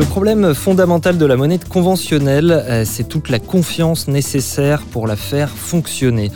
Le 0.00 0.06
problème 0.06 0.54
fondamental 0.54 1.18
de 1.18 1.26
la 1.26 1.36
monnaie 1.36 1.58
conventionnelle, 1.58 2.52
euh, 2.52 2.84
c'est 2.86 3.06
toute 3.06 3.28
la 3.28 3.38
confiance 3.38 4.08
nécessaire 4.08 4.80
pour 4.80 5.06
la 5.06 5.14
faire 5.14 5.50
fonctionner. 5.50 6.32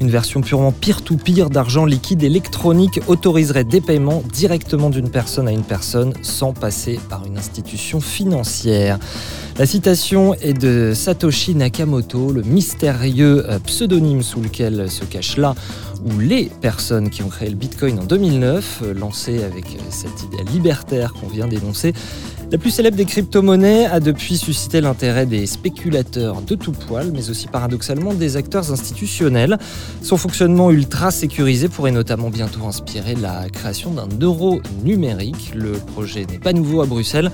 Une 0.00 0.08
version 0.08 0.40
purement 0.40 0.70
peer-to-peer 0.70 1.50
d'argent 1.50 1.84
liquide 1.84 2.22
électronique 2.22 3.00
autoriserait 3.08 3.64
des 3.64 3.80
paiements 3.80 4.22
directement 4.32 4.88
d'une 4.88 5.10
personne 5.10 5.48
à 5.48 5.50
une 5.50 5.64
personne 5.64 6.12
sans 6.22 6.52
passer 6.52 7.00
par 7.10 7.26
une 7.26 7.36
institution 7.36 8.00
financière. 8.00 9.00
La 9.58 9.66
citation 9.66 10.34
est 10.34 10.52
de 10.52 10.92
Satoshi 10.94 11.56
Nakamoto, 11.56 12.30
le 12.30 12.42
mystérieux 12.42 13.44
euh, 13.50 13.58
pseudonyme 13.58 14.22
sous 14.22 14.40
lequel 14.40 14.88
se 14.88 15.04
cache 15.04 15.36
là 15.36 15.56
ou 16.04 16.18
les 16.18 16.50
personnes 16.60 17.10
qui 17.10 17.22
ont 17.22 17.28
créé 17.28 17.48
le 17.48 17.56
Bitcoin 17.56 17.98
en 17.98 18.04
2009, 18.04 18.82
euh, 18.82 18.94
lancé 18.94 19.42
avec 19.42 19.66
euh, 19.66 19.78
cette 19.90 20.22
idée 20.22 20.50
libertaire 20.52 21.12
qu'on 21.12 21.28
vient 21.28 21.48
d'énoncer. 21.48 21.92
La 22.50 22.56
plus 22.56 22.70
célèbre 22.70 22.96
des 22.96 23.04
crypto-monnaies 23.04 23.84
a 23.86 24.00
depuis 24.00 24.38
suscité 24.38 24.80
l'intérêt 24.80 25.26
des 25.26 25.46
spéculateurs 25.46 26.40
de 26.40 26.54
tout 26.54 26.72
poil, 26.72 27.10
mais 27.12 27.28
aussi 27.28 27.46
paradoxalement 27.46 28.14
des 28.14 28.36
acteurs 28.36 28.72
institutionnels. 28.72 29.58
Son 30.02 30.16
fonctionnement 30.16 30.70
ultra 30.70 31.10
sécurisé 31.10 31.68
pourrait 31.68 31.92
notamment 31.92 32.30
bientôt 32.30 32.64
inspirer 32.64 33.14
la 33.16 33.48
création 33.50 33.90
d'un 33.90 34.08
euro 34.20 34.62
numérique. 34.82 35.52
Le 35.54 35.72
projet 35.72 36.24
n'est 36.24 36.38
pas 36.38 36.54
nouveau 36.54 36.80
à 36.80 36.86
Bruxelles. 36.86 37.30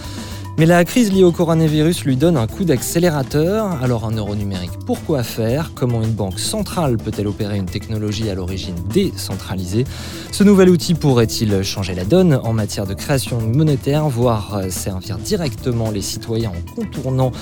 Mais 0.56 0.66
la 0.66 0.84
crise 0.84 1.12
liée 1.12 1.24
au 1.24 1.32
coronavirus 1.32 2.04
lui 2.04 2.16
donne 2.16 2.36
un 2.36 2.46
coup 2.46 2.64
d'accélérateur. 2.64 3.82
Alors 3.82 4.04
un 4.04 4.12
euro 4.12 4.36
numérique, 4.36 4.70
pourquoi 4.86 5.24
faire? 5.24 5.72
Comment 5.74 6.00
une 6.00 6.12
banque 6.12 6.38
centrale 6.38 6.96
peut-elle 6.96 7.26
opérer 7.26 7.56
une 7.56 7.66
technologie 7.66 8.30
à 8.30 8.36
l'origine 8.36 8.76
décentralisée? 8.92 9.84
Ce 10.30 10.44
nouvel 10.44 10.70
outil 10.70 10.94
pourrait-il 10.94 11.64
changer 11.64 11.96
la 11.96 12.04
donne 12.04 12.38
en 12.44 12.52
matière 12.52 12.86
de 12.86 12.94
création 12.94 13.40
monétaire, 13.40 14.08
voire 14.08 14.54
euh, 14.54 14.70
servir 14.70 15.18
directement 15.18 15.90
les 15.90 16.02
citoyens 16.02 16.50
en 16.50 16.74
contournant 16.74 17.32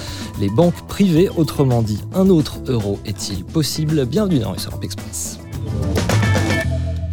les 0.41 0.49
banques 0.49 0.87
privées? 0.89 1.29
Autrement 1.37 1.83
dit, 1.83 2.01
un 2.15 2.31
autre 2.31 2.61
euro 2.67 2.99
est-il 3.05 3.45
possible? 3.45 4.07
Bienvenue 4.07 4.39
dans 4.39 4.53
Europe 4.53 4.85
Express. 4.85 5.39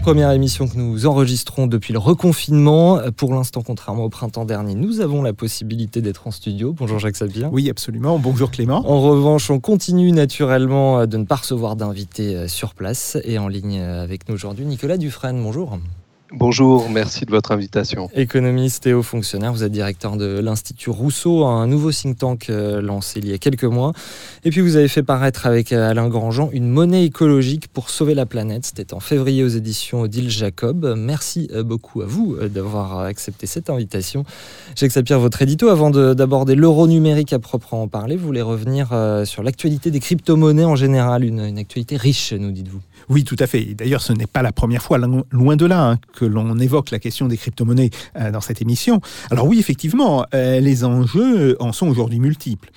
Première 0.01 0.31
émission 0.31 0.67
que 0.67 0.75
nous 0.77 1.05
enregistrons 1.05 1.67
depuis 1.67 1.93
le 1.93 1.99
reconfinement. 1.99 2.99
Pour 3.15 3.33
l'instant, 3.33 3.61
contrairement 3.61 4.05
au 4.05 4.09
printemps 4.09 4.45
dernier, 4.45 4.73
nous 4.73 5.01
avons 5.01 5.21
la 5.21 5.33
possibilité 5.33 6.01
d'être 6.01 6.25
en 6.25 6.31
studio. 6.31 6.73
Bonjour 6.73 6.97
Jacques 6.99 7.17
Sapir. 7.17 7.49
oui 7.51 7.69
absolument. 7.69 8.17
Bonjour 8.17 8.49
Clément. 8.49 8.83
En 8.89 9.01
revanche, 9.01 9.51
on 9.51 9.59
continue 9.59 10.11
naturellement 10.11 11.05
de 11.05 11.17
ne 11.17 11.25
pas 11.25 11.35
recevoir 11.35 11.75
d'invités 11.75 12.47
sur 12.47 12.73
place. 12.73 13.17
Et 13.23 13.37
en 13.37 13.47
ligne 13.47 13.81
avec 13.81 14.27
nous 14.29 14.35
aujourd'hui, 14.35 14.65
Nicolas 14.65 14.97
Dufresne. 14.97 15.43
Bonjour. 15.43 15.77
Bonjour, 16.31 16.91
merci 16.91 17.25
de 17.25 17.31
votre 17.31 17.51
invitation. 17.51 18.07
Économiste 18.13 18.85
et 18.85 18.93
haut 18.93 19.01
fonctionnaire, 19.01 19.51
vous 19.51 19.63
êtes 19.63 19.71
directeur 19.71 20.15
de 20.15 20.39
l'Institut 20.39 20.91
Rousseau, 20.91 21.45
un 21.45 21.65
nouveau 21.65 21.91
think 21.91 22.19
tank 22.19 22.51
euh, 22.51 22.83
lancé 22.83 23.19
il 23.19 23.27
y 23.27 23.33
a 23.33 23.39
quelques 23.39 23.63
mois. 23.63 23.93
Et 24.43 24.51
puis 24.51 24.61
vous 24.61 24.75
avez 24.75 24.87
fait 24.87 25.01
paraître 25.01 25.47
avec 25.47 25.73
euh, 25.73 25.89
Alain 25.89 26.07
Grandjean 26.07 26.49
une 26.53 26.69
monnaie 26.69 27.05
écologique 27.05 27.67
pour 27.69 27.89
sauver 27.89 28.13
la 28.13 28.27
planète. 28.27 28.67
C'était 28.67 28.93
en 28.93 28.99
février 28.99 29.43
aux 29.43 29.47
éditions 29.47 30.01
Odile 30.01 30.29
Jacob. 30.29 30.93
Merci 30.95 31.49
euh, 31.51 31.63
beaucoup 31.63 32.03
à 32.03 32.05
vous 32.05 32.35
d'avoir 32.35 32.99
accepté 32.99 33.47
cette 33.47 33.71
invitation. 33.71 34.23
Jacques 34.75 34.91
Sapir, 34.91 35.19
votre 35.19 35.41
édito, 35.41 35.69
avant 35.69 35.89
d'aborder 35.89 36.53
l'euro 36.53 36.87
numérique 36.87 37.33
à 37.33 37.39
proprement 37.39 37.87
parler, 37.87 38.15
vous 38.15 38.27
voulez 38.27 38.43
revenir 38.43 38.89
sur 39.25 39.41
l'actualité 39.41 39.89
des 39.89 39.99
crypto-monnaies 39.99 40.65
en 40.65 40.75
général, 40.75 41.23
une, 41.23 41.39
une 41.39 41.57
actualité 41.57 41.97
riche, 41.97 42.33
nous 42.33 42.51
dites-vous. 42.51 42.81
Oui, 43.09 43.23
tout 43.23 43.35
à 43.39 43.47
fait. 43.47 43.63
D'ailleurs, 43.73 44.01
ce 44.01 44.13
n'est 44.13 44.27
pas 44.27 44.43
la 44.43 44.51
première 44.51 44.83
fois, 44.83 44.99
loin 45.31 45.55
de 45.55 45.65
là, 45.65 45.89
hein, 45.89 45.97
que 46.19 46.25
l'on 46.25 46.59
évoque 46.59 46.91
la 46.91 46.99
question 46.99 47.27
des 47.27 47.37
crypto-monnaies 47.37 47.91
euh, 48.17 48.31
dans 48.31 48.41
cette 48.41 48.61
émission. 48.61 48.99
Alors 49.31 49.47
oui, 49.47 49.57
effectivement, 49.59 50.25
euh, 50.33 50.59
les 50.59 50.83
enjeux 50.83 51.55
en 51.61 51.71
sont 51.71 51.87
aujourd'hui 51.87 52.19
multiples. 52.19 52.69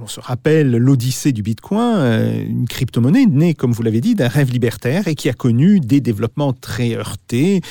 On 0.00 0.06
se 0.06 0.20
rappelle 0.20 0.70
l'odyssée 0.70 1.32
du 1.32 1.42
Bitcoin, 1.42 1.94
euh, 1.96 2.44
une 2.44 2.68
crypto-monnaie 2.68 3.26
née, 3.26 3.54
comme 3.54 3.72
vous 3.72 3.82
l'avez 3.82 4.00
dit, 4.00 4.14
d'un 4.14 4.28
rêve 4.28 4.50
libertaire 4.50 5.08
et 5.08 5.14
qui 5.14 5.30
a 5.30 5.32
connu 5.32 5.80
des 5.80 6.00
développements 6.00 6.52
très 6.52 6.94
heurtés, 6.94 7.62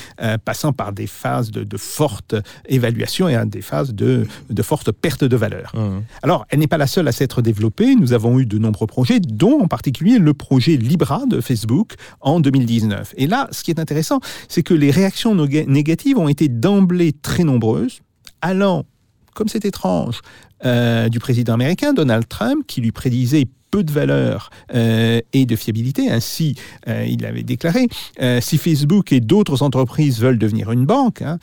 passant 0.45 0.73
par 0.73 0.91
des 0.91 1.07
phases 1.07 1.51
de, 1.51 1.63
de 1.63 1.77
forte 1.77 2.35
évaluation 2.67 3.27
et 3.29 3.35
à 3.35 3.45
des 3.45 3.61
phases 3.61 3.93
de, 3.93 4.25
de 4.49 4.61
forte 4.63 4.91
perte 4.91 5.23
de 5.23 5.35
valeur. 5.35 5.73
Mmh. 5.75 6.01
Alors, 6.23 6.45
elle 6.49 6.59
n'est 6.59 6.67
pas 6.67 6.77
la 6.77 6.87
seule 6.87 7.07
à 7.07 7.11
s'être 7.11 7.41
développée. 7.41 7.95
Nous 7.95 8.13
avons 8.13 8.39
eu 8.39 8.45
de 8.45 8.57
nombreux 8.57 8.87
projets, 8.87 9.19
dont 9.19 9.61
en 9.61 9.67
particulier 9.67 10.17
le 10.17 10.33
projet 10.33 10.77
Libra 10.77 11.25
de 11.27 11.41
Facebook 11.41 11.93
en 12.21 12.39
2019. 12.39 13.13
Et 13.17 13.27
là, 13.27 13.47
ce 13.51 13.63
qui 13.63 13.71
est 13.71 13.79
intéressant, 13.79 14.19
c'est 14.47 14.63
que 14.63 14.73
les 14.73 14.91
réactions 14.91 15.10
noga- 15.35 15.65
négatives 15.67 16.17
ont 16.17 16.27
été 16.29 16.47
d'emblée 16.47 17.13
très 17.13 17.43
nombreuses, 17.43 17.99
allant, 18.41 18.85
comme 19.33 19.47
c'est 19.47 19.65
étrange, 19.65 20.21
euh, 20.65 21.09
du 21.09 21.19
président 21.19 21.53
américain 21.53 21.93
Donald 21.93 22.27
Trump, 22.27 22.63
qui 22.67 22.81
lui 22.81 22.91
prédisait 22.91 23.47
peu 23.71 23.83
de 23.85 23.91
valeur 23.93 24.49
euh, 24.75 25.21
et 25.31 25.45
de 25.45 25.55
fiabilité. 25.55 26.11
Ainsi, 26.11 26.55
euh, 26.89 27.05
il 27.07 27.25
avait 27.25 27.41
déclaré, 27.43 27.87
euh, 28.21 28.41
si 28.41 28.57
Facebook 28.57 29.13
et 29.13 29.21
d'autres 29.21 29.63
entreprises 29.63 30.19
veulent 30.19 30.37
devenir 30.37 30.73
une 30.73 30.85
banque, 30.85 31.21
hein, 31.21 31.39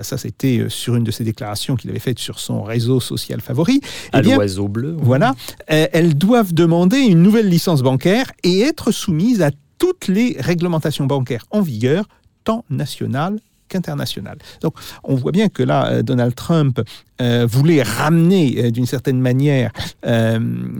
ça 0.00 0.16
c'était 0.16 0.64
sur 0.70 0.96
une 0.96 1.04
de 1.04 1.10
ses 1.10 1.22
déclarations 1.22 1.76
qu'il 1.76 1.90
avait 1.90 1.98
faites 1.98 2.18
sur 2.18 2.38
son 2.38 2.62
réseau 2.62 2.98
social 2.98 3.42
favori, 3.42 3.80
eh 4.14 4.16
À 4.16 4.22
l'oiseau 4.22 4.68
bleu. 4.68 4.96
voilà, 4.98 5.34
elles 5.66 6.16
doivent 6.16 6.54
demander 6.54 6.98
une 7.00 7.20
nouvelle 7.22 7.48
licence 7.48 7.82
bancaire 7.82 8.32
et 8.42 8.60
être 8.62 8.90
soumises 8.90 9.42
à 9.42 9.50
toutes 9.78 10.08
les 10.08 10.36
réglementations 10.40 11.04
bancaires 11.04 11.44
en 11.50 11.60
vigueur, 11.60 12.06
tant 12.46 12.64
nationales 12.70 13.38
qu'internationales. 13.68 14.38
Donc 14.62 14.74
on 15.04 15.16
voit 15.16 15.32
bien 15.32 15.48
que 15.48 15.62
là, 15.62 15.86
euh, 15.86 16.02
Donald 16.02 16.34
Trump 16.34 16.80
euh, 17.20 17.46
voulait 17.50 17.82
ramener 17.82 18.54
euh, 18.58 18.70
d'une 18.70 18.86
certaine 18.86 19.20
manière 19.20 19.72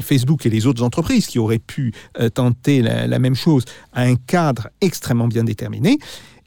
Facebook 0.01 0.47
et 0.47 0.51
les 0.51 0.67
autres 0.67 0.83
entreprises 0.83 1.27
qui 1.27 1.39
auraient 1.39 1.59
pu 1.59 1.93
tenter 2.35 2.81
la, 2.81 3.09
la 3.09 3.19
même 3.19 3.35
chose 3.35 3.65
à 3.93 4.03
un 4.03 4.15
cadre 4.15 4.69
extrêmement 4.81 5.27
bien 5.27 5.43
déterminé. 5.43 5.99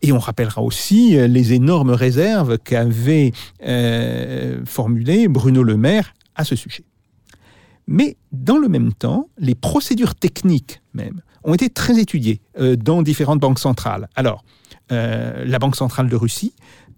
Et 0.01 0.13
on 0.13 0.19
rappellera 0.19 0.61
aussi 0.61 1.17
les 1.27 1.51
énormes 1.51 1.91
réserves 1.91 2.57
qu'avait 2.57 3.33
formulées 4.65 5.27
Bruno 5.27 5.61
Le 5.61 5.75
Maire 5.75 6.13
à 6.35 6.45
ce 6.45 6.55
sujet. 6.55 6.85
Mais 7.91 8.17
dans 8.31 8.59
le 8.59 8.69
même 8.69 8.93
temps, 8.93 9.29
les 9.39 9.55
procédures 9.55 10.13
techniques 10.13 10.79
même 10.93 11.23
ont 11.43 11.55
été 11.55 11.71
très 11.71 11.97
étudiées 11.97 12.39
euh, 12.59 12.75
dans 12.75 13.01
différentes 13.01 13.39
banques 13.39 13.57
centrales. 13.57 14.09
Alors, 14.15 14.43
euh, 14.91 15.43
la 15.43 15.57
Banque 15.57 15.75
centrale 15.75 16.07
de 16.07 16.15
Russie, 16.15 16.53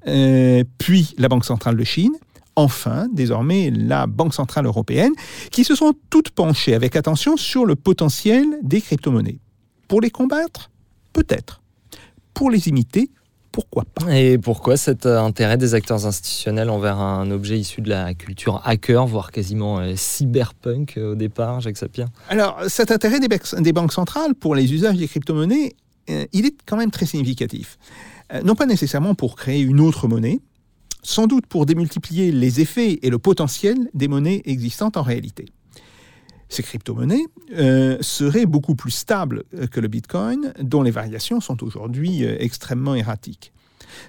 euh, 0.07 0.65
puis 0.79 1.15
la 1.17 1.29
Banque 1.29 1.45
centrale 1.45 1.77
de 1.77 1.83
Chine, 1.85 2.11
enfin, 2.57 3.07
désormais, 3.13 3.71
la 3.71 4.05
Banque 4.05 4.33
centrale 4.33 4.65
européenne, 4.65 5.13
qui 5.49 5.63
se 5.63 5.75
sont 5.75 5.93
toutes 6.09 6.31
penchées 6.31 6.73
avec 6.73 6.97
attention 6.97 7.37
sur 7.37 7.65
le 7.65 7.77
potentiel 7.77 8.45
des 8.61 8.81
crypto-monnaies. 8.81 9.39
Pour 9.87 10.01
les 10.01 10.09
combattre? 10.09 10.71
Peut-être. 11.13 11.61
Pour 12.33 12.51
les 12.51 12.67
imiter 12.67 13.11
pourquoi 13.51 13.83
pas 13.83 14.15
Et 14.15 14.37
pourquoi 14.37 14.77
cet 14.77 15.05
euh, 15.05 15.19
intérêt 15.19 15.57
des 15.57 15.73
acteurs 15.73 16.05
institutionnels 16.05 16.69
envers 16.69 16.99
un 16.99 17.29
objet 17.31 17.59
issu 17.59 17.81
de 17.81 17.89
la 17.89 18.13
culture 18.13 18.61
hacker, 18.63 19.05
voire 19.05 19.31
quasiment 19.31 19.79
euh, 19.79 19.93
cyberpunk 19.95 20.97
euh, 20.97 21.11
au 21.11 21.15
départ, 21.15 21.59
Jacques 21.59 21.77
Sapir? 21.77 22.07
Alors, 22.29 22.57
cet 22.67 22.91
intérêt 22.91 23.19
des, 23.19 23.73
banques 23.73 23.93
centrales 23.93 24.35
pour 24.35 24.55
les 24.55 24.73
usages 24.73 24.97
des 24.97 25.07
crypto-monnaies, 25.07 25.75
euh, 26.09 26.25
il 26.33 26.45
est 26.45 26.55
quand 26.65 26.77
même 26.77 26.91
très 26.91 27.05
significatif. 27.05 27.77
Euh, 28.33 28.41
non 28.43 28.55
pas 28.55 28.65
nécessairement 28.65 29.15
pour 29.15 29.35
créer 29.35 29.61
une 29.61 29.79
autre 29.79 30.07
monnaie, 30.07 30.39
sans 31.03 31.27
doute 31.27 31.45
pour 31.47 31.65
démultiplier 31.65 32.31
les 32.31 32.61
effets 32.61 32.99
et 33.01 33.09
le 33.09 33.17
potentiel 33.17 33.89
des 33.93 34.07
monnaies 34.07 34.41
existantes 34.45 34.97
en 34.97 35.01
réalité. 35.01 35.45
Ces 36.51 36.63
crypto-monnaies 36.63 37.25
euh, 37.57 37.97
seraient 38.01 38.45
beaucoup 38.45 38.75
plus 38.75 38.91
stables 38.91 39.43
euh, 39.57 39.67
que 39.67 39.79
le 39.79 39.87
Bitcoin, 39.87 40.53
dont 40.61 40.83
les 40.83 40.91
variations 40.91 41.39
sont 41.39 41.63
aujourd'hui 41.63 42.25
euh, 42.25 42.35
extrêmement 42.39 42.93
erratiques. 42.93 43.53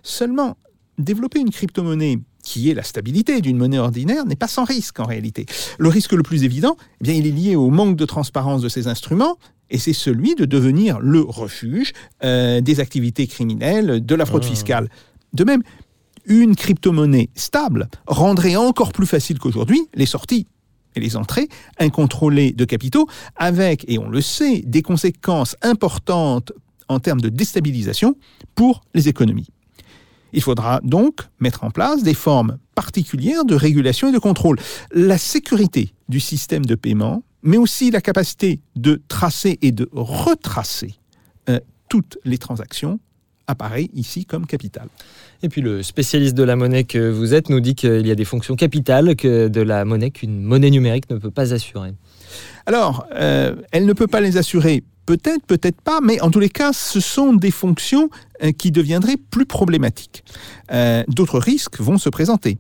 Seulement, 0.03 0.57
développer 0.99 1.39
une 1.39 1.51
crypto-monnaie 1.51 2.19
qui 2.43 2.69
est 2.69 2.75
la 2.75 2.83
stabilité 2.83 3.41
d'une 3.41 3.57
monnaie 3.57 3.79
ordinaire 3.79 4.27
n'est 4.27 4.35
pas 4.35 4.49
sans 4.49 4.65
risque 4.65 4.99
en 4.99 5.05
réalité. 5.05 5.47
Le 5.79 5.89
risque 5.89 6.13
le 6.13 6.25
plus 6.25 6.43
évident, 6.43 6.77
eh 7.01 7.05
bien, 7.05 7.15
il 7.15 7.29
est 7.29 7.31
lié 7.31 7.55
au 7.55 7.71
manque 7.71 7.97
de 7.97 8.05
transparence 8.05 8.61
de 8.61 8.69
ces 8.69 8.89
instruments 8.89 9.39
et 9.71 9.79
c'est 9.79 9.93
celui 9.93 10.35
de 10.35 10.45
devenir 10.45 10.99
le 10.99 11.21
refuge 11.21 11.93
euh, 12.25 12.61
des 12.61 12.81
activités 12.81 13.29
criminelles, 13.29 14.05
de 14.05 14.15
la 14.17 14.27
fraude 14.27 14.43
Ah. 14.45 14.51
fiscale. 14.51 14.89
De 15.33 15.45
même, 15.45 15.63
une 16.27 16.57
crypto-monnaie 16.57 17.31
stable 17.37 17.89
rendrait 18.09 18.57
encore 18.57 18.93
plus 18.93 19.07
facile 19.07 19.39
qu'aujourd'hui 19.39 19.81
les 19.95 20.07
sorties 20.07 20.49
et 20.95 21.01
les 21.01 21.17
entrées 21.17 21.49
incontrôlées 21.79 22.53
de 22.53 22.65
capitaux, 22.65 23.09
avec, 23.37 23.85
et 23.89 23.99
on 23.99 24.09
le 24.09 24.21
sait, 24.21 24.63
des 24.67 24.83
conséquences 24.83 25.57
importantes 25.63 26.53
en 26.89 27.01
termes 27.01 27.21
de 27.21 27.29
déstabilisation 27.29 28.17
pour 28.55 28.83
les 28.95 29.09
économies. 29.09 29.49
Il 30.33 30.43
faudra 30.43 30.81
donc 30.83 31.21
mettre 31.41 31.65
en 31.65 31.71
place 31.71 32.03
des 32.03 32.15
formes 32.15 32.59
particulières 32.75 33.45
de 33.45 33.55
régulation 33.55 34.09
et 34.09 34.13
de 34.13 34.19
contrôle. 34.19 34.59
La 34.93 35.19
sécurité 35.19 35.95
du 36.09 36.21
système 36.21 36.65
de 36.65 36.75
paiement, 36.75 37.23
mais 37.43 37.59
aussi 37.59 37.91
la 37.91 38.01
capacité 38.01 38.61
de 38.77 39.03
tracer 39.09 39.59
et 39.63 39.73
de 39.73 39.89
retracer 39.93 40.95
euh, 41.49 41.61
toutes 41.89 42.19
les 42.25 42.39
transactions 42.39 42.99
apparaît 43.47 43.89
ici 43.95 44.25
comme 44.25 44.47
capital. 44.47 44.89
Et 45.43 45.49
puis 45.49 45.61
le 45.61 45.83
spécialiste 45.83 46.35
de 46.35 46.43
la 46.43 46.57
monnaie 46.57 46.85
que 46.85 47.11
vous 47.11 47.35
êtes 47.35 47.49
nous 47.49 47.61
dit 47.61 47.75
qu'il 47.75 48.07
y 48.07 48.11
a 48.11 48.15
des 48.15 48.25
fonctions 48.25 48.57
capitales 48.57 49.17
que 49.17 49.49
de 49.49 49.61
la 49.61 49.85
monnaie 49.85 50.11
qu'une 50.11 50.43
monnaie 50.43 50.71
numérique 50.71 51.11
ne 51.11 51.17
peut 51.17 51.31
pas 51.31 51.53
assurer. 51.53 51.93
Alors, 52.67 53.07
euh, 53.15 53.57
elle 53.73 53.87
ne 53.87 53.93
peut 53.93 54.07
pas 54.07 54.21
les 54.21 54.37
assurer 54.37 54.85
Peut-être, 55.05 55.45
peut-être 55.47 55.81
pas, 55.81 56.01
mais 56.01 56.21
en 56.21 56.31
tous 56.31 56.39
les 56.39 56.49
cas, 56.49 56.73
ce 56.73 57.01
sont 57.01 57.33
des 57.33 57.51
fonctions 57.51 58.09
euh, 58.43 58.53
qui 58.53 58.71
deviendraient 58.71 59.17
plus 59.17 59.47
problématiques. 59.47 60.23
Euh, 60.71 61.03
d'autres 61.09 61.41
risques 61.41 61.81
vont 61.81 61.99
se 61.99 62.09
présenter. 62.09 62.57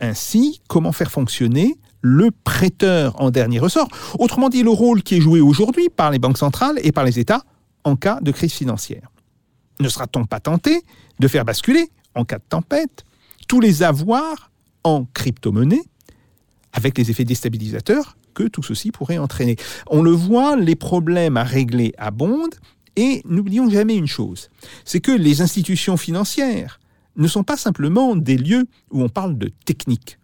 Ainsi, 0.00 0.60
comment 0.68 0.92
faire 0.92 1.10
fonctionner 1.10 1.76
le 2.02 2.30
prêteur 2.44 3.20
en 3.20 3.30
dernier 3.30 3.58
ressort? 3.58 3.88
Autrement 4.18 4.50
dit, 4.50 4.62
le 4.62 4.70
rôle 4.70 5.02
qui 5.02 5.16
est 5.16 5.20
joué 5.20 5.40
aujourd'hui 5.40 5.88
par 5.88 6.10
les 6.10 6.18
banques 6.18 6.38
centrales 6.38 6.78
et 6.82 6.92
par 6.92 7.04
les 7.04 7.18
États 7.18 7.42
en 7.84 7.96
cas 7.96 8.18
de 8.20 8.32
crise 8.32 8.52
financière. 8.52 9.10
Ne 9.80 9.88
sera-t-on 9.88 10.24
pas 10.24 10.40
tenté 10.40 10.82
de 11.20 11.28
faire 11.28 11.44
basculer, 11.44 11.90
en 12.14 12.24
cas 12.24 12.38
de 12.38 12.44
tempête, 12.48 13.04
tous 13.46 13.60
les 13.60 13.82
avoirs 13.82 14.50
en 14.84 15.04
crypto-monnaie 15.14 15.84
avec 16.72 16.98
les 16.98 17.10
effets 17.10 17.24
déstabilisateurs 17.24 18.16
que 18.34 18.44
tout 18.44 18.62
ceci 18.62 18.90
pourrait 18.90 19.18
entraîner? 19.18 19.56
On 19.88 20.02
le 20.02 20.10
voit, 20.10 20.56
les 20.56 20.76
problèmes 20.76 21.36
à 21.36 21.44
régler 21.44 21.94
abondent 21.98 22.54
et 22.96 23.22
n'oublions 23.24 23.70
jamais 23.70 23.96
une 23.96 24.08
chose, 24.08 24.50
c'est 24.84 25.00
que 25.00 25.12
les 25.12 25.40
institutions 25.40 25.96
financières 25.96 26.80
ne 27.16 27.28
sont 27.28 27.44
pas 27.44 27.56
simplement 27.56 28.16
des 28.16 28.36
lieux 28.36 28.66
où 28.90 29.02
on 29.02 29.08
parle 29.08 29.38
de 29.38 29.50
technique. 29.64 30.18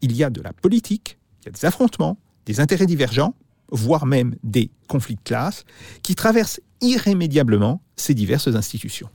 Il 0.00 0.16
y 0.16 0.24
a 0.24 0.30
de 0.30 0.40
la 0.40 0.52
politique, 0.52 1.18
il 1.42 1.46
y 1.46 1.48
a 1.48 1.52
des 1.52 1.64
affrontements, 1.64 2.18
des 2.46 2.60
intérêts 2.60 2.86
divergents, 2.86 3.34
voire 3.70 4.06
même 4.06 4.34
des 4.42 4.70
conflits 4.88 5.16
de 5.16 5.20
classe, 5.22 5.64
qui 6.02 6.14
traversent 6.14 6.60
irrémédiablement 6.82 7.80
ces 7.96 8.14
diverses 8.14 8.48
institutions. 8.48 9.08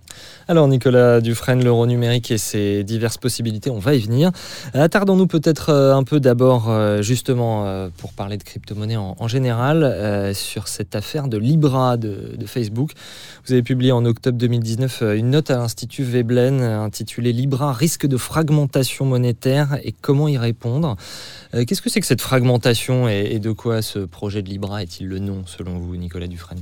Alors 0.47 0.67
Nicolas 0.67 1.19
Dufresne, 1.19 1.63
l'euro 1.63 1.85
numérique 1.85 2.31
et 2.31 2.37
ses 2.37 2.83
diverses 2.83 3.17
possibilités, 3.17 3.69
on 3.69 3.79
va 3.79 3.95
y 3.95 3.99
venir. 3.99 4.31
Attardons-nous 4.73 5.27
peut-être 5.27 5.69
euh, 5.69 5.95
un 5.95 6.03
peu 6.03 6.19
d'abord 6.19 6.69
euh, 6.69 7.01
justement 7.01 7.65
euh, 7.65 7.89
pour 7.97 8.13
parler 8.13 8.37
de 8.37 8.43
crypto-monnaie 8.43 8.95
en, 8.95 9.27
général 9.27 10.33
sur 10.33 10.69
cette 10.69 10.95
affaire 10.95 11.27
de 11.27 11.37
Libra 11.37 11.97
de, 11.97 12.37
Facebook. 12.45 12.91
Vous 13.45 13.51
avez 13.51 13.61
publié 13.61 13.91
en 13.91 14.05
octobre 14.05 14.37
2019 14.37 15.03
une 15.17 15.31
note 15.31 15.51
à 15.51 15.57
l'Institut 15.57 16.03
Veblen 16.03 16.61
intitulée 16.61 17.33
Libra 17.33 17.73
risque 17.73 18.07
de 18.07 18.15
fragmentation 18.15 19.05
monétaire 19.05 19.77
et 19.83 19.91
comment 19.91 20.29
y 20.29 20.37
répondre. 20.37 20.95
Qu'est-ce 21.51 21.81
que 21.81 21.89
c'est 21.89 21.99
que 21.99 22.07
cette 22.07 22.21
fragmentation 22.21 23.09
et 23.09 23.39
de 23.39 23.51
quoi 23.51 23.81
ce 23.81 23.99
projet 23.99 24.41
de 24.41 24.47
Libra 24.47 24.81
est-il 24.81 25.07
le 25.07 25.19
nom 25.19 25.43
selon 25.45 25.77
vous 25.77 25.97
Nicolas 25.97 26.27
Dufresne? 26.27 26.61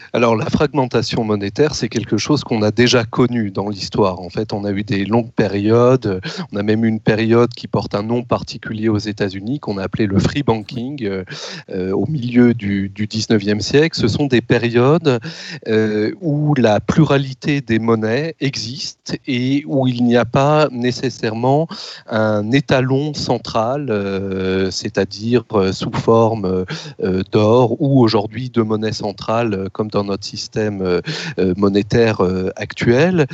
alors 0.13 0.35
la 0.35 0.49
fragmentation 0.49 1.23
monétaire, 1.23 1.73
c'est 1.73 1.87
quelque 1.87 2.17
chose 2.17 2.43
qu'on 2.43 2.61
a 2.63 2.71
déjà 2.71 3.05
connu 3.05 3.49
dans 3.49 3.69
l'histoire. 3.69 4.19
En 4.19 4.29
fait, 4.29 4.51
on 4.51 4.65
a 4.65 4.71
eu 4.71 4.83
des 4.83 5.05
longues 5.05 5.31
périodes, 5.31 6.19
on 6.51 6.57
a 6.57 6.63
même 6.63 6.83
eu 6.83 6.89
une 6.89 6.99
période 6.99 7.53
qui 7.53 7.67
porte 7.67 7.95
un 7.95 8.03
nom 8.03 8.21
particulier 8.23 8.89
aux 8.89 8.97
États-Unis 8.97 9.59
qu'on 9.61 9.77
a 9.77 9.83
appelé 9.83 10.07
le 10.07 10.19
free 10.19 10.43
banking 10.43 11.05
euh, 11.05 11.23
euh, 11.69 11.91
au 11.93 12.07
milieu 12.07 12.53
du, 12.53 12.89
du, 12.89 13.07
19e 13.07 13.61
siècle. 13.61 13.97
Ce 13.97 14.09
sont 14.09 14.25
des 14.25 14.41
périodes 14.41 15.19
euh, 15.69 16.11
où 16.19 16.55
la 16.55 16.81
pluralité 16.81 17.61
des 17.61 17.79
monnaies 17.79 18.35
existe 18.41 19.17
et 19.27 19.63
où 19.65 19.87
il 19.87 20.03
n'y 20.03 20.17
a 20.17 20.25
pas 20.25 20.67
nécessairement 20.71 21.67
un 22.07 22.51
étalon 22.51 23.13
central, 23.13 23.87
c'est-à-dire 24.71 25.43
sous 25.71 25.91
forme 25.93 26.65
d'or 27.31 27.81
ou 27.81 28.01
aujourd'hui 28.01 28.49
de 28.49 28.61
monnaie 28.61 28.91
centrale 28.91 29.69
comme 29.71 29.87
dans 29.89 30.00
notre 30.03 30.25
système 30.25 30.81
euh, 30.81 31.01
euh, 31.39 31.53
monétaire 31.57 32.23
euh, 32.23 32.51
actuel. 32.55 33.27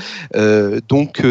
donc, 0.87 1.21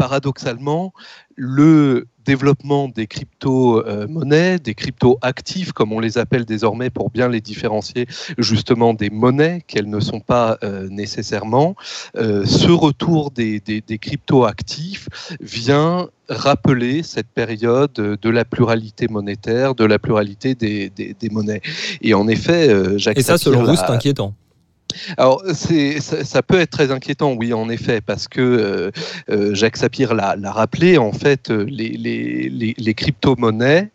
paradoxalement, 0.00 0.94
le 1.36 2.06
développement 2.24 2.88
des 2.88 3.06
crypto-monnaies, 3.06 4.58
des 4.58 4.74
crypto-actifs, 4.74 5.72
comme 5.72 5.92
on 5.92 6.00
les 6.00 6.16
appelle 6.16 6.46
désormais 6.46 6.88
pour 6.88 7.10
bien 7.10 7.28
les 7.28 7.42
différencier 7.42 8.06
justement 8.38 8.94
des 8.94 9.10
monnaies 9.10 9.62
qu'elles 9.66 9.90
ne 9.90 10.00
sont 10.00 10.20
pas 10.20 10.58
nécessairement, 10.88 11.74
ce 12.14 12.70
retour 12.70 13.30
des, 13.30 13.60
crypto-actifs 14.00 15.08
vient 15.40 16.08
rappeler 16.30 17.02
cette 17.02 17.28
période 17.28 17.92
de 17.92 18.30
la 18.30 18.46
pluralité 18.46 19.06
monétaire, 19.06 19.74
de 19.74 19.84
la 19.84 19.98
pluralité 19.98 20.54
des, 20.54 21.30
monnaies. 21.30 21.60
Et 22.00 22.14
en 22.14 22.26
effet, 22.26 22.98
Jacques 22.98 23.18
Et 23.18 23.22
ça, 23.22 23.36
selon 23.36 23.64
vous, 23.64 23.76
c'est 23.76 23.90
inquiétant 23.90 24.34
alors, 25.16 25.42
ça, 25.52 26.42
peut 26.42 26.60
être 26.60 26.70
très 26.70 26.90
inquiétant, 26.90 27.32
oui, 27.32 27.52
en 27.52 27.68
effet, 27.68 28.00
parce 28.00 28.28
que 28.28 28.40
euh, 28.40 28.90
euh, 29.30 29.54
Jacques 29.54 29.76
Sapir 29.76 30.14
l'a, 30.14 30.36
rappelé, 30.44 30.98
en 30.98 31.12
fait, 31.12 31.50
euh, 31.50 31.64
les, 31.68 32.94
crypto-monnaies, 32.94 33.90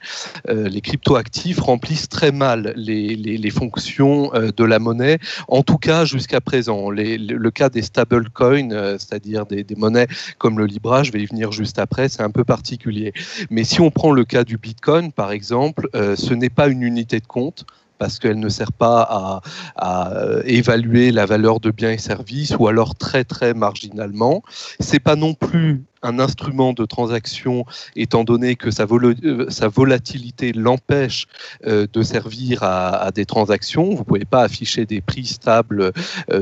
les 0.48 0.82
crypto-actifs 0.82 1.60
remplissent 1.60 2.10
très 2.10 2.32
mal 2.32 2.74
les, 2.76 3.52
fonctions 3.52 4.32
de 4.34 4.64
la 4.64 4.80
monnaie, 4.80 5.20
en 5.48 5.64
tout 5.64 5.78
cas 5.78 6.06
jusqu'à 6.06 6.42
présent. 6.42 6.90
le 6.90 7.50
cas 7.50 7.70
des 7.70 7.82
stablecoins, 7.82 8.98
c'est-à-dire 8.98 9.46
des, 9.46 9.66
monnaies 9.78 10.08
comme 10.38 10.58
le 10.60 10.66
Libra, 10.66 11.04
je 11.04 11.12
vais 11.12 11.22
y 11.22 11.26
venir 11.26 11.52
juste 11.52 11.80
après, 11.80 12.10
c'est 12.10 12.24
un 12.24 12.32
peu 12.32 12.44
particulier. 12.44 13.14
Mais 13.50 13.64
si 13.64 13.82
on 13.82 13.92
prend 13.92 14.12
le 14.12 14.26
cas 14.26 14.44
du 14.44 14.58
Bitcoin, 14.58 15.12
par 15.12 15.32
exemple, 15.32 15.90
ce 15.94 16.34
n'est 16.34 16.50
pas 16.50 16.68
une 16.68 16.82
unité 16.82 17.20
de 17.20 17.28
compte 17.28 17.66
parce 17.98 18.20
qu'elle 18.20 18.40
ne 18.40 18.50
sert 18.50 18.72
pas 18.72 19.42
à, 19.76 20.12
euh, 20.14 20.42
évaluer 20.46 21.12
la 21.12 21.26
valeur 21.26 21.60
de 21.60 21.72
biens 21.72 21.92
et 21.92 21.98
services 21.98 22.56
ou 22.58 22.68
alors 22.68 22.96
très 22.96 23.24
très 23.24 23.54
marginalement. 23.54 24.44
C'est 24.80 25.00
pas 25.00 25.16
non 25.16 25.34
plus 25.34 25.84
un 26.02 26.20
instrument 26.20 26.74
de 26.74 26.86
transaction 26.86 27.66
étant 27.96 28.24
donné 28.24 28.56
que 28.56 28.70
sa, 28.70 28.84
euh, 28.84 29.48
volatilité 29.74 30.54
l'empêche 30.54 31.26
euh, 31.66 31.88
de 31.92 32.04
servir 32.04 32.62
à, 32.62 33.12
des 33.12 33.26
transactions. 33.26 33.86
Vous 33.92 34.00
ne 34.00 34.04
pouvez 34.04 34.26
pas 34.26 34.44
afficher 34.44 34.86
des 34.86 35.02
prix 35.02 35.26
stables 35.26 35.92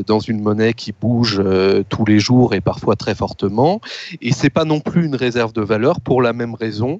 dans 0.07 0.19
une 0.19 0.41
monnaie 0.41 0.73
qui 0.73 0.91
bouge 0.91 1.41
tous 1.89 2.05
les 2.05 2.19
jours 2.19 2.53
et 2.53 2.61
parfois 2.61 2.95
très 2.95 3.15
fortement. 3.15 3.79
Et 4.21 4.33
c'est 4.33 4.49
pas 4.49 4.65
non 4.65 4.79
plus 4.79 5.05
une 5.05 5.15
réserve 5.15 5.53
de 5.53 5.61
valeur 5.61 6.01
pour 6.01 6.21
la 6.21 6.33
même 6.33 6.55
raison 6.55 6.99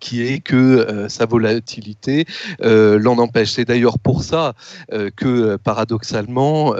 qui 0.00 0.22
est 0.22 0.40
que 0.40 0.56
euh, 0.56 1.08
sa 1.08 1.26
volatilité 1.26 2.24
euh, 2.62 2.98
l'en 2.98 3.18
empêche. 3.18 3.52
C'est 3.52 3.64
d'ailleurs 3.64 3.98
pour 3.98 4.22
ça 4.22 4.54
euh, 4.92 5.10
que 5.14 5.56
paradoxalement, 5.56 6.74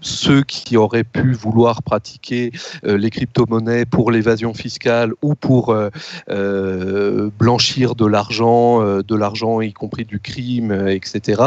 ceux 0.00 0.42
qui 0.42 0.76
auraient 0.76 1.04
pu 1.04 1.32
vouloir 1.32 1.82
pratiquer 1.82 2.52
les 2.82 3.10
crypto-monnaies 3.10 3.84
pour 3.84 4.10
l'évasion 4.10 4.54
fiscale 4.54 5.12
ou 5.22 5.34
pour 5.34 5.74
blanchir 7.38 7.94
de 7.94 8.06
l'argent, 8.06 8.80
de 9.02 9.14
l'argent 9.14 9.60
y 9.60 9.72
compris 9.72 10.04
du 10.04 10.20
crime, 10.20 10.72
etc., 10.88 11.42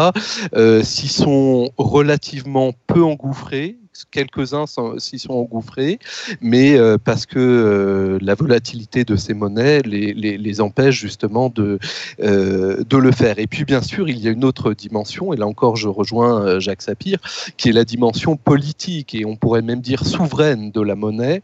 s'y 0.84 1.08
sont 1.08 1.72
relativement 1.78 2.74
peu 2.88 3.04
engouffrés 3.04 3.78
quelques-uns 4.12 4.66
s'y 4.98 5.20
sont 5.20 5.34
engouffrés, 5.34 6.00
mais 6.42 6.78
euh, 6.78 6.98
parce 7.04 7.26
que 7.26 7.40
euh, 7.40 8.18
la 8.22 8.36
volatilité 8.36 9.04
de 9.04 9.16
ces 9.16 9.34
monnaies 9.34 9.82
les, 9.82 10.62
empêche 10.62 11.00
justement 11.00 11.50
de, 11.50 11.80
euh, 12.22 12.84
de 12.84 12.98
le 12.98 13.12
faire. 13.12 13.40
Et 13.40 13.48
puis 13.48 13.64
bien 13.64 13.82
sûr, 13.82 14.10
il 14.10 14.20
y 14.20 14.28
a 14.28 14.32
une 14.32 14.44
autre 14.44 14.74
dimension, 14.74 15.32
et 15.34 15.38
là 15.38 15.48
encore 15.48 15.76
je 15.76 15.88
rejoins 15.88 16.60
Jacques 16.60 16.82
Sapir, 16.82 17.20
qui 17.56 17.70
est 17.70 17.72
la 17.72 17.86
dimension 17.86 18.36
politique, 18.36 19.16
et 19.16 19.26
on 19.26 19.36
pourrait 19.36 19.62
même 19.62 19.82
dire 19.82 20.06
souveraine 20.06 20.72
de 20.72 20.82
la 20.82 20.96
monnaie, 20.96 21.42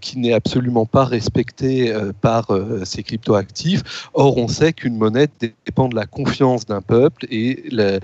qui 0.00 0.18
n'est 0.18 0.32
absolument 0.32 0.86
pas 0.86 1.04
respectée 1.04 1.92
par 2.20 2.48
ces 2.84 3.02
cryptoactifs. 3.02 4.08
Or, 4.14 4.38
on 4.38 4.48
sait 4.48 4.72
qu'une 4.72 4.96
monnaie 4.96 5.28
dépend 5.66 5.88
de 5.88 5.96
la 5.96 6.06
confiance 6.06 6.64
d'un 6.64 6.80
peuple, 6.80 7.26
et 7.30 7.64
la, 7.70 7.98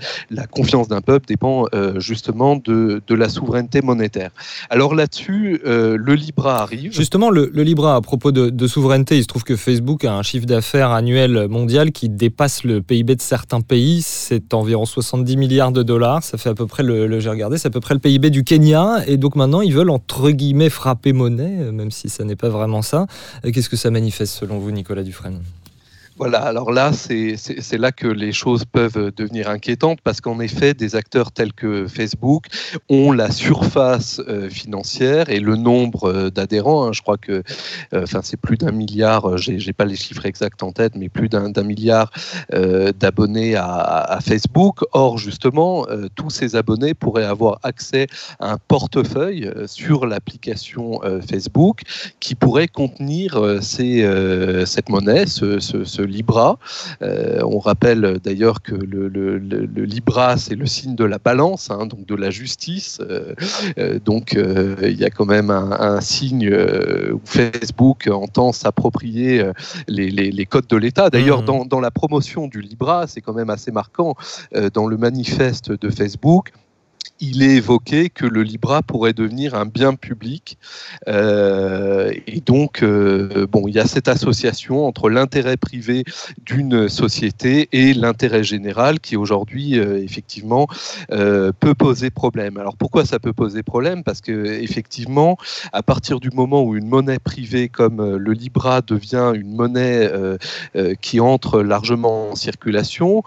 confiance 0.47 0.87
d'un 0.87 1.01
peuple 1.01 1.25
dépend 1.27 1.65
justement 1.97 2.55
de 2.55 3.01
la 3.09 3.29
souveraineté 3.29 3.74
monétaire. 3.81 4.31
Alors 4.69 4.95
là-dessus, 4.95 5.61
euh, 5.65 5.97
le 5.99 6.15
Libra 6.15 6.61
arrive. 6.61 6.93
Justement, 6.93 7.29
le, 7.29 7.49
Libra, 7.53 7.95
à 7.95 8.01
propos 8.01 8.31
de, 8.31 8.67
souveraineté, 8.67 9.17
il 9.17 9.23
se 9.23 9.27
trouve 9.27 9.43
que 9.43 9.55
Facebook 9.55 10.05
a 10.05 10.13
un 10.13 10.23
chiffre 10.23 10.45
d'affaires 10.45 10.91
annuel 10.91 11.47
mondial 11.49 11.91
qui 11.91 12.09
dépasse 12.09 12.63
le 12.63 12.81
PIB 12.81 13.15
de 13.15 13.21
certains 13.21 13.61
pays. 13.61 14.01
C'est 14.01 14.53
environ 14.53 14.85
70 14.85 15.37
milliards 15.37 15.71
de 15.71 15.83
dollars. 15.83 16.23
Ça 16.23 16.37
fait 16.37 16.49
à 16.49 16.55
peu 16.55 16.67
près 16.67 16.83
le, 16.83 17.19
j'ai 17.19 17.29
regardé, 17.29 17.57
c'est 17.57 17.67
à 17.67 17.71
peu 17.71 17.79
près 17.79 17.93
le 17.93 17.99
PIB 17.99 18.29
du 18.29 18.43
Kenya. 18.43 19.03
Et 19.07 19.17
donc 19.17 19.35
maintenant, 19.35 19.61
ils 19.61 19.73
veulent 19.73 19.89
entre 19.89 20.31
guillemets 20.31 20.69
frapper 20.69 21.13
monnaie, 21.13 21.71
même 21.71 21.91
si 21.91 22.09
ça 22.09 22.23
n'est 22.23 22.35
pas 22.35 22.49
vraiment 22.49 22.81
ça. 22.81 23.07
Qu'est-ce 23.43 23.69
que 23.69 23.77
ça 23.77 23.91
manifeste 23.91 24.33
selon 24.33 24.57
vous, 24.59 24.71
Nicolas 24.71 25.03
Dufresne? 25.03 25.41
Voilà, 26.17 26.43
alors 26.43 26.71
là, 26.71 26.93
c'est 26.93 27.77
là 27.77 27.91
que 27.91 28.07
les 28.07 28.31
choses 28.31 28.63
peuvent 28.63 29.11
devenir 29.17 29.49
inquiétantes 29.49 29.99
parce 30.01 30.21
qu'en 30.21 30.39
effet, 30.39 30.73
des 30.73 30.95
acteurs 30.95 31.33
tels 31.33 31.51
que 31.51 31.87
Facebook 31.87 32.45
ont 32.87 33.11
la 33.11 33.31
surface 33.31 34.21
euh, 34.29 34.49
financière 34.49 35.29
et 35.29 35.41
le 35.41 35.57
nombre 35.57 36.09
euh, 36.09 36.29
d'adhérents. 36.29 36.85
Hein. 36.85 36.91
je 36.93 37.01
crois 37.01 37.17
que 37.17 37.43
euh, 37.93 38.05
c'est 38.23 38.39
plus 38.39 38.55
d'un 38.55 38.71
milliard, 38.71 39.37
j'ai 39.37 39.73
pas 39.73 39.83
les 39.83 39.97
chiffres 39.97 40.25
exacts 40.25 40.63
en 40.63 40.71
tête, 40.71 40.93
mais 40.95 41.09
plus 41.09 41.27
d'un 41.27 41.51
milliard 41.63 42.11
d'abonnés 42.49 43.55
à, 43.55 44.19
Facebook. 44.25 44.79
Or, 44.93 45.17
justement, 45.17 45.85
tous 46.15 46.29
ces 46.29 46.55
abonnés 46.55 46.93
pourraient 46.93 47.25
avoir 47.25 47.59
accès 47.63 48.07
à 48.39 48.53
un 48.53 48.57
portefeuille 48.57 49.51
sur 49.67 50.05
l'application 50.05 51.01
Facebook 51.27 51.81
qui 52.19 52.35
pourrait 52.35 52.67
contenir 52.67 53.59
cette 53.61 54.89
monnaie, 54.89 55.25
ce, 55.27 55.59
ce 55.59 56.04
Libra. 56.05 56.57
Euh, 57.01 57.41
on 57.43 57.59
rappelle 57.59 58.19
d'ailleurs 58.23 58.61
que 58.61 58.75
le, 58.75 59.37
Libra, 59.85 60.37
c'est 60.37 60.55
le 60.55 60.65
signe 60.65 60.95
de 60.95 61.03
la 61.03 61.17
balance, 61.17 61.71
hein, 61.71 61.85
donc 61.85 62.05
de 62.05 62.15
la 62.15 62.29
justice. 62.29 62.99
Euh, 63.01 63.33
euh, 63.77 63.99
donc 63.99 64.33
il 64.33 64.99
y 64.99 65.05
a 65.05 65.09
quand 65.09 65.25
même 65.25 65.49
un, 65.49 66.01
signe 66.01 66.53
où 67.13 67.21
Facebook 67.23 68.07
entend 68.11 68.51
s'approprier 68.51 69.43
les, 69.87 70.45
codes 70.45 70.67
de 70.67 70.77
l'État. 70.77 71.09
D'ailleurs, 71.09 71.41
mmh. 71.41 71.45
dans, 71.45 71.65
dans, 71.65 71.79
la 71.79 71.91
promotion 71.91 72.47
du 72.47 72.61
Libra, 72.61 73.07
c'est 73.07 73.21
quand 73.21 73.33
même 73.33 73.49
assez 73.49 73.71
marquant, 73.71 74.15
dans 74.73 74.87
le 74.87 74.97
manifeste 74.97 75.71
de 75.71 75.89
Facebook, 75.89 76.51
il 77.19 77.43
est 77.43 77.55
évoqué 77.55 78.09
que 78.09 78.25
le 78.25 78.43
Libra 78.43 78.81
pourrait 78.81 79.13
devenir 79.13 79.55
un 79.55 79.65
bien 79.65 79.95
public. 79.95 80.57
Euh, 81.07 82.11
et 82.27 82.41
donc, 82.41 82.83
euh, 82.83 83.47
bon, 83.49 83.67
il 83.67 83.75
y 83.75 83.79
a 83.79 83.87
cette 83.87 84.07
association 84.07 84.85
entre 84.85 85.09
l'intérêt 85.09 85.57
privé 85.57 86.03
d'une 86.45 86.89
société 86.89 87.69
et 87.71 87.93
l'intérêt 87.93 88.43
général 88.43 88.99
qui 88.99 89.15
aujourd'hui, 89.15 89.79
euh, 89.79 90.01
effectivement, 90.03 90.67
peut 91.07 91.75
poser 91.75 92.09
problème. 92.09 92.57
Alors 92.57 92.75
pourquoi 92.75 93.05
ça 93.05 93.19
peut 93.19 93.33
poser 93.33 93.63
problème? 93.63 94.03
Parce 94.03 94.21
que 94.21 94.45
effectivement, 94.61 95.37
à 95.71 95.83
partir 95.83 96.19
du 96.19 96.29
moment 96.31 96.63
où 96.63 96.75
une 96.75 96.87
monnaie 96.87 97.19
privée 97.19 97.69
comme 97.69 98.17
le 98.17 98.33
Libra 98.33 98.81
devient 98.81 99.31
une 99.35 99.55
monnaie 99.55 100.11
qui 101.01 101.19
entre 101.19 101.61
largement 101.61 102.31
en 102.31 102.35
circulation, 102.35 103.23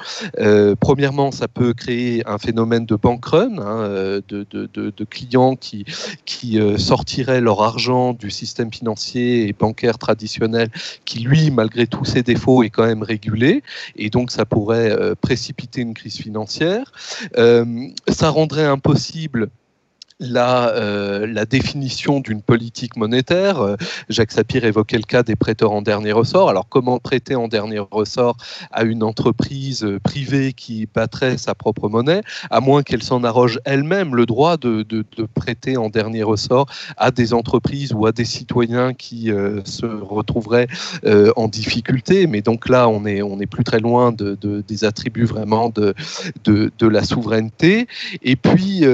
premièrement, 0.81 1.31
ça 1.31 1.49
peut 1.49 1.73
créer 1.73 2.27
un 2.27 2.39
phénomène 2.39 2.87
de 2.87 2.97
bank 2.97 3.25
run. 3.25 3.59
Hein, 3.59 3.78
euh, 3.79 4.21
de, 4.29 5.05
clients 5.05 5.57
qui, 5.57 5.85
qui 6.25 6.61
euh, 6.61 6.79
sortiraient 6.79 7.41
leur 7.41 7.63
argent 7.63 8.13
du 8.13 8.31
système 8.31 8.73
financier 8.73 9.49
et 9.49 9.53
bancaire 9.53 9.99
traditionnel 9.99 10.69
qui, 11.05 11.21
lui, 11.21 11.51
malgré 11.51 11.87
tous 11.87 12.05
ses 12.05 12.23
défauts, 12.23 12.63
est 12.63 12.71
quand 12.71 12.87
même 12.87 13.03
régulé. 13.03 13.63
Et 13.97 14.11
donc, 14.11 14.31
ça 14.31 14.45
pourrait 14.45 14.91
euh, 14.91 15.15
précipiter 15.15 15.81
une 15.81 15.95
crise 15.95 16.19
financière. 16.19 16.93
ça 17.35 18.31
rendrait 18.31 18.67
impossible 18.67 19.51
la, 20.21 20.71
euh, 20.71 21.27
la 21.27 21.45
définition 21.45 22.21
d'une 22.21 22.43
politique 22.43 22.97
monétaire. 22.97 23.61
Euh, 23.61 23.77
Jacques 24.09 24.33
Sapir 24.33 24.65
évoquait 24.65 24.97
le 24.97 25.05
cas 25.05 25.23
des 25.23 25.37
prêteurs 25.37 25.73
en 25.73 25.83
dernier 25.83 26.13
ressort. 26.13 26.51
Alors 26.51 26.69
comment 26.69 26.99
prêter 26.99 27.35
en 27.35 27.49
dernier 27.49 27.79
ressort 27.79 28.37
à 28.73 28.83
une 28.83 29.03
entreprise 29.03 29.85
euh, 29.85 30.01
privée 30.01 30.53
qui 30.53 30.89
battrait 30.93 31.39
sa 31.39 31.55
propre 31.55 31.89
monnaie, 31.89 32.23
à 32.51 32.61
moins 32.61 32.83
qu'elle 32.83 33.03
s'en 33.03 33.23
arroge 33.23 33.61
elle-même 33.65 34.15
le 34.15 34.27
droit 34.27 34.57
de, 34.57 34.85
prêter 35.35 35.77
en 35.77 35.89
dernier 35.89 36.23
ressort 36.23 36.67
à 36.97 37.11
des 37.11 37.33
entreprises 37.33 37.93
ou 37.93 38.07
à 38.07 38.13
des 38.13 38.25
citoyens 38.25 38.95
qui 38.95 39.31
se 39.65 39.87
retrouveraient 39.87 40.69
en 41.37 41.49
difficulté? 41.49 42.27
Mais 42.27 42.41
donc 42.41 42.69
là, 42.69 42.89
on 42.89 43.05
est, 43.05 43.23
on 43.23 43.41
est 43.41 43.47
plus 43.47 43.65
très 43.65 43.81
loin 43.81 44.13
de, 44.13 44.37
des 44.67 44.85
attributs 44.85 45.25
vraiment 45.25 45.71
de, 45.71 45.95
de, 46.45 46.87
la 46.87 47.05
souveraineté. 47.05 47.87
Et 48.23 48.37
puis, 48.37 48.85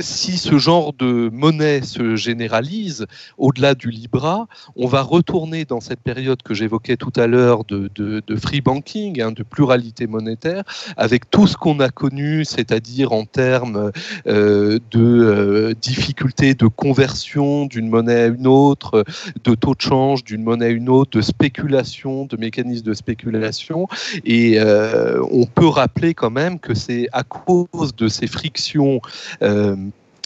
si 0.00 0.31
ce 0.36 0.58
genre 0.58 0.92
de 0.92 1.30
monnaie 1.32 1.82
se 1.82 2.16
généralise 2.16 3.06
au-delà 3.38 3.74
du 3.74 3.90
Libra, 3.90 4.46
on 4.76 4.86
va 4.86 5.02
retourner 5.02 5.64
dans 5.64 5.80
cette 5.80 6.00
période 6.00 6.42
que 6.42 6.54
j'évoquais 6.54 6.96
tout 6.96 7.12
à 7.16 7.26
l'heure 7.26 7.64
de, 7.64 8.22
free 8.36 8.60
banking, 8.60 9.20
hein, 9.20 9.32
de 9.32 9.42
pluralité 9.42 10.06
monétaire, 10.06 10.64
avec 10.96 11.30
tout 11.30 11.46
ce 11.46 11.56
qu'on 11.56 11.80
a 11.80 11.88
connu, 11.88 12.44
c'est-à-dire 12.44 13.12
en 13.12 13.24
termes 13.24 13.92
euh, 14.26 14.78
de 14.90 15.00
euh, 15.00 15.74
difficultés 15.80 16.54
de 16.54 16.66
conversion 16.66 17.66
d'une 17.66 17.88
monnaie 17.88 18.22
à 18.22 18.26
une 18.26 18.46
autre, 18.46 19.04
de 19.44 19.54
taux 19.54 19.74
de 19.74 19.80
change 19.80 20.24
d'une 20.24 20.42
monnaie 20.42 20.66
à 20.66 20.70
une 20.70 20.88
autre, 20.88 21.18
de 21.18 21.22
spéculation, 21.22 22.26
de 22.26 22.36
mécanismes 22.36 22.86
de 22.86 22.94
spéculation. 22.94 23.86
Et 24.24 24.58
euh, 24.58 25.20
on 25.30 25.46
peut 25.46 25.68
rappeler 25.68 26.14
quand 26.14 26.30
même 26.30 26.58
que 26.58 26.74
c'est 26.74 27.08
à 27.12 27.22
cause 27.22 27.94
de 27.96 28.08
ces 28.08 28.26
frictions 28.26 29.00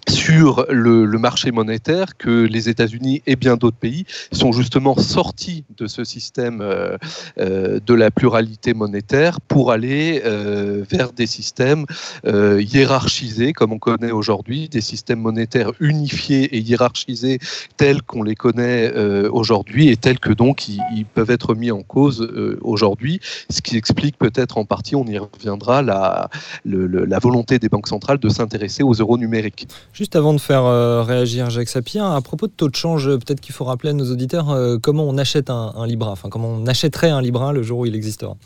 sur 0.08 0.66
le, 0.68 1.06
marché 1.18 1.50
monétaire 1.50 2.16
que 2.16 2.46
les 2.46 2.68
États-Unis 2.68 3.22
et 3.26 3.36
bien 3.36 3.56
d'autres 3.56 3.76
pays 3.76 4.04
sont 4.32 4.52
justement 4.52 4.96
sortis 4.96 5.64
de 5.76 5.86
ce 5.86 6.04
système 6.04 6.60
euh, 6.60 6.96
euh, 7.38 7.80
de 7.84 7.94
la 7.94 8.10
pluralité 8.10 8.75
monétaire 8.75 9.40
pour 9.40 9.72
aller 9.72 10.22
euh, 10.25 10.84
vers 10.90 11.12
des 11.12 11.26
systèmes 11.26 11.86
hiérarchisés 12.25 13.52
comme 13.52 13.72
on 13.72 13.78
connaît 13.78 14.10
aujourd'hui, 14.10 14.68
des 14.68 14.80
systèmes 14.80 15.20
monétaires 15.20 15.72
unifiés 15.80 16.56
et 16.56 16.58
hiérarchisés 16.58 17.38
tels 17.76 18.02
qu'on 18.02 18.22
les 18.22 18.34
connaît 18.34 18.92
aujourd'hui 19.28 19.88
et 19.88 19.96
tels 19.96 20.18
que 20.18 20.32
donc 20.32 20.68
ils, 20.68 21.06
peuvent 21.14 21.30
être 21.30 21.54
mis 21.54 21.70
en 21.70 21.82
cause 21.82 22.28
aujourd'hui, 22.62 23.20
ce 23.48 23.60
qui 23.62 23.76
explique 23.76 24.18
peut-être 24.18 24.58
en 24.58 24.64
partie, 24.64 24.96
on 24.96 25.04
y 25.06 25.18
reviendra, 25.18 25.82
la, 25.82 26.28
la 26.64 27.18
volonté 27.18 27.58
des 27.58 27.68
banques 27.68 27.88
centrales 27.88 28.18
de 28.18 28.28
s'intéresser 28.28 28.82
aux 28.82 28.94
euros 28.94 29.18
numériques. 29.18 29.68
Juste 29.97 30.15
avant 30.15 30.35
de 30.35 30.38
faire 30.38 30.67
euh, 30.67 31.03
réagir 31.03 31.49
Jacques 31.49 31.71
Sapien, 31.71 32.12
à 32.12 32.21
propos 32.21 32.49
de 32.49 32.53
taux 32.53 32.69
de 32.69 32.76
change, 32.76 33.07
peut-être 33.07 33.41
qu'il 33.41 33.55
faut 33.55 33.65
rappeler 33.65 33.88
à 33.88 33.93
nos 33.95 34.12
auditeurs 34.12 34.50
euh, 34.50 34.76
comment 34.76 35.05
on 35.05 35.17
achète 35.17 35.49
un, 35.49 35.73
Libra, 35.87 36.11
enfin 36.11 36.29
comment 36.29 36.49
on 36.49 36.67
achèterait 36.67 37.09
un 37.09 37.23
Libra 37.23 37.55
le 37.55 37.62
jour 37.62 37.79
où 37.79 37.87
il 37.87 37.95
existera. 37.95 38.37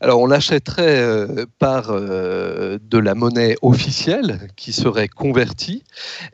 Alors 0.00 0.20
on 0.20 0.26
l'achèterait 0.26 1.00
euh, 1.00 1.46
par 1.60 1.90
euh, 1.90 2.78
de 2.82 2.98
la 2.98 3.14
monnaie 3.14 3.56
officielle 3.62 4.48
qui 4.56 4.72
serait 4.72 5.06
convertie 5.06 5.84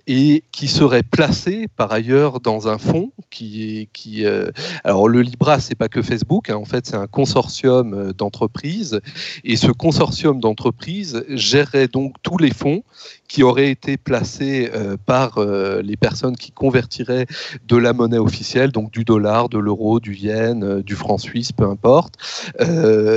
et 0.06 0.44
qui 0.52 0.68
serait 0.68 1.02
placée 1.02 1.66
par 1.76 1.92
ailleurs 1.92 2.40
dans 2.40 2.68
un 2.68 2.78
fonds 2.78 3.12
qui 3.28 3.90
qui 3.92 4.24
euh, 4.24 4.50
alors 4.84 5.06
le 5.06 5.20
Libra 5.20 5.60
c'est 5.60 5.74
pas 5.74 5.88
que 5.88 6.00
Facebook 6.00 6.48
hein, 6.48 6.56
en 6.56 6.64
fait 6.64 6.86
c'est 6.86 6.96
un 6.96 7.06
consortium 7.06 8.14
d'entreprises 8.14 9.00
et 9.44 9.56
ce 9.56 9.70
consortium 9.70 10.40
d'entreprises 10.40 11.24
gérerait 11.28 11.88
donc 11.88 12.14
tous 12.22 12.38
les 12.38 12.52
fonds 12.52 12.82
qui 13.28 13.42
auraient 13.42 13.70
été 13.70 13.96
placés 13.96 14.70
par 15.06 15.38
les 15.40 15.96
personnes 15.96 16.36
qui 16.36 16.50
convertiraient 16.50 17.26
de 17.66 17.76
la 17.76 17.92
monnaie 17.92 18.18
officielle 18.18 18.72
donc 18.72 18.90
du 18.90 19.04
dollar, 19.04 19.48
de 19.48 19.58
l'euro, 19.58 20.00
du 20.00 20.14
yen, 20.14 20.80
du 20.82 20.94
franc 20.94 21.18
suisse 21.18 21.52
peu 21.52 21.64
importe 21.64 22.14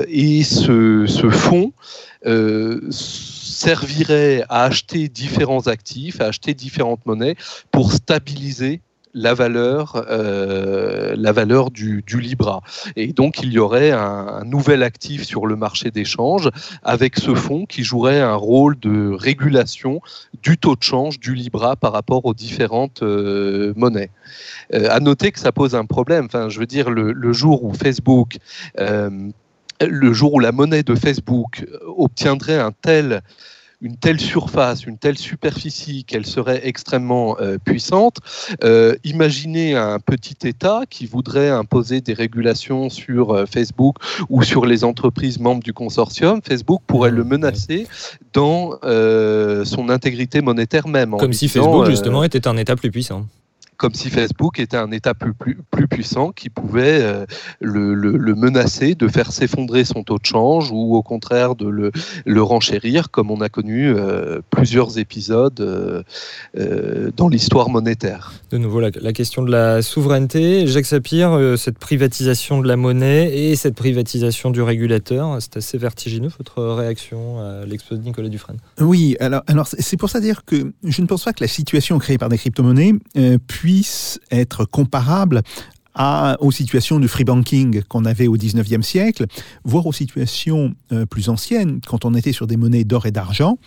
et 0.09 0.41
et 0.41 0.43
ce, 0.43 1.29
fonds 1.29 1.73
euh, 2.25 2.79
servirait 2.89 4.43
à 4.49 4.63
acheter 4.63 5.07
différents 5.07 5.67
actifs, 5.67 6.21
à 6.21 6.25
acheter 6.25 6.53
différentes 6.53 7.05
monnaies 7.05 7.35
pour 7.71 7.91
stabiliser 7.91 8.81
la 9.13 9.33
valeur, 9.33 10.05
euh, 10.09 11.15
la 11.17 11.31
valeur 11.31 11.71
du, 11.71 12.03
Libra. 12.07 12.61
Et 12.95 13.13
donc, 13.13 13.41
il 13.41 13.51
y 13.51 13.59
aurait 13.59 13.91
un, 13.91 14.43
nouvel 14.45 14.83
actif 14.83 15.23
sur 15.23 15.45
le 15.45 15.55
marché 15.55 15.91
d'échange 15.91 16.49
avec 16.83 17.17
ce 17.17 17.33
fonds 17.35 17.65
qui 17.65 17.83
jouerait 17.83 18.21
un 18.21 18.35
rôle 18.35 18.77
de 18.79 19.11
régulation 19.11 20.01
du 20.43 20.57
taux 20.57 20.75
de 20.75 20.83
change 20.83 21.19
du 21.19 21.33
Libra 21.33 21.75
par 21.75 21.93
rapport 21.93 22.25
aux 22.25 22.33
différentes 22.33 23.03
euh, 23.03 23.73
monnaies. 23.75 24.09
à 24.73 24.99
noter 24.99 25.31
que 25.31 25.39
ça 25.39 25.51
pose 25.51 25.75
un 25.75 25.85
problème. 25.85 26.25
Enfin, 26.25 26.49
je 26.49 26.59
veux 26.59 26.65
dire, 26.65 26.89
le, 26.89 27.33
jour 27.33 27.63
où 27.63 27.73
Facebook 27.73 28.37
le 29.83 30.13
jour 30.13 30.33
où 30.33 30.39
la 30.39 30.51
monnaie 30.51 30.83
de 30.83 30.93
Facebook 30.93 31.65
obtiendrait 31.97 32.59
un 32.59 32.71
tel 32.71 33.21
une 33.81 33.97
telle 33.97 34.19
surface, 34.19 34.85
une 34.85 34.97
telle 34.97 35.17
superficie 35.17 36.03
qu'elle 36.03 36.25
serait 36.25 36.61
extrêmement 36.63 37.38
euh, 37.39 37.57
puissante. 37.57 38.17
Euh, 38.63 38.95
imaginez 39.03 39.75
un 39.75 40.00
petit 40.00 40.47
État 40.47 40.81
qui 40.89 41.07
voudrait 41.07 41.50
imposer 41.50 42.01
des 42.01 42.13
régulations 42.13 42.89
sur 42.89 43.31
euh, 43.31 43.45
Facebook 43.45 43.97
ou 44.29 44.43
sur 44.43 44.65
les 44.65 44.83
entreprises 44.83 45.39
membres 45.39 45.63
du 45.63 45.73
consortium. 45.73 46.41
Facebook 46.47 46.81
pourrait 46.85 47.11
le 47.11 47.23
menacer 47.23 47.88
dans 48.33 48.79
son 48.81 49.89
intégrité 49.89 50.41
monétaire 50.41 50.88
même. 50.88 51.15
Comme 51.17 51.33
si 51.33 51.47
Facebook 51.47 51.89
justement 51.89 52.23
était 52.23 52.47
un 52.47 52.57
État 52.57 52.75
plus 52.75 52.91
puissant 52.91 53.25
comme 53.81 53.95
si 53.95 54.11
Facebook 54.11 54.59
était 54.59 54.77
un 54.77 54.91
État 54.91 55.15
plus, 55.15 55.33
plus, 55.33 55.57
plus 55.71 55.88
puissant 55.88 56.31
qui 56.31 56.51
pouvait 56.51 57.01
euh, 57.01 57.25
le, 57.59 57.95
le, 57.95 58.15
le, 58.15 58.35
menacer 58.35 58.93
de 58.93 59.07
faire 59.07 59.31
s'effondrer 59.31 59.85
son 59.85 60.03
taux 60.03 60.19
de 60.19 60.25
change 60.25 60.69
ou 60.71 60.95
au 60.95 61.01
contraire 61.01 61.55
de 61.55 61.67
le, 61.67 61.91
le 62.23 62.43
renchérir, 62.43 63.09
comme 63.09 63.31
on 63.31 63.41
a 63.41 63.50
connu 63.50 63.88
euh, 63.88 64.41
plusieurs 64.51 65.00
épisodes 65.00 65.59
euh, 65.59 67.11
dans 67.17 67.27
l'histoire 67.27 67.69
monétaire. 67.69 68.33
De 68.51 68.59
nouveau, 68.59 68.81
la, 68.81 68.91
la, 69.01 69.13
question 69.13 69.41
de 69.41 69.50
la 69.50 69.81
souveraineté. 69.81 70.67
Jacques 70.67 70.85
Sapir, 70.85 71.35
cette 71.57 71.79
privatisation 71.79 72.61
de 72.61 72.67
la 72.67 72.77
monnaie 72.77 73.35
et 73.35 73.55
cette 73.55 73.73
privatisation 73.73 74.51
du 74.51 74.61
régulateur, 74.61 75.38
c'est 75.39 75.57
assez 75.57 75.79
vertigineux, 75.79 76.29
votre 76.38 76.63
réaction 76.63 77.39
à 77.39 77.65
l'exposé 77.65 78.00
de 78.00 78.05
Nicolas 78.05 78.29
Dufresne? 78.29 78.57
Oui, 78.79 79.17
alors, 79.19 79.41
alors 79.47 79.65
c'est 79.65 79.97
pour 79.97 80.11
ça 80.11 80.19
dire 80.19 80.45
que 80.45 80.71
je 80.83 81.01
ne 81.01 81.07
pense 81.07 81.23
pas 81.23 81.33
que 81.33 81.43
la 81.43 81.47
situation 81.47 81.97
créée 81.97 82.19
par 82.19 82.29
des 82.29 82.38
crypto-monnaies 82.38 82.93
euh, 83.17 83.39
puisse 83.71 84.19
être 84.31 84.65
comparable 84.65 85.43
à, 85.93 86.35
aux 86.41 86.51
situations 86.51 86.99
de 86.99 87.07
free 87.07 87.23
banking 87.23 87.83
qu'on 87.83 88.03
avait 88.03 88.27
au 88.27 88.35
19e 88.35 88.81
siècle, 88.81 89.27
voire 89.63 89.87
aux 89.87 89.93
situations 89.93 90.75
euh, 90.91 91.05
plus 91.05 91.29
anciennes, 91.29 91.79
quand 91.87 92.03
on 92.03 92.13
était 92.13 92.33
sur 92.33 92.47
des 92.47 92.57
monnaies 92.57 92.83
d'or 92.83 93.05
et 93.05 93.11
d'argent. 93.11 93.57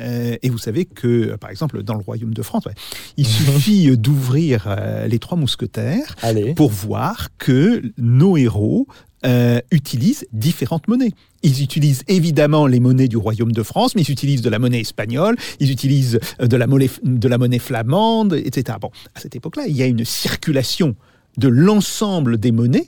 Euh, 0.00 0.36
et 0.42 0.50
vous 0.50 0.58
savez 0.58 0.86
que, 0.86 1.36
par 1.36 1.50
exemple, 1.50 1.84
dans 1.84 1.94
le 1.94 2.00
Royaume 2.00 2.34
de 2.34 2.42
France, 2.42 2.64
ouais, 2.66 2.74
il 3.16 3.26
suffit 3.28 3.96
d'ouvrir 3.96 4.64
euh, 4.66 5.06
les 5.06 5.20
trois 5.20 5.38
mousquetaires 5.38 6.16
Allez. 6.22 6.52
pour 6.54 6.70
voir 6.70 7.28
que 7.38 7.80
nos 7.96 8.36
héros 8.36 8.88
euh, 9.24 9.60
utilisent 9.70 10.26
différentes 10.32 10.88
monnaies. 10.88 11.12
Ils 11.42 11.62
utilisent 11.62 12.02
évidemment 12.08 12.66
les 12.66 12.80
monnaies 12.80 13.08
du 13.08 13.16
Royaume 13.16 13.52
de 13.52 13.62
France, 13.62 13.94
mais 13.94 14.02
ils 14.02 14.10
utilisent 14.10 14.42
de 14.42 14.50
la 14.50 14.58
monnaie 14.58 14.80
espagnole, 14.80 15.36
ils 15.60 15.70
utilisent 15.70 16.20
de 16.40 16.56
la 16.56 16.66
monnaie, 16.66 16.90
de 17.02 17.28
la 17.28 17.38
monnaie 17.38 17.58
flamande, 17.58 18.34
etc. 18.34 18.78
Bon, 18.80 18.90
à 19.14 19.20
cette 19.20 19.36
époque-là, 19.36 19.64
il 19.66 19.76
y 19.76 19.82
a 19.82 19.86
une 19.86 20.04
circulation 20.04 20.96
de 21.36 21.48
l'ensemble 21.48 22.38
des 22.38 22.52
monnaies, 22.52 22.86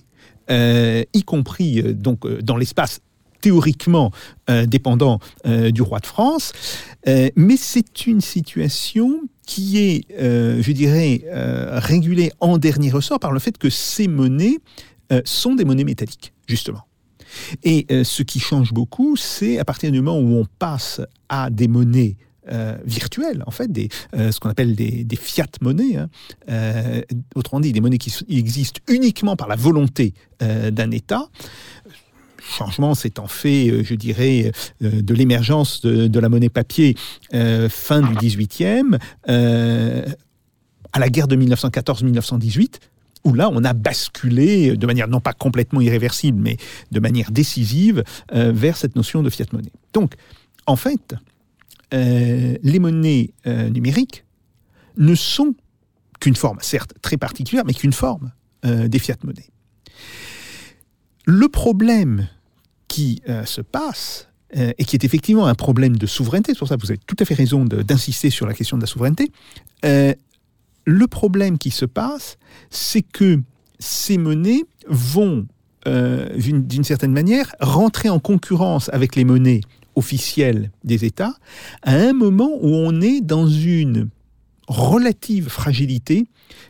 euh, 0.50 1.02
y 1.12 1.22
compris 1.24 1.80
euh, 1.80 1.92
donc 1.92 2.24
euh, 2.24 2.40
dans 2.42 2.56
l'espace 2.56 3.00
théoriquement 3.40 4.10
euh, 4.50 4.66
dépendant 4.66 5.20
euh, 5.46 5.70
du 5.70 5.80
roi 5.82 6.00
de 6.00 6.06
France, 6.06 6.52
euh, 7.06 7.28
mais 7.36 7.56
c'est 7.56 8.06
une 8.06 8.20
situation 8.20 9.20
qui 9.46 9.78
est, 9.78 10.06
je 10.18 10.72
dirais, 10.72 11.22
régulée 11.30 12.32
en 12.40 12.58
dernier 12.58 12.90
ressort 12.90 13.20
par 13.20 13.30
le 13.30 13.38
fait 13.38 13.56
que 13.56 13.70
ces 13.70 14.08
monnaies 14.08 14.58
sont 15.24 15.54
des 15.54 15.64
monnaies 15.64 15.84
métalliques, 15.84 16.32
justement. 16.46 16.82
Et 17.64 17.86
ce 18.04 18.22
qui 18.22 18.40
change 18.40 18.72
beaucoup, 18.72 19.16
c'est 19.16 19.58
à 19.58 19.64
partir 19.64 19.90
du 19.90 20.00
moment 20.00 20.18
où 20.18 20.36
on 20.36 20.46
passe 20.58 21.00
à 21.28 21.50
des 21.50 21.68
monnaies 21.68 22.16
euh, 22.48 22.76
virtuelles, 22.84 23.42
en 23.44 23.50
fait, 23.50 23.72
des, 23.72 23.88
euh, 24.14 24.30
ce 24.30 24.38
qu'on 24.38 24.48
appelle 24.48 24.76
des, 24.76 25.02
des, 25.02 25.16
fiat 25.16 25.48
monnaies, 25.60 25.96
hein. 25.96 26.08
euh, 26.48 27.02
autrement 27.34 27.58
dit, 27.58 27.72
des 27.72 27.80
monnaies 27.80 27.98
qui 27.98 28.14
existent 28.28 28.80
uniquement 28.86 29.34
par 29.34 29.48
la 29.48 29.56
volonté 29.56 30.14
d'un 30.40 30.92
État. 30.92 31.28
Changement 32.40 32.94
s'étant 32.94 33.26
fait, 33.26 33.82
je 33.82 33.94
dirais, 33.96 34.52
de 34.80 35.14
l'émergence 35.14 35.80
de, 35.80 36.06
de, 36.06 36.20
la 36.20 36.28
monnaie 36.28 36.48
papier 36.48 36.94
fin 37.32 38.02
du 38.02 38.14
18e, 38.14 38.98
à 39.26 40.98
la 41.00 41.08
guerre 41.08 41.26
de 41.26 41.36
1914-1918, 41.36 42.74
où 43.26 43.34
là, 43.34 43.50
on 43.52 43.62
a 43.64 43.74
basculé 43.74 44.76
de 44.76 44.86
manière 44.86 45.08
non 45.08 45.20
pas 45.20 45.34
complètement 45.34 45.80
irréversible, 45.80 46.40
mais 46.40 46.56
de 46.90 47.00
manière 47.00 47.30
décisive 47.30 48.02
vers 48.32 48.76
cette 48.76 48.96
notion 48.96 49.22
de 49.22 49.30
fiat 49.30 49.46
monnaie. 49.52 49.72
Donc, 49.92 50.14
en 50.66 50.76
fait, 50.76 51.14
euh, 51.94 52.56
les 52.62 52.78
monnaies 52.78 53.32
euh, 53.46 53.68
numériques 53.70 54.24
ne 54.96 55.14
sont 55.14 55.54
qu'une 56.20 56.36
forme, 56.36 56.58
certes 56.60 56.94
très 57.02 57.16
particulière, 57.16 57.64
mais 57.66 57.74
qu'une 57.74 57.92
forme 57.92 58.32
euh, 58.64 58.88
des 58.88 58.98
fiat 58.98 59.16
monnaies. 59.22 59.50
Le 61.24 61.48
problème 61.48 62.28
qui 62.88 63.22
euh, 63.28 63.44
se 63.44 63.60
passe, 63.60 64.28
et 64.78 64.84
qui 64.84 64.94
est 64.94 65.04
effectivement 65.04 65.48
un 65.48 65.56
problème 65.56 65.98
de 65.98 66.06
souveraineté, 66.06 66.52
c'est 66.52 66.60
pour 66.60 66.68
ça 66.68 66.76
que 66.76 66.80
vous 66.80 66.92
avez 66.92 67.00
tout 67.04 67.16
à 67.18 67.24
fait 67.24 67.34
raison 67.34 67.64
d'insister 67.64 68.30
sur 68.30 68.46
la 68.46 68.54
question 68.54 68.76
de 68.76 68.82
la 68.82 68.86
souveraineté, 68.86 69.32
le 70.86 71.06
problème 71.06 71.58
qui 71.58 71.70
se 71.70 71.84
passe, 71.84 72.38
c'est 72.70 73.02
que 73.02 73.40
ces 73.78 74.16
monnaies 74.16 74.64
vont, 74.88 75.46
d'une 75.84 76.84
certaine 76.84 77.12
manière, 77.12 77.54
rentrer 77.60 78.08
en 78.08 78.20
concurrence 78.20 78.88
avec 78.92 79.16
les 79.16 79.24
monnaies 79.24 79.60
officielle 79.96 80.70
des 80.84 81.04
États, 81.04 81.34
à 81.82 81.94
un 81.94 82.12
moment 82.12 82.50
où 82.60 82.68
on 82.68 83.00
est 83.00 83.20
dans 83.20 83.48
une 83.48 84.08
relative 84.68 85.48
fragilité 85.48 86.26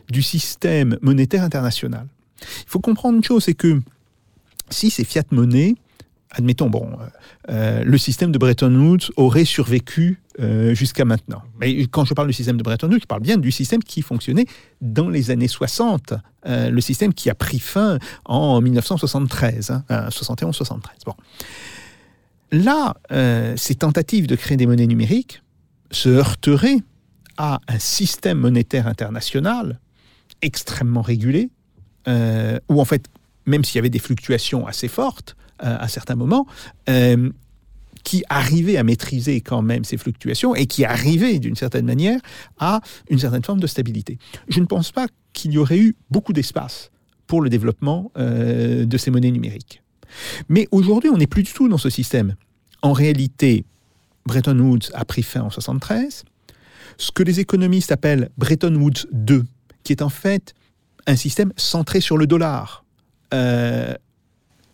du 0.09 0.21
système 0.21 0.97
monétaire 1.01 1.43
international. 1.43 2.07
Il 2.41 2.67
faut 2.67 2.79
comprendre 2.79 3.17
une 3.17 3.23
chose, 3.23 3.43
c'est 3.43 3.53
que 3.53 3.81
si 4.69 4.89
ces 4.89 5.03
fiat 5.03 5.23
monnaies, 5.31 5.75
admettons, 6.31 6.69
bon, 6.69 6.97
euh, 7.49 7.83
le 7.83 7.97
système 7.97 8.31
de 8.31 8.37
Bretton 8.37 8.73
Woods 8.73 9.11
aurait 9.15 9.45
survécu 9.45 10.21
euh, 10.39 10.73
jusqu'à 10.73 11.05
maintenant. 11.05 11.41
Mais 11.59 11.87
quand 11.87 12.05
je 12.05 12.13
parle 12.13 12.27
du 12.27 12.33
système 12.33 12.57
de 12.57 12.63
Bretton 12.63 12.89
Woods, 12.89 13.01
je 13.01 13.07
parle 13.07 13.21
bien 13.21 13.37
du 13.37 13.51
système 13.51 13.83
qui 13.83 14.01
fonctionnait 14.01 14.45
dans 14.81 15.09
les 15.09 15.31
années 15.31 15.47
60, 15.47 16.13
euh, 16.45 16.69
le 16.69 16.81
système 16.81 17.13
qui 17.13 17.29
a 17.29 17.35
pris 17.35 17.59
fin 17.59 17.97
en 18.25 18.61
1973, 18.61 19.71
hein, 19.71 19.83
71-73. 20.09 20.79
Bon. 21.05 21.13
Là, 22.51 22.95
euh, 23.11 23.55
ces 23.57 23.75
tentatives 23.75 24.27
de 24.27 24.35
créer 24.35 24.57
des 24.57 24.67
monnaies 24.67 24.87
numériques 24.87 25.41
se 25.91 26.09
heurteraient 26.09 26.79
à 27.37 27.59
un 27.67 27.79
système 27.79 28.39
monétaire 28.39 28.87
international 28.87 29.79
extrêmement 30.41 31.01
régulé, 31.01 31.49
euh, 32.07 32.59
où 32.69 32.79
en 32.79 32.85
fait, 32.85 33.07
même 33.45 33.63
s'il 33.63 33.75
y 33.75 33.79
avait 33.79 33.89
des 33.89 33.99
fluctuations 33.99 34.65
assez 34.65 34.87
fortes 34.87 35.35
euh, 35.35 35.46
à 35.59 35.87
certains 35.87 36.15
moments, 36.15 36.45
euh, 36.89 37.29
qui 38.03 38.23
arrivait 38.29 38.77
à 38.77 38.83
maîtriser 38.83 39.41
quand 39.41 39.61
même 39.61 39.83
ces 39.83 39.97
fluctuations 39.97 40.55
et 40.55 40.65
qui 40.65 40.85
arrivait 40.85 41.39
d'une 41.39 41.55
certaine 41.55 41.85
manière 41.85 42.19
à 42.57 42.79
une 43.09 43.19
certaine 43.19 43.43
forme 43.43 43.59
de 43.59 43.67
stabilité. 43.67 44.17
Je 44.47 44.59
ne 44.59 44.65
pense 44.65 44.91
pas 44.91 45.07
qu'il 45.33 45.51
y 45.51 45.57
aurait 45.57 45.79
eu 45.79 45.95
beaucoup 46.09 46.31
d'espace 46.31 46.89
pour 47.27 47.41
le 47.41 47.49
développement 47.49 48.11
euh, 48.17 48.85
de 48.85 48.97
ces 48.97 49.11
monnaies 49.11 49.31
numériques. 49.31 49.83
Mais 50.47 50.67
aujourd'hui, 50.71 51.09
on 51.09 51.17
n'est 51.17 51.27
plus 51.27 51.43
du 51.43 51.51
tout 51.51 51.67
dans 51.67 51.77
ce 51.77 51.89
système. 51.89 52.35
En 52.81 52.93
réalité, 52.93 53.65
Bretton 54.25 54.57
Woods 54.57 54.89
a 54.93 55.03
pris 55.03 55.23
fin 55.23 55.41
en 55.41 55.49
73. 55.49 56.23
Ce 56.97 57.11
que 57.11 57.23
les 57.23 57.39
économistes 57.39 57.91
appellent 57.91 58.29
Bretton 58.37 58.73
Woods 58.75 59.05
2, 59.11 59.45
qui 59.83 59.91
est 59.91 60.01
en 60.01 60.09
fait 60.09 60.53
un 61.07 61.15
système 61.15 61.51
centré 61.57 62.01
sur 62.01 62.17
le 62.17 62.27
dollar, 62.27 62.85
euh, 63.33 63.93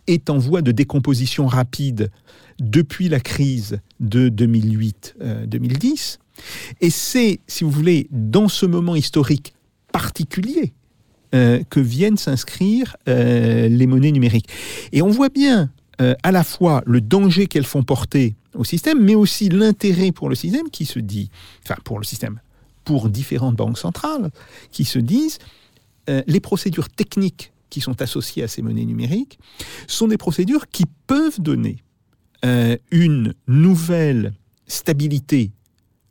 est 0.08 0.30
en 0.30 0.38
voie 0.38 0.62
de 0.62 0.72
décomposition 0.72 1.48
rapide 1.48 2.12
depuis 2.60 3.10
la 3.10 3.20
crise 3.20 3.80
de 4.00 4.30
2008-2010. 4.30 5.14
Euh, 5.22 5.46
Et 6.82 6.90
c'est, 6.90 7.40
si 7.48 7.64
vous 7.64 7.72
voulez, 7.72 8.08
dans 8.12 8.48
ce 8.48 8.66
moment 8.66 8.96
historique 8.96 9.54
particulier 9.92 10.74
euh, 11.36 11.64
que 11.70 11.80
viennent 11.80 12.18
s'inscrire 12.18 12.96
euh, 13.08 13.68
les 13.68 13.88
monnaies 13.88 14.12
numériques. 14.12 14.50
Et 14.92 15.02
on 15.02 15.10
voit 15.10 15.30
bien 15.30 15.72
à 16.24 16.32
la 16.32 16.44
fois 16.44 16.84
le 16.86 17.00
danger 17.00 17.48
qu'elles 17.48 17.64
font 17.64 17.84
porter 17.84 18.36
au 18.56 18.66
système, 18.66 19.02
mais 19.02 19.16
aussi 19.16 19.48
l'intérêt 19.48 20.12
pour 20.12 20.28
le 20.28 20.36
système 20.36 20.70
qui 20.70 20.86
se 20.86 21.00
dit, 21.00 21.30
enfin 21.64 21.78
pour 21.86 21.98
le 21.98 22.04
système, 22.04 22.42
pour 22.84 23.10
différentes 23.10 23.56
banques 23.56 23.78
centrales, 23.78 24.32
qui 24.72 24.84
se 24.84 25.00
disent, 25.00 25.38
les 26.08 26.40
procédures 26.42 26.90
techniques 26.90 27.53
qui 27.74 27.82
sont 27.82 28.04
associées 28.04 28.44
à 28.44 28.48
ces 28.48 28.62
monnaies 28.62 28.86
numériques 28.86 29.40
sont 29.88 30.08
des 30.08 30.20
procédures 30.20 30.70
qui 30.70 30.86
peuvent 31.08 31.42
donner 31.42 31.78
euh, 32.46 32.78
une 32.92 33.34
nouvelle 33.48 34.34
stabilité 34.68 35.52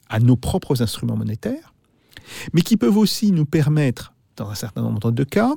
à 0.08 0.18
nos 0.18 0.34
propres 0.34 0.82
instruments 0.82 1.16
monétaires, 1.16 1.72
mais 2.52 2.62
qui 2.62 2.76
peuvent 2.76 2.96
aussi 2.96 3.30
nous 3.30 3.44
permettre 3.44 4.12
dans 4.36 4.50
un 4.50 4.56
certain 4.56 4.82
nombre 4.82 5.12
de 5.12 5.22
cas, 5.22 5.52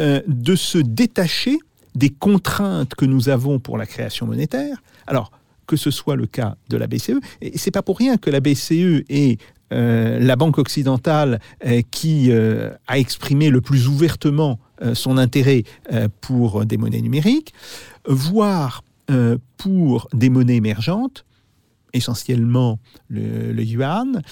euh, 0.00 0.22
de 0.28 0.54
se 0.54 0.78
détacher 0.78 1.58
des 1.96 2.10
contraintes 2.10 2.94
que 2.94 3.04
nous 3.04 3.28
avons 3.28 3.58
pour 3.58 3.78
la 3.78 3.86
création 3.86 4.26
monétaire. 4.26 4.80
Alors, 5.08 5.32
que 5.66 5.76
ce 5.76 5.90
soit 5.90 6.14
le 6.14 6.28
cas 6.28 6.56
de 6.68 6.76
la 6.76 6.86
BCE, 6.86 7.18
et 7.40 7.58
c'est 7.58 7.72
pas 7.72 7.82
pour 7.82 7.98
rien 7.98 8.16
que 8.16 8.30
la 8.30 8.38
BCE 8.38 9.02
est 9.08 9.40
euh, 9.72 10.20
la 10.20 10.36
banque 10.36 10.58
occidentale 10.58 11.40
qui 11.90 12.30
a 12.30 12.98
exprimé 12.98 13.50
le 13.50 13.60
plus 13.60 13.88
ouvertement 13.88 14.60
son 14.94 15.18
intérêt 15.18 15.64
euh, 15.92 16.08
pour 16.20 16.64
des 16.64 16.76
monnaies 16.76 17.00
numériques, 17.00 17.52
voire 18.06 18.82
euh, 19.10 19.38
pour 19.56 20.08
des 20.12 20.28
monnaies 20.30 20.56
émergentes, 20.56 21.24
essentiellement 21.92 22.78
le, 23.08 23.62
yuan, 23.62 24.22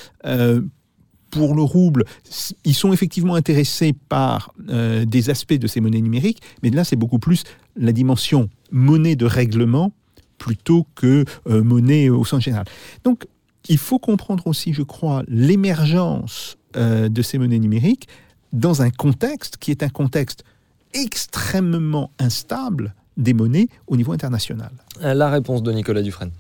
pour 1.35 1.57
le 1.57 1.63
rouble, 1.63 2.05
ils 2.65 2.75
sont 2.75 2.93
effectivement 2.93 3.35
intéressés 3.35 3.93
par 4.09 4.55
euh, 4.69 5.05
des 5.05 5.31
aspects 5.31 5.55
de 5.55 5.67
ces 5.67 5.81
monnaies 5.81 6.01
numériques, 6.01 6.41
mais 6.63 6.71
là 6.71 6.85
c'est 6.85 6.97
beaucoup 6.97 7.19
plus 7.19 7.43
la 7.77 7.91
dimension 7.91 8.49
monnaie 8.71 9.17
de 9.17 9.27
règlement 9.27 9.93
plutôt 10.39 10.87
que 10.95 11.25
euh, 11.49 11.65
monnaie 11.65 12.09
au 12.09 12.25
sens 12.25 12.45
général. 12.45 12.67
Donc 13.03 13.27
il 13.69 13.79
faut 13.79 13.99
comprendre 13.99 14.47
aussi, 14.47 14.73
je 14.73 14.83
crois, 14.83 15.25
l'émergence 15.27 16.57
euh, 16.77 17.09
de 17.09 17.21
ces 17.21 17.39
monnaies 17.39 17.59
numériques 17.59 18.07
dans 18.55 18.83
un 18.83 18.91
contexte 18.91 19.59
qui 19.59 19.71
est 19.71 19.83
un 19.83 19.89
contexte 19.89 20.45
extrêmement 20.95 22.11
instable 22.19 22.95
des 23.17 23.35
monnaies 23.35 23.69
au 23.87 23.97
niveau 23.97 24.13
international. 24.13 24.71
La 25.01 25.29
réponse 25.29 25.63
de 25.63 25.73
Nicolas 25.73 26.03
Dufresne. 26.03 26.31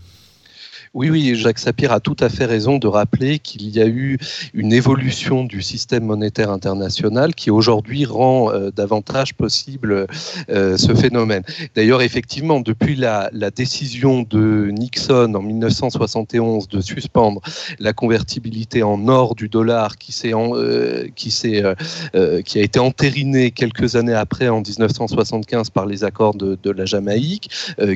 Oui, 0.95 1.11
oui, 1.11 1.35
Jacques 1.35 1.59
Sapir 1.59 1.91
a 1.91 1.99
tout 1.99 2.17
à 2.21 2.29
fait 2.29 2.45
raison 2.45 2.79
de 2.79 2.87
rappeler 2.87 3.41
qu'il 3.41 3.69
y 3.69 3.81
a 3.81 3.87
eu 3.87 4.17
une 4.53 4.73
évolution 4.73 5.43
du 5.43 5.61
système 5.61 6.05
monétaire 6.05 6.53
international 6.53 7.35
qui 7.35 7.51
aujourd'hui 7.51 8.05
rend 8.05 8.53
euh, 8.53 8.71
davantage 8.71 9.35
possible 9.35 10.07
euh, 10.51 10.77
ce 10.77 10.95
phénomène. 10.95 11.43
D'ailleurs, 11.75 12.01
effectivement, 12.01 12.61
depuis 12.61 12.95
la, 12.95 13.29
décision 13.57 14.23
de 14.23 14.71
Nixon 14.71 15.35
en 15.35 15.43
1971 15.43 16.69
de 16.69 16.81
suspendre 16.81 17.41
la 17.81 17.93
convertibilité 17.93 18.85
en 18.85 19.09
or 19.09 19.35
du 19.35 19.49
dollar 19.49 19.99
qui, 19.99 20.13
s'est 20.13 20.33
euh, 20.33 21.09
qui, 21.17 22.59
a 22.59 22.63
été 22.63 22.79
entérinée 22.79 23.51
quelques 23.51 23.97
années 23.97 24.15
après 24.15 24.49
en 24.49 24.61
1975 24.61 25.71
par 25.71 25.87
les 25.87 26.05
accords 26.05 26.35
de, 26.35 26.71
la 26.71 26.85
Jamaïque, 26.85 27.51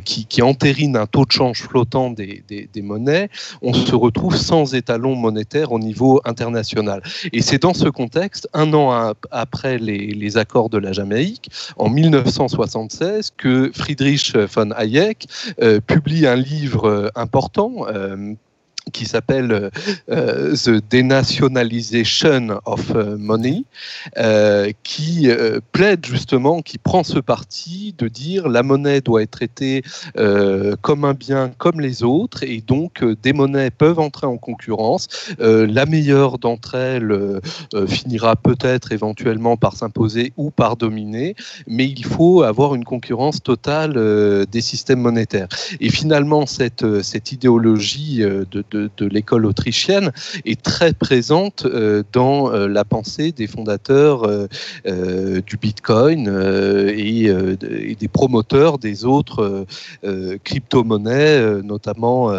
qui, 0.05 0.27
qui 0.27 0.43
entérine 0.43 0.97
un 0.97 1.07
taux 1.07 1.25
de 1.25 1.33
change 1.33 1.63
flottant 1.63 2.11
des, 2.11 2.43
des 2.49 2.88
monnaie, 2.89 3.29
on 3.63 3.73
se 3.73 3.95
retrouve 3.95 4.37
sans 4.37 4.75
étalon 4.75 5.15
monétaire 5.15 5.73
au 5.73 5.79
niveau 5.79 6.21
international. 6.25 7.03
Et 7.33 7.43
c'est 7.43 7.63
dans 7.63 7.75
ce 7.75 7.89
contexte, 7.89 8.49
un 8.55 8.73
an 8.73 9.13
après 9.31 9.79
les, 9.79 10.37
accords 10.37 10.69
de 10.69 10.79
la 10.79 10.93
Jamaïque, 10.93 11.51
en 11.77 11.89
1976, 11.89 13.33
que 13.37 13.71
Friedrich 13.75 14.37
von 14.37 14.71
Hayek 14.73 15.27
euh, 15.63 15.81
publie 15.81 16.27
un 16.27 16.37
livre 16.37 16.89
euh, 16.89 17.09
important. 17.15 17.87
Euh, 17.89 18.35
qui 18.91 19.07
s'appelle 19.07 19.71
euh, 20.11 20.55
The 20.55 20.83
Denationalization 20.91 22.61
of 22.65 22.93
euh, 22.95 23.17
Money, 23.19 23.65
euh, 24.17 24.73
qui 24.83 25.29
euh, 25.29 25.61
plaide 25.73 26.05
justement, 26.07 26.63
qui 26.63 26.79
prend 26.79 27.05
ce 27.05 27.19
parti 27.19 27.95
de 27.99 28.09
dire 28.09 28.49
la 28.49 28.63
monnaie 28.63 29.01
doit 29.01 29.23
être 29.23 29.31
traitée 29.31 29.83
euh, 30.17 30.75
comme 30.81 31.05
un 31.05 31.15
bien 31.15 31.51
comme 31.59 31.81
les 31.81 32.03
autres, 32.03 32.43
et 32.43 32.63
donc 32.67 33.03
euh, 33.03 33.17
des 33.23 33.33
monnaies 33.33 33.71
peuvent 33.71 33.99
entrer 33.99 34.27
en 34.27 34.37
concurrence. 34.37 35.09
la 35.39 35.87
meilleure 35.87 36.39
d'entre 36.39 36.75
elles 36.75 37.41
finira 37.87 38.37
peut-être 38.37 38.93
éventuellement 38.93 39.57
par 39.57 39.75
s'imposer 39.77 40.33
ou 40.37 40.51
par 40.51 40.77
dominer, 40.77 41.35
mais 41.67 41.87
il 41.87 42.05
faut 42.05 42.43
avoir 42.43 42.75
une 42.75 42.85
concurrence 42.85 43.43
totale 43.43 44.47
des 44.51 44.61
systèmes 44.61 45.01
monétaires. 45.01 45.49
Et 45.81 45.91
finalement, 45.91 46.47
cette, 46.47 47.03
cette 47.03 47.33
idéologie 47.33 48.19
de 48.19 48.78
de, 48.97 49.07
l'école 49.07 49.47
autrichienne 49.47 50.13
est 50.45 50.63
très 50.63 50.93
présente 50.93 51.67
euh, 51.67 52.03
dans 52.13 52.53
euh, 52.53 52.69
la 52.69 52.85
pensée 52.85 53.33
des 53.33 53.47
fondateurs 53.47 54.25
euh, 54.25 55.41
du 55.41 55.57
Bitcoin 55.57 56.29
et, 56.29 57.27
et, 57.27 57.95
des 57.95 58.09
promoteurs 58.09 58.79
des 58.79 59.05
autres 59.05 59.67
crypto-monnaies, 60.45 61.63
notamment 61.63 62.33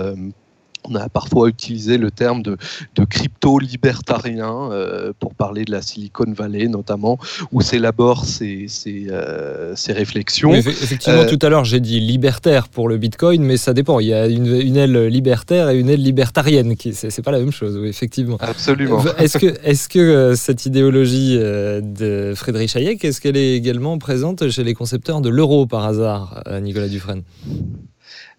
on 0.89 0.95
a 0.95 1.09
parfois 1.09 1.49
utilisé 1.49 1.97
le 1.97 2.11
terme 2.11 2.41
de, 2.41 2.57
de 2.95 3.05
crypto-libertarien 3.05 4.71
euh, 4.71 5.13
pour 5.19 5.33
parler 5.35 5.65
de 5.65 5.71
la 5.71 5.81
Silicon 5.81 6.31
Valley 6.35 6.67
notamment, 6.67 7.17
où 7.51 7.61
s'élaborent 7.61 8.25
ces, 8.25 8.65
ces, 8.67 9.07
euh, 9.09 9.75
ces 9.75 9.93
réflexions. 9.93 10.51
Oui, 10.51 10.59
effectivement, 10.59 11.19
euh, 11.19 11.29
tout 11.29 11.39
à 11.45 11.49
l'heure 11.49 11.65
j'ai 11.65 11.79
dit 11.79 11.99
libertaire 11.99 12.67
pour 12.67 12.89
le 12.89 12.97
Bitcoin, 12.97 13.43
mais 13.43 13.57
ça 13.57 13.73
dépend. 13.73 13.99
Il 13.99 14.07
y 14.07 14.13
a 14.13 14.27
une, 14.27 14.47
une 14.47 14.77
aile 14.77 15.07
libertaire 15.07 15.69
et 15.69 15.79
une 15.79 15.89
aile 15.89 16.03
libertarienne, 16.03 16.75
qui 16.75 16.93
c'est 16.93 17.21
pas 17.21 17.31
la 17.31 17.39
même 17.39 17.51
chose, 17.51 17.77
oui, 17.77 17.89
effectivement. 17.89 18.37
Absolument. 18.39 19.03
Est-ce 19.17 19.37
que, 19.37 19.47
est 19.63 19.87
que 19.87 20.33
cette 20.35 20.65
idéologie 20.65 21.37
de 21.37 22.33
Friedrich 22.35 22.75
Hayek, 22.75 23.03
est-ce 23.05 23.21
qu'elle 23.21 23.37
est 23.37 23.55
également 23.55 23.97
présente 23.97 24.49
chez 24.49 24.63
les 24.63 24.73
concepteurs 24.73 25.21
de 25.21 25.29
l'euro 25.29 25.65
par 25.65 25.85
hasard, 25.85 26.43
Nicolas 26.61 26.87
Dufresne? 26.87 27.23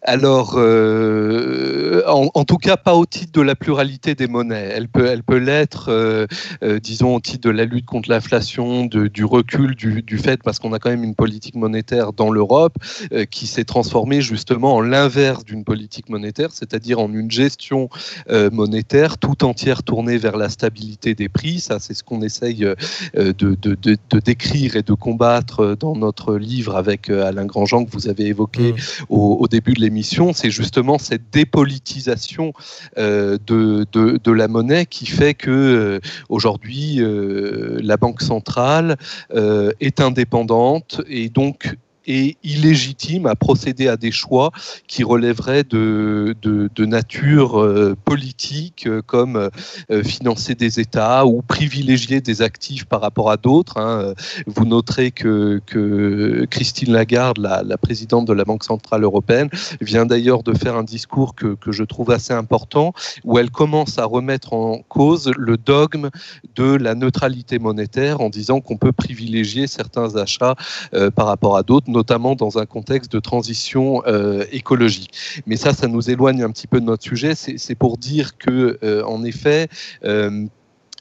Alors, 0.02 0.54
euh, 0.56 2.02
en, 2.06 2.30
en, 2.32 2.44
tout 2.44 2.56
cas, 2.56 2.78
pas 2.78 2.94
au 2.94 3.04
titre 3.04 3.32
de 3.32 3.42
la 3.42 3.54
pluralité 3.54 4.14
des 4.14 4.28
monnaies. 4.28 4.70
Elle 4.74 4.88
peut, 4.88 5.04
elle 5.06 5.22
peut 5.22 5.36
l'être, 5.36 5.90
euh, 5.90 6.26
euh, 6.62 6.80
disons, 6.80 7.16
au 7.16 7.20
titre 7.20 7.46
de 7.46 7.50
la 7.50 7.66
lutte 7.66 7.84
contre 7.84 8.08
l'inflation, 8.08 8.86
du 8.86 9.24
recul 9.24 9.74
du, 9.74 10.02
du, 10.02 10.16
fait, 10.16 10.42
parce 10.42 10.58
qu'on 10.58 10.72
a 10.72 10.78
quand 10.78 10.88
même 10.88 11.04
une 11.04 11.14
politique 11.14 11.54
monétaire 11.54 12.14
dans 12.14 12.30
l'Europe 12.30 12.76
qui 13.30 13.46
s'est 13.46 13.64
transformée 13.64 14.22
justement 14.22 14.76
en 14.76 14.80
l'inverse 14.80 15.44
d'une 15.44 15.64
politique 15.64 16.08
monétaire, 16.08 16.50
c'est-à-dire 16.52 16.98
en 16.98 17.12
une 17.12 17.30
gestion 17.30 17.88
monétaire 18.52 19.18
tout 19.18 19.44
entière 19.44 19.82
tournée 19.82 20.16
vers 20.16 20.36
la 20.36 20.48
stabilité 20.48 21.14
des 21.14 21.28
prix. 21.28 21.60
Ça, 21.60 21.78
c'est 21.78 21.94
ce 21.94 22.02
qu'on 22.02 22.22
essaye 22.22 22.56
de, 22.56 22.76
de, 23.14 23.32
de, 23.32 23.76
de, 23.82 24.18
décrire 24.18 24.76
et 24.76 24.82
de 24.82 24.94
combattre 24.94 25.76
dans 25.78 25.94
notre 25.94 26.36
livre 26.36 26.76
avec 26.76 27.10
Alain 27.10 27.46
Grandjean 27.46 27.84
que 27.84 27.90
vous 27.90 28.08
avez 28.08 28.26
évoqué 28.26 28.72
mmh. 28.72 28.76
au, 29.08 29.38
au 29.40 29.48
début 29.48 29.74
de 29.74 29.80
l'émission 29.80 29.89
c'est 30.32 30.50
justement 30.50 30.98
cette 30.98 31.30
dépolitisation 31.32 32.52
euh, 32.98 33.38
de, 33.46 33.86
de, 33.92 34.32
la 34.32 34.48
monnaie 34.48 34.86
qui 34.86 35.06
fait 35.06 35.34
que 35.34 35.50
euh, 35.50 36.00
aujourd'hui 36.28 37.00
euh, 37.00 37.78
la 37.82 37.96
banque 37.96 38.22
centrale 38.22 38.96
est 39.80 40.00
indépendante 40.00 41.00
et 41.08 41.28
donc 41.28 41.74
et 42.10 42.36
illégitime 42.42 43.26
à 43.26 43.36
procéder 43.36 43.86
à 43.86 43.96
des 43.96 44.10
choix 44.10 44.50
qui 44.88 45.04
relèveraient 45.04 45.62
de, 45.62 46.34
nature 46.80 47.60
euh, 47.60 47.94
politique, 48.04 48.86
euh, 48.88 49.00
comme 49.00 49.36
euh, 49.90 50.02
financer 50.02 50.56
des 50.56 50.80
États 50.80 51.24
ou 51.24 51.40
privilégier 51.40 52.20
des 52.20 52.42
actifs 52.42 52.84
par 52.84 53.00
rapport 53.00 53.30
à 53.30 53.36
d'autres. 53.36 53.78
Hein. 53.78 54.14
Vous 54.46 54.64
noterez 54.64 55.12
que, 55.12 55.60
Christine 56.50 56.92
Lagarde, 56.92 57.38
la, 57.38 57.78
présidente 57.78 58.26
de 58.26 58.32
la 58.32 58.44
Banque 58.44 58.64
Centrale 58.64 59.04
Européenne, 59.04 59.48
vient 59.80 60.04
d'ailleurs 60.04 60.42
de 60.42 60.52
faire 60.52 60.76
un 60.76 60.82
discours 60.82 61.36
que, 61.36 61.54
que 61.54 61.70
je 61.70 61.84
trouve 61.84 62.10
assez 62.10 62.32
important, 62.32 62.92
où 63.24 63.38
elle 63.38 63.50
commence 63.50 63.98
à 63.98 64.04
remettre 64.04 64.52
en 64.52 64.78
cause 64.88 65.30
le 65.36 65.56
dogme 65.56 66.10
de 66.56 66.74
la 66.74 66.96
neutralité 66.96 67.60
monétaire 67.60 68.20
en 68.20 68.30
disant 68.30 68.60
qu'on 68.60 68.78
peut 68.78 68.92
privilégier 68.92 69.68
certains 69.68 70.16
achats 70.16 70.56
par 71.14 71.26
rapport 71.26 71.56
à 71.56 71.62
d'autres, 71.62 71.88
notamment 72.00 72.34
dans 72.34 72.56
un 72.56 72.64
contexte 72.64 73.12
de 73.12 73.20
transition 73.20 74.02
euh, 74.06 74.44
écologique. 74.52 75.12
Mais 75.46 75.56
ça, 75.56 75.74
ça 75.74 75.86
nous 75.86 76.08
éloigne 76.08 76.42
un 76.42 76.50
petit 76.50 76.66
peu 76.66 76.80
de 76.80 76.86
notre 76.86 77.02
sujet. 77.02 77.34
C'est 77.34 77.74
pour 77.74 77.98
dire 77.98 78.38
que, 78.38 78.78
euh, 78.82 79.04
en 79.04 79.22
effet, 79.22 79.68
euh, 80.04 80.46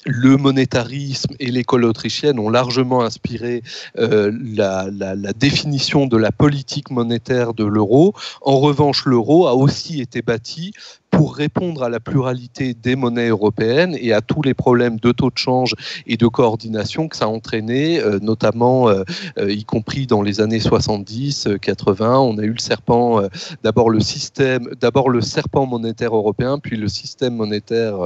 le 0.05 0.35
monétarisme 0.35 1.33
et 1.39 1.51
l'école 1.51 1.85
autrichienne 1.85 2.37
ont 2.37 2.49
largement 2.49 3.01
inspiré 3.01 3.63
la, 3.95 4.89
définition 5.35 6.05
de 6.05 6.17
la 6.17 6.31
politique 6.31 6.89
monétaire 6.89 7.53
de 7.53 7.65
l'euro. 7.65 8.13
En 8.41 8.59
revanche, 8.59 9.05
l'euro 9.05 9.47
a 9.47 9.55
aussi 9.55 10.01
été 10.01 10.21
bâti 10.21 10.73
pour 11.19 11.35
répondre 11.35 11.83
à 11.83 11.89
la 11.89 11.99
pluralité 11.99 12.73
des 12.73 12.95
monnaies 12.95 13.27
européennes 13.27 13.93
et 13.99 14.13
à 14.13 14.21
tous 14.21 14.41
les 14.41 14.53
problèmes 14.53 15.01
de 15.01 15.11
taux 15.11 15.29
de 15.29 15.37
change 15.37 15.75
et 16.07 16.15
de 16.15 16.27
coordination 16.27 17.09
que 17.09 17.17
ça 17.17 17.25
a 17.25 17.27
entraîné, 17.27 17.99
euh, 17.99 18.19
notamment 18.21 18.87
euh, 18.87 19.03
euh, 19.37 19.51
y 19.51 19.65
compris 19.65 20.07
dans 20.07 20.21
les 20.21 20.39
années 20.39 20.61
70, 20.61 21.49
80. 21.61 22.19
On 22.19 22.37
a 22.37 22.43
eu 22.43 22.53
le 22.53 22.59
serpent, 22.59 23.21
d'abord 23.63 23.89
le 23.89 23.99
système, 23.99 24.69
d'abord 24.79 25.09
le 25.09 25.19
serpent 25.19 25.65
monétaire 25.65 26.15
européen, 26.15 26.57
puis 26.57 26.77
le 26.77 26.87
système 26.87 27.35
monétaire 27.35 27.97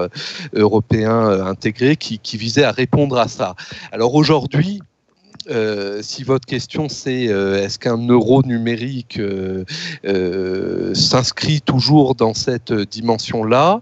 européen 0.55 1.45
intégré 1.45 1.97
qui, 1.97 2.17
qui 2.17 2.37
visait 2.37 2.63
à 2.63 2.71
répondre 2.71 3.19
à 3.19 3.27
ça. 3.27 3.53
Alors 3.91 4.15
aujourd'hui, 4.15 4.81
euh, 5.49 6.01
si 6.01 6.23
votre 6.23 6.45
question 6.45 6.89
c'est 6.89 7.27
euh, 7.27 7.61
est-ce 7.61 7.77
qu'un 7.77 7.97
euro 8.07 8.43
numérique 8.43 9.19
euh, 9.19 9.65
s'inscrit 10.93 11.61
toujours 11.61 12.15
dans 12.15 12.33
cette 12.33 12.73
dimension-là, 12.73 13.81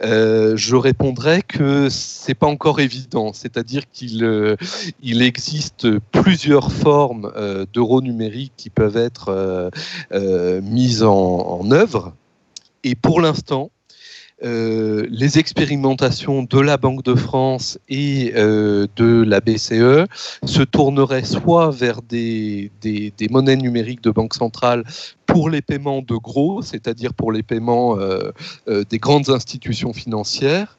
je 0.00 0.76
répondrais 0.76 1.42
que 1.42 1.88
c'est 1.90 2.34
pas 2.34 2.46
encore 2.46 2.80
évident. 2.80 3.32
C'est-à-dire 3.32 3.82
qu'il 3.92 4.56
il 5.02 5.22
existe 5.22 5.98
plusieurs 6.12 6.72
formes 6.72 7.32
d'euros 7.72 8.00
numériques 8.00 8.52
qui 8.56 8.70
peuvent 8.70 8.96
être 8.96 9.70
mises 10.62 11.02
en, 11.02 11.12
en 11.12 11.70
œuvre. 11.70 12.14
Et 12.84 12.94
pour 12.94 13.20
l'instant, 13.20 13.70
euh, 14.44 15.06
les 15.08 15.38
expérimentations 15.38 16.42
de 16.42 16.58
la 16.58 16.76
Banque 16.76 17.04
de 17.04 17.14
France 17.14 17.78
et 17.88 18.32
euh, 18.34 18.88
de 18.96 19.22
la 19.22 19.40
BCE 19.40 20.06
se 20.44 20.62
tourneraient 20.62 21.24
soit 21.24 21.70
vers 21.70 22.02
des, 22.02 22.70
monnaies 23.30 23.56
numériques 23.56 24.02
de 24.02 24.10
banque 24.10 24.34
centrale 24.34 24.82
pour 25.26 25.48
les 25.48 25.62
paiements 25.62 26.02
de 26.02 26.16
gros, 26.16 26.60
c'est-à-dire 26.60 27.14
pour 27.14 27.30
les 27.30 27.44
paiements 27.44 27.98
euh, 27.98 28.32
des 28.90 28.98
grandes 28.98 29.30
institutions 29.30 29.92
financières, 29.92 30.76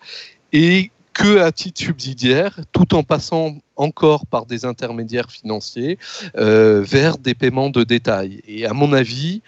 et 0.52 0.92
que 1.14 1.40
à 1.40 1.52
titre 1.52 1.80
subsidiaire, 1.80 2.60
tout 2.72 2.96
en 2.96 3.04
passant 3.04 3.56
encore 3.76 4.26
par 4.26 4.46
des 4.46 4.66
intermédiaires 4.66 5.30
financiers 5.30 6.00
vers 6.34 7.20
des 7.20 7.36
paiements 7.36 7.70
de 7.70 7.84
détail. 7.84 8.42
Et 8.48 8.66
à 8.66 8.74
mon 8.74 8.94
avis, 8.94 9.44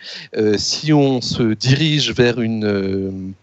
si 0.57 0.93
on 0.93 1.21
se 1.21 1.41
dirige 1.41 2.13
vers 2.13 2.39
une 2.39 3.33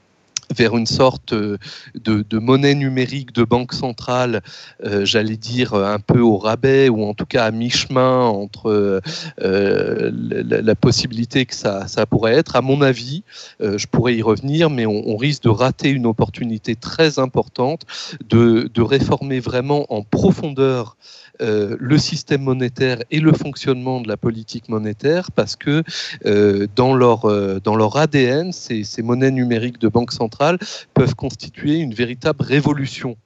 vers 0.53 0.77
une 0.77 0.87
sorte 0.87 1.35
de, 1.35 1.59
de, 1.95 2.39
monnaie 2.39 2.75
numérique 2.75 3.33
de 3.33 3.45
banque 3.45 3.73
centrale, 3.73 4.43
euh, 4.85 5.05
j'allais 5.05 5.37
dire 5.37 5.75
un 5.75 5.99
peu 5.99 6.21
au 6.21 6.37
rabais 6.37 6.89
ou 6.89 7.05
en 7.05 7.15
tout 7.15 7.27
cas 7.27 7.45
à 7.45 7.51
mi-chemin 7.51 8.27
entre 8.27 9.01
euh, 9.41 10.11
la, 10.13 10.75
possibilité 10.75 11.47
que 11.47 11.55
ça, 11.55 11.87
pourrait 12.11 12.35
être, 12.35 12.57
à 12.57 12.63
mon 12.63 12.83
avis, 12.83 13.23
euh, 13.61 13.79
je 13.79 13.87
pourrais 13.87 14.17
y 14.17 14.23
revenir, 14.23 14.71
mais 14.71 14.87
on, 14.87 15.17
risque 15.17 15.45
de 15.45 15.51
rater 15.51 15.91
une 15.91 16.07
opportunité 16.07 16.75
très 16.75 17.19
importante 17.19 17.83
de 18.29 18.83
réformer 18.83 19.39
vraiment 19.41 19.87
en 19.93 20.03
profondeur 20.03 20.97
euh, 21.43 21.77
le 21.81 21.99
système 21.99 22.43
monétaire 22.43 22.99
et 23.11 23.19
le 23.19 23.33
fonctionnement 23.33 24.01
de 24.01 24.09
la 24.09 24.17
politique 24.17 24.69
monétaire 24.69 25.33
parce 25.33 25.57
que 25.57 25.83
euh, 26.25 26.69
dans, 26.77 26.95
leur, 26.95 27.25
euh, 27.25 27.59
dans 27.63 27.75
leur 27.75 27.97
ADN, 27.97 28.53
ces, 28.53 28.85
monnaies 29.03 29.33
numériques 29.33 29.81
de 29.81 29.89
banque 29.89 30.13
centrale 30.13 30.59
peuvent 30.95 31.17
constituer 31.17 31.77
une 31.77 31.95
véritable 31.95 32.45
révolution 32.45 33.17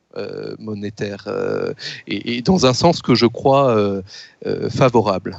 monétaire 0.59 1.29
et, 2.09 2.37
et, 2.39 2.41
dans 2.41 2.65
un 2.65 2.73
sens 2.73 3.03
que 3.03 3.15
je 3.15 3.27
crois 3.27 4.01
favorable. 4.71 5.37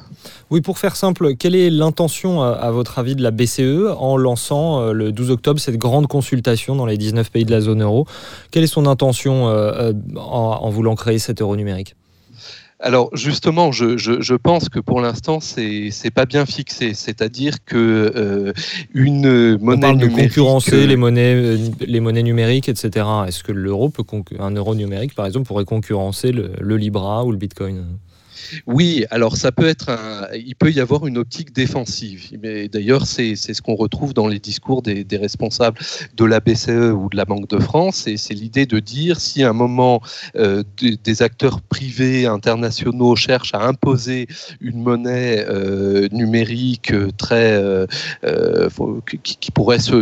Oui, 0.51 0.61
pour 0.61 0.77
faire 0.77 0.95
simple, 0.95 1.35
quelle 1.35 1.55
est 1.55 1.71
l'intention, 1.71 2.43
à 2.43 2.69
votre 2.69 2.99
avis, 2.99 3.15
de 3.15 3.23
la 3.23 3.31
BCE 3.31 3.95
en 3.97 4.17
lançant 4.17 4.93
le 4.93 5.11
12 5.11 5.31
octobre 5.31 5.59
cette 5.59 5.77
grande 5.77 6.05
consultation 6.05 6.75
dans 6.75 6.85
les 6.85 6.97
19 6.99 7.31
pays 7.31 7.43
de 7.43 7.49
la 7.49 7.61
zone 7.61 7.81
euro? 7.81 8.05
Quelle 8.51 8.63
est 8.63 8.67
son 8.67 8.85
intention 8.85 9.45
en, 9.45 10.21
en 10.21 10.69
voulant 10.69 10.93
créer 10.93 11.17
cet 11.17 11.41
euro 11.41 11.55
numérique? 11.55 11.95
Alors 12.79 13.09
justement, 13.13 13.71
je, 13.71 13.97
je, 13.97 14.21
je, 14.21 14.35
pense 14.35 14.69
que 14.69 14.79
pour 14.79 15.01
l'instant, 15.01 15.39
c'est 15.39 15.89
c'est 15.91 16.11
pas 16.11 16.25
bien 16.25 16.45
fixé. 16.45 16.93
C'est-à-dire 16.93 17.63
que 17.65 17.75
euh, 18.15 18.53
une 18.93 19.57
monnaie 19.57 19.77
On 19.77 19.79
parle 19.79 19.97
numérique, 19.97 20.15
de 20.17 20.21
concurrencer 20.27 20.85
les 20.85 20.95
monnaies 20.95 21.33
euh, 21.33 21.57
les 21.79 21.99
monnaies 21.99 22.21
numériques, 22.21 22.69
etc. 22.69 23.05
Est-ce 23.27 23.43
que 23.43 23.51
l'euro 23.51 23.89
peut 23.89 24.03
un 24.39 24.51
euro 24.51 24.75
numérique, 24.75 25.15
par 25.15 25.25
exemple, 25.25 25.47
pourrait 25.47 25.65
concurrencer 25.65 26.31
le, 26.31 26.51
le 26.59 26.77
Libra 26.77 27.25
ou 27.25 27.31
le 27.31 27.37
Bitcoin? 27.37 27.97
Oui, 28.65 29.05
alors 29.09 29.37
ça 29.37 29.51
peut 29.51 29.67
être 29.67 29.89
il 30.35 30.55
peut 30.55 30.71
y 30.71 30.79
avoir 30.79 31.07
une 31.07 31.17
optique 31.17 31.53
défensive. 31.53 32.29
Mais 32.41 32.67
d'ailleurs, 32.67 33.05
c'est 33.05 33.35
ce 33.35 33.61
qu'on 33.61 33.75
retrouve 33.75 34.13
dans 34.13 34.27
les 34.27 34.39
discours 34.39 34.81
des, 34.81 35.05
responsables 35.17 35.79
de 36.15 36.25
la 36.25 36.39
BCE 36.39 36.93
ou 36.93 37.09
de 37.09 37.17
la 37.17 37.25
Banque 37.25 37.49
de 37.49 37.59
France. 37.59 38.07
Et 38.07 38.17
c'est 38.17 38.33
l'idée 38.33 38.65
de 38.65 38.79
dire 38.79 39.19
si 39.19 39.43
à 39.43 39.49
un 39.49 39.53
moment 39.53 40.01
euh, 40.35 40.63
des, 40.81 41.21
acteurs 41.21 41.61
privés 41.61 42.27
internationaux 42.27 43.15
cherchent 43.15 43.53
à 43.53 43.65
imposer 43.65 44.27
une 44.61 44.81
monnaie 44.81 45.45
numérique 46.11 46.93
très 47.17 47.61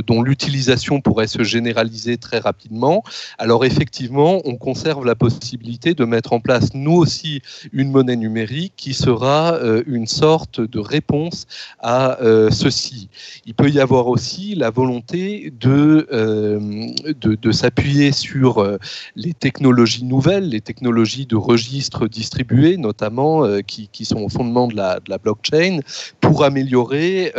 dont 0.08 0.22
l'utilisation 0.22 1.02
pourrait 1.02 1.28
se 1.28 1.44
généraliser 1.44 2.18
très 2.18 2.40
rapidement, 2.40 3.04
alors 3.38 3.66
effectivement, 3.66 4.42
on 4.46 4.56
conserve 4.56 5.06
la 5.06 5.16
possibilité 5.16 5.94
de 5.94 6.06
mettre 6.06 6.34
en 6.34 6.40
place 6.40 6.74
nous 6.74 6.94
aussi 6.94 7.42
une 7.72 7.92
monnaie 7.92 8.16
numérique 8.16 8.35
qui 8.76 8.94
sera 8.94 9.54
euh, 9.56 9.84
une 9.88 10.08
sorte 10.08 10.60
de 10.60 10.80
réponse 10.80 11.48
à 11.80 12.22
euh, 12.22 12.52
ceci. 12.52 13.10
Il 13.46 13.54
peut 13.54 13.70
y 13.70 13.80
avoir 13.80 14.08
aussi 14.08 14.56
la 14.56 14.70
volonté 14.70 15.54
de, 15.60 16.08
euh, 16.12 16.92
de, 17.22 17.52
s'appuyer 17.52 18.12
sur 18.12 18.78
les 19.16 19.34
technologies 19.34 20.04
nouvelles, 20.04 20.50
les 20.50 20.60
technologies 20.62 21.26
de 21.26 21.38
registres 21.38 22.08
distribués 22.08 22.76
notamment, 22.78 23.44
qui, 23.66 24.06
sont 24.06 24.22
au 24.22 24.30
fondement 24.30 24.68
de 24.68 24.76
la 24.76 25.18
blockchain, 25.18 25.80
pour 26.20 26.44
améliorer 26.44 27.32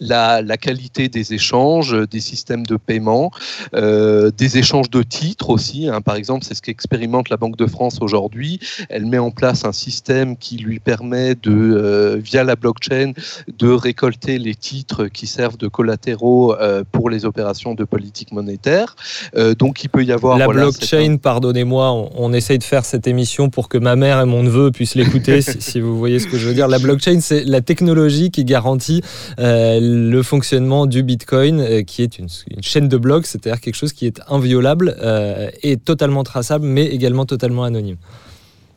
la, 0.00 0.42
la, 0.42 0.56
qualité 0.56 1.08
des 1.08 1.34
échanges, 1.34 1.96
des 2.08 2.20
systèmes 2.20 2.66
de 2.66 2.76
paiement, 2.76 3.30
euh, 3.74 4.30
des 4.36 4.58
échanges 4.58 4.90
de 4.90 5.02
titres 5.02 5.50
aussi. 5.50 5.88
Hein. 5.88 6.00
Par 6.00 6.16
exemple, 6.16 6.44
c'est 6.44 6.54
ce 6.54 6.62
qu'expérimente 6.62 7.28
la 7.28 7.36
Banque 7.36 7.56
de 7.56 7.66
France 7.66 7.98
aujourd'hui. 8.00 8.60
Elle 8.88 9.06
met 9.06 9.18
en 9.18 9.30
place 9.30 9.64
un 9.64 9.72
système 9.72 10.36
qui 10.36 10.56
lui 10.56 10.80
permet 10.80 11.34
de, 11.34 11.50
euh, 11.50 12.16
via 12.16 12.44
la 12.44 12.56
blockchain, 12.56 13.12
de 13.58 13.68
récolter 13.68 14.38
les 14.38 14.54
titres 14.54 15.06
qui 15.06 15.26
servent 15.26 15.56
de 15.56 15.68
collatéraux 15.68 16.54
euh, 16.54 16.84
pour 16.90 17.10
les 17.10 17.24
opérations 17.24 17.74
de 17.74 17.84
politique 17.84 18.32
monétaire. 18.32 18.96
Euh, 19.36 19.54
donc, 19.54 19.84
il 19.84 19.88
peut 19.88 20.04
y 20.04 20.12
avoir 20.12 20.38
la 20.38 20.46
voilà, 20.46 20.62
blockchain. 20.62 21.12
Un... 21.12 21.16
Pardonnez-moi, 21.16 21.92
on, 21.92 22.10
on, 22.16 22.32
essaye 22.32 22.58
de 22.58 22.64
faire 22.64 22.84
cette 22.84 23.06
émission 23.06 23.48
pour 23.50 23.68
que 23.68 23.78
ma 23.78 23.96
mère 23.96 24.20
et 24.20 24.26
mon 24.26 24.42
neveu 24.42 24.70
puissent 24.70 24.94
l'écouter, 24.94 25.40
si, 25.42 25.60
si, 25.60 25.80
vous 25.80 25.98
voyez 25.98 26.18
ce 26.18 26.26
que 26.26 26.38
je 26.38 26.48
veux 26.48 26.54
dire. 26.54 26.68
La 26.68 26.78
blockchain, 26.78 27.20
c'est 27.20 27.44
la 27.44 27.60
technologie 27.60 28.30
qui 28.30 28.44
garantit 28.44 29.02
euh, 29.38 29.80
le 29.86 30.22
fonctionnement 30.22 30.86
du 30.86 31.02
Bitcoin, 31.02 31.60
euh, 31.60 31.82
qui 31.82 32.02
est 32.02 32.18
une, 32.18 32.28
chaîne 32.60 32.88
de 32.88 32.96
blocs, 32.96 33.26
c'est-à-dire 33.26 33.60
quelque 33.60 33.74
chose 33.74 33.92
qui 33.92 34.06
est 34.06 34.20
inviolable 34.28 34.96
euh, 35.00 35.50
et 35.62 35.76
totalement 35.76 36.24
traçable, 36.24 36.66
mais 36.66 36.86
également 36.86 37.26
totalement 37.26 37.64
anonyme. 37.64 37.96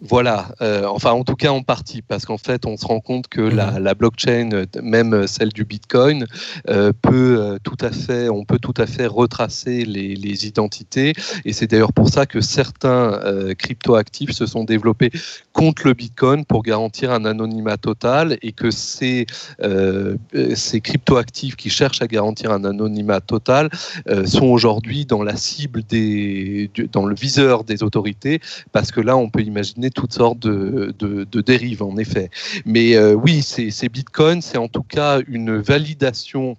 Voilà, 0.01 0.55
euh, 0.62 0.85
enfin 0.85 1.12
en 1.12 1.25
tout 1.25 1.35
cas 1.35 1.49
en 1.49 1.62
partie, 1.62 2.01
parce 2.01 2.25
qu'en 2.25 2.38
fait 2.38 2.65
on 2.65 2.77
se 2.77 2.85
rend 2.85 3.01
compte 3.01 3.27
que 3.27 3.41
mmh. 3.41 3.55
la, 3.55 3.79
la, 3.79 3.93
blockchain, 3.95 4.49
même 4.81 5.27
celle 5.27 5.49
du 5.49 5.65
Bitcoin, 5.65 6.25
euh, 6.69 6.93
peut 7.01 7.38
euh, 7.38 7.57
tout 7.62 7.75
à 7.81 7.91
fait, 7.91 8.29
on 8.29 8.45
peut 8.45 8.59
tout 8.59 8.73
à 8.77 8.88
fait 8.88 9.07
retracer 9.07 9.83
les, 9.83 10.15
les 10.15 10.47
identités, 10.47 11.13
et 11.43 11.51
c'est 11.51 11.67
d'ailleurs 11.67 11.91
pour 11.91 12.07
ça 12.07 12.25
que 12.25 12.39
certains 12.39 13.19
euh, 13.25 13.53
cryptoactifs 13.55 14.31
se 14.31 14.45
sont 14.45 14.63
développés 14.63 15.12
contre 15.51 15.85
le 15.85 15.93
Bitcoin 15.93 16.45
pour 16.45 16.63
garantir 16.63 17.12
un 17.12 17.25
anonymat 17.25 17.75
total, 17.75 18.38
et 18.41 18.53
que 18.53 18.71
ces, 18.71 19.25
euh, 19.62 20.15
ces 20.55 20.79
cryptoactifs 20.79 21.57
qui 21.57 21.69
cherchent 21.69 22.01
à 22.01 22.07
garantir 22.07 22.51
un 22.51 22.63
anonymat 22.63 23.19
total 23.19 23.69
euh, 24.07 24.25
sont 24.25 24.45
aujourd'hui 24.45 25.05
dans 25.05 25.23
la 25.23 25.35
cible 25.35 25.83
des, 25.83 26.71
dans 26.93 27.05
le 27.05 27.15
viseur 27.15 27.65
des 27.65 27.83
autorités, 27.83 28.39
parce 28.71 28.93
que 28.93 29.01
là 29.01 29.17
on 29.17 29.29
peut 29.29 29.41
imaginer 29.41 29.88
toutes 29.89 30.13
sortes 30.13 30.39
de, 30.39 31.41
dérives, 31.41 31.84
en 31.84 31.97
effet. 31.97 32.30
Mais 32.65 32.95
euh, 32.95 33.13
oui, 33.13 33.41
ces 33.41 33.89
bitcoins, 33.89 34.41
c'est 34.41 34.58
en 34.58 34.67
tout 34.67 34.84
cas 34.84 35.19
une 35.28 35.58
validation 35.58 36.58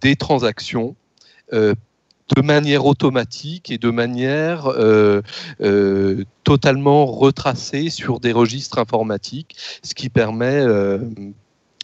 des 0.00 0.16
transactions. 0.16 0.96
Euh, 1.52 1.74
de 2.36 2.42
manière 2.42 2.86
automatique 2.86 3.72
et 3.72 3.78
de 3.78 3.90
manière 3.90 4.68
euh, 4.68 5.20
totalement 6.44 7.04
retracée 7.04 7.90
sur 7.90 8.20
des 8.20 8.30
registres 8.30 8.78
informatiques, 8.78 9.56
ce 9.82 9.96
qui 9.96 10.10
permet 10.10 10.64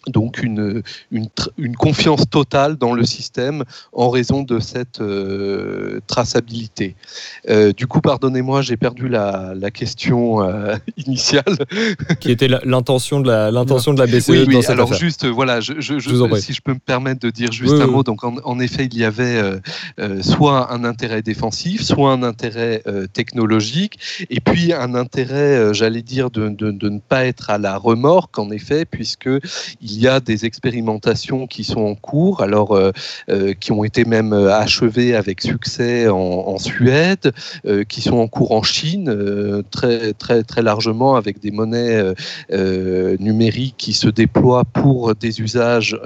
donc 0.06 0.42
une, 0.42 0.82
une, 1.10 1.28
une, 1.58 1.76
confiance 1.76 2.28
totale 2.30 2.76
dans 2.76 2.94
le 2.94 3.04
système 3.04 3.64
en 3.92 4.08
raison 4.08 4.42
de 4.42 4.60
cette 4.60 5.00
euh, 5.00 6.00
traçabilité. 6.06 6.94
Euh, 7.48 7.72
du 7.72 7.86
coup, 7.86 8.00
pardonnez-moi, 8.00 8.62
j'ai 8.62 8.76
perdu 8.76 9.08
la, 9.08 9.52
la 9.54 9.70
question 9.70 10.42
euh, 10.42 10.76
initiale. 11.06 11.44
Qui 12.20 12.30
était 12.30 12.48
l'intention 12.48 13.20
de 13.20 13.28
la, 13.28 13.50
l'intention 13.50 13.94
de 13.94 13.98
la 13.98 14.06
BCE 14.06 14.28
oui, 14.28 14.44
oui, 14.46 14.54
dans 14.54 14.62
cette 14.62 14.70
alors 14.70 14.88
affaire. 14.88 14.98
juste, 14.98 15.26
voilà, 15.26 15.60
je, 15.60 15.80
je, 15.80 15.98
je 15.98 16.36
si 16.40 16.52
je 16.52 16.62
peux 16.62 16.74
me 16.74 16.78
permettre 16.78 17.20
de 17.20 17.30
dire 17.30 17.50
juste 17.50 17.74
oui, 17.74 17.82
un 17.82 17.86
mot. 17.86 18.02
Donc, 18.02 18.22
en, 18.22 18.36
en, 18.44 18.60
effet, 18.60 18.86
il 18.86 18.96
y 18.96 19.04
avait 19.04 19.40
soit 20.22 20.72
un 20.72 20.84
intérêt 20.84 21.22
défensif, 21.22 21.82
soit 21.82 22.12
un 22.12 22.22
intérêt 22.22 22.82
technologique, 23.12 23.98
et 24.30 24.40
puis 24.40 24.72
un 24.72 24.94
intérêt, 24.94 25.74
j'allais 25.74 26.02
dire, 26.02 26.30
de, 26.30 26.48
de, 26.48 26.70
de, 26.70 26.88
ne 26.88 27.00
pas 27.00 27.26
être 27.26 27.50
à 27.50 27.58
la 27.58 27.76
remorque, 27.76 28.38
en 28.38 28.50
effet, 28.50 28.84
puisque 28.84 29.28
il 29.80 29.95
il 29.96 30.02
y 30.02 30.08
a 30.08 30.20
des 30.20 30.44
expérimentations 30.44 31.46
qui 31.46 31.64
sont 31.64 31.80
en 31.80 31.94
cours, 31.94 32.42
alors 32.42 32.72
euh, 32.72 32.92
euh, 33.30 33.54
qui 33.54 33.72
ont 33.72 33.82
été 33.82 34.04
même 34.04 34.32
achevées 34.32 35.16
avec 35.16 35.40
succès 35.40 36.08
en, 36.08 36.58
Suède, 36.58 37.32
euh, 37.66 37.84
qui 37.84 38.00
sont 38.00 38.16
en 38.16 38.28
cours 38.28 38.52
en 38.52 38.62
Chine 38.62 39.08
euh, 39.08 39.62
très 39.70 40.12
très 40.12 40.42
très 40.42 40.62
largement 40.62 41.16
avec 41.16 41.40
des 41.40 41.50
monnaies 41.50 42.14
euh, 42.52 43.16
numériques 43.18 43.76
qui 43.78 43.92
se 43.92 44.08
déploient 44.08 44.64
pour 44.64 45.14
des 45.14 45.40
usages 45.40 45.98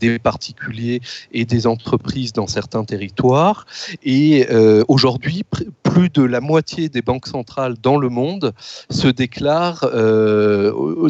des 0.00 0.18
particuliers 0.18 1.00
et 1.32 1.44
des 1.44 1.66
entreprises 1.66 2.32
dans 2.32 2.46
certains 2.46 2.84
territoires. 2.84 3.66
Et 4.04 4.46
aujourd'hui, 4.88 5.42
plus 5.82 6.08
de 6.10 6.22
la 6.22 6.40
moitié 6.40 6.88
des 6.88 7.02
banques 7.02 7.26
centrales 7.26 7.76
dans 7.82 7.96
le 7.96 8.08
monde 8.08 8.52
se 8.90 9.08
déclarent 9.08 9.86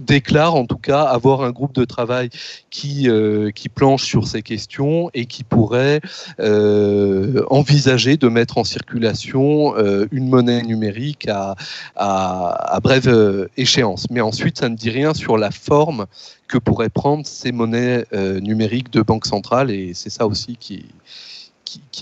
déclarent 0.03 0.55
en 0.55 0.67
tout 0.67 0.79
cas 0.79 1.03
avoir 1.03 1.43
un 1.43 1.51
groupe 1.51 1.75
de 1.75 1.85
travail 1.85 2.24
qui, 2.71 3.09
euh, 3.09 3.51
qui 3.51 3.69
planche 3.69 4.05
sur 4.05 4.27
ces 4.27 4.43
questions 4.43 5.11
et 5.15 5.27
qui 5.27 5.45
pourrait 5.45 6.01
euh, 6.41 7.45
envisager 7.51 8.17
de 8.17 8.29
mettre 8.29 8.59
en 8.59 8.65
circulation 8.65 9.77
euh, 9.77 10.07
une 10.13 10.29
monnaie 10.29 10.63
numérique 10.63 11.29
à, 11.29 12.81
brève 12.83 13.49
échéance. 13.57 14.07
Mais 14.11 14.21
ensuite, 14.21 14.59
ça 14.59 14.69
ne 14.69 14.77
dit 14.77 14.91
rien 14.91 15.15
sur 15.15 15.39
la 15.39 15.51
forme 15.51 16.07
que 16.49 16.59
pourraient 16.59 16.91
prendre 16.91 17.27
ces 17.27 17.53
monnaies 17.53 18.05
numériques 18.13 18.91
de 18.93 19.01
banque 19.01 19.27
centrale 19.27 19.71
et 19.71 19.95
c'est 19.95 20.11
ça 20.11 20.27
aussi 20.27 20.57
qui 20.57 20.87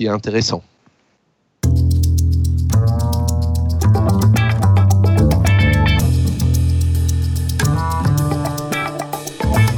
est 0.00 0.08
intéressant. 0.08 0.62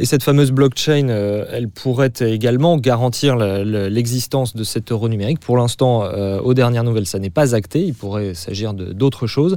Et 0.00 0.06
cette 0.06 0.22
fameuse 0.22 0.50
blockchain, 0.50 1.10
euh, 1.10 1.44
elle 1.52 1.68
pourrait 1.68 2.12
également 2.22 2.78
garantir 2.78 3.36
l'existence 3.36 4.56
de 4.56 4.64
cet 4.64 4.90
euro 4.92 5.10
numérique. 5.10 5.40
Pour 5.40 5.58
l'instant, 5.58 6.04
euh, 6.04 6.40
aux 6.40 6.54
dernières 6.54 6.84
nouvelles, 6.84 7.04
ça 7.04 7.18
n'est 7.18 7.28
pas 7.28 7.54
acté. 7.54 7.82
Il 7.84 7.92
pourrait 7.92 8.32
s'agir 8.32 8.72
d'autres 8.72 9.26
choses. 9.26 9.56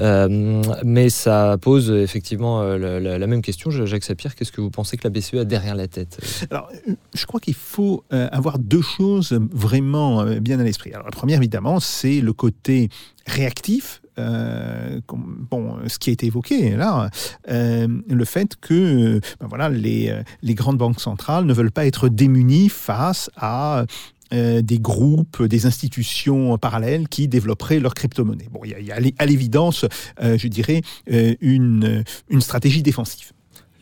Euh, 0.00 0.60
mais 0.84 1.10
ça 1.10 1.56
pose 1.60 1.92
effectivement 1.92 2.62
la, 2.64 2.98
la- 2.98 3.26
même 3.28 3.40
question. 3.40 3.70
Jacques 3.70 4.02
Sapir, 4.02 4.34
qu'est-ce 4.34 4.50
que 4.50 4.60
vous 4.60 4.70
pensez 4.70 4.96
que 4.96 5.04
la 5.04 5.10
BCE 5.10 5.34
a 5.34 5.44
derrière 5.44 5.76
la 5.76 5.86
tête 5.86 6.18
Alors, 6.50 6.68
je 7.14 7.24
crois 7.26 7.38
qu'il 7.38 7.54
faut 7.54 8.02
avoir 8.10 8.58
deux 8.58 8.82
choses 8.82 9.38
vraiment 9.52 10.24
bien 10.40 10.58
à 10.58 10.64
l'esprit. 10.64 10.92
Alors, 10.92 11.06
la 11.06 11.12
première, 11.12 11.38
évidemment, 11.38 11.78
c'est 11.78 12.20
le 12.20 12.32
côté 12.32 12.88
réactif. 13.26 14.02
Euh, 14.18 15.00
bon, 15.08 15.76
ce 15.86 15.98
qui 15.98 16.10
a 16.10 16.12
été 16.12 16.26
évoqué 16.26 16.70
là, 16.76 17.10
euh, 17.48 17.88
le 18.08 18.24
fait 18.24 18.56
que 18.60 19.20
ben 19.40 19.46
voilà, 19.48 19.68
les, 19.68 20.10
euh, 20.10 20.22
les 20.42 20.54
grandes 20.54 20.78
banques 20.78 21.00
centrales 21.00 21.44
ne 21.44 21.52
veulent 21.52 21.72
pas 21.72 21.86
être 21.86 22.08
démunies 22.08 22.68
face 22.68 23.30
à 23.36 23.84
euh, 24.32 24.62
des 24.62 24.78
groupes, 24.78 25.42
des 25.42 25.66
institutions 25.66 26.56
parallèles 26.58 27.08
qui 27.08 27.28
développeraient 27.28 27.78
leur 27.78 27.94
crypto-monnaie. 27.94 28.48
Bon, 28.50 28.60
il 28.64 28.70
y 28.70 28.74
a, 28.74 28.80
il 28.80 28.86
y 28.86 28.92
a 28.92 28.96
à 29.18 29.26
l'évidence, 29.26 29.84
euh, 30.22 30.38
je 30.38 30.48
dirais, 30.48 30.80
euh, 31.12 31.34
une, 31.40 32.04
une 32.30 32.40
stratégie 32.40 32.82
défensive. 32.82 33.32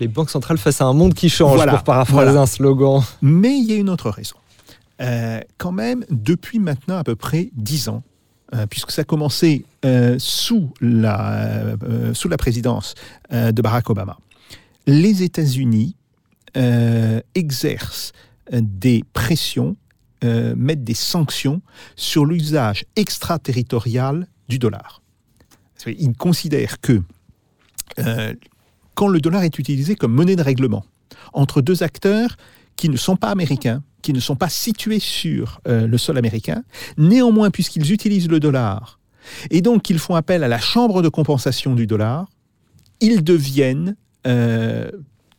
Les 0.01 0.09
banques 0.09 0.31
centrales 0.31 0.59
face 0.59 0.81
à 0.81 0.85
un 0.87 0.93
monde 0.95 1.15
qui 1.15 1.29
change, 1.29 1.57
Voilà, 1.57 1.75
pour 1.75 1.85
paraphraser 1.85 2.25
voilà. 2.25 2.41
un 2.43 2.47
slogan. 2.47 3.03
Mais 3.23 3.57
il 3.57 3.65
y 3.71 3.73
a 3.73 3.77
une 3.77 3.89
autre 3.89 4.11
raison. 4.11 4.37
Quand 5.59 5.73
même, 5.73 6.05
depuis 6.11 6.59
maintenant 6.61 6.97
à 6.97 7.05
peu 7.05 7.17
près 7.17 7.51
dix 7.55 7.89
ans, 7.89 8.03
puisque 8.69 8.91
ça 8.91 9.03
a 9.03 9.05
commencé 9.05 9.65
euh, 9.85 10.17
sous, 10.19 10.73
la, 10.81 11.75
euh, 11.83 12.15
sous 12.15 12.29
la 12.29 12.37
présidence 12.37 12.95
euh, 13.33 13.53
de 13.53 13.63
Barack 13.63 13.91
Obama, 13.91 14.19
les 14.87 15.23
États-Unis 15.23 15.97
euh, 16.57 17.21
exercent 17.35 18.13
euh, 18.53 18.61
des 18.63 19.05
pressions, 19.13 19.77
euh, 20.25 20.55
mettent 20.57 20.85
des 20.85 20.95
sanctions 20.95 21.63
sur 21.97 22.27
l'usage 22.27 22.85
extraterritorial 22.97 24.27
du 24.49 24.59
dollar. 24.59 25.03
Ils 25.87 26.13
considèrent 26.17 26.81
que 26.81 27.03
euh, 27.99 28.35
quand 28.95 29.09
le 29.09 29.21
dollar 29.21 29.43
est 29.43 29.59
utilisé 29.59 29.97
comme 29.97 30.13
monnaie 30.13 30.37
de 30.37 30.43
règlement 30.43 30.85
entre 31.33 31.61
deux 31.61 31.83
acteurs 31.83 32.37
qui 32.77 32.89
ne 32.89 32.97
sont 32.97 33.17
pas 33.17 33.31
américains, 33.31 33.83
qui 34.03 34.13
ne 34.13 34.21
sont 34.21 34.37
pas 34.37 34.49
situés 34.49 34.99
sur 34.99 35.61
euh, 35.67 35.87
le 35.87 35.99
sol 35.99 36.19
américain, 36.19 36.65
néanmoins, 36.99 37.51
puisqu'ils 37.51 37.93
utilisent 37.93 38.29
le 38.29 38.41
dollar, 38.41 38.99
et 39.51 39.63
donc 39.63 39.83
qu'ils 39.83 39.99
font 39.99 40.17
appel 40.17 40.43
à 40.43 40.49
la 40.49 40.59
chambre 40.59 41.01
de 41.01 41.09
compensation 41.09 41.75
du 41.75 41.87
dollar, 41.87 42.29
ils 43.01 43.25
deviennent 43.25 43.97
euh, 44.27 44.91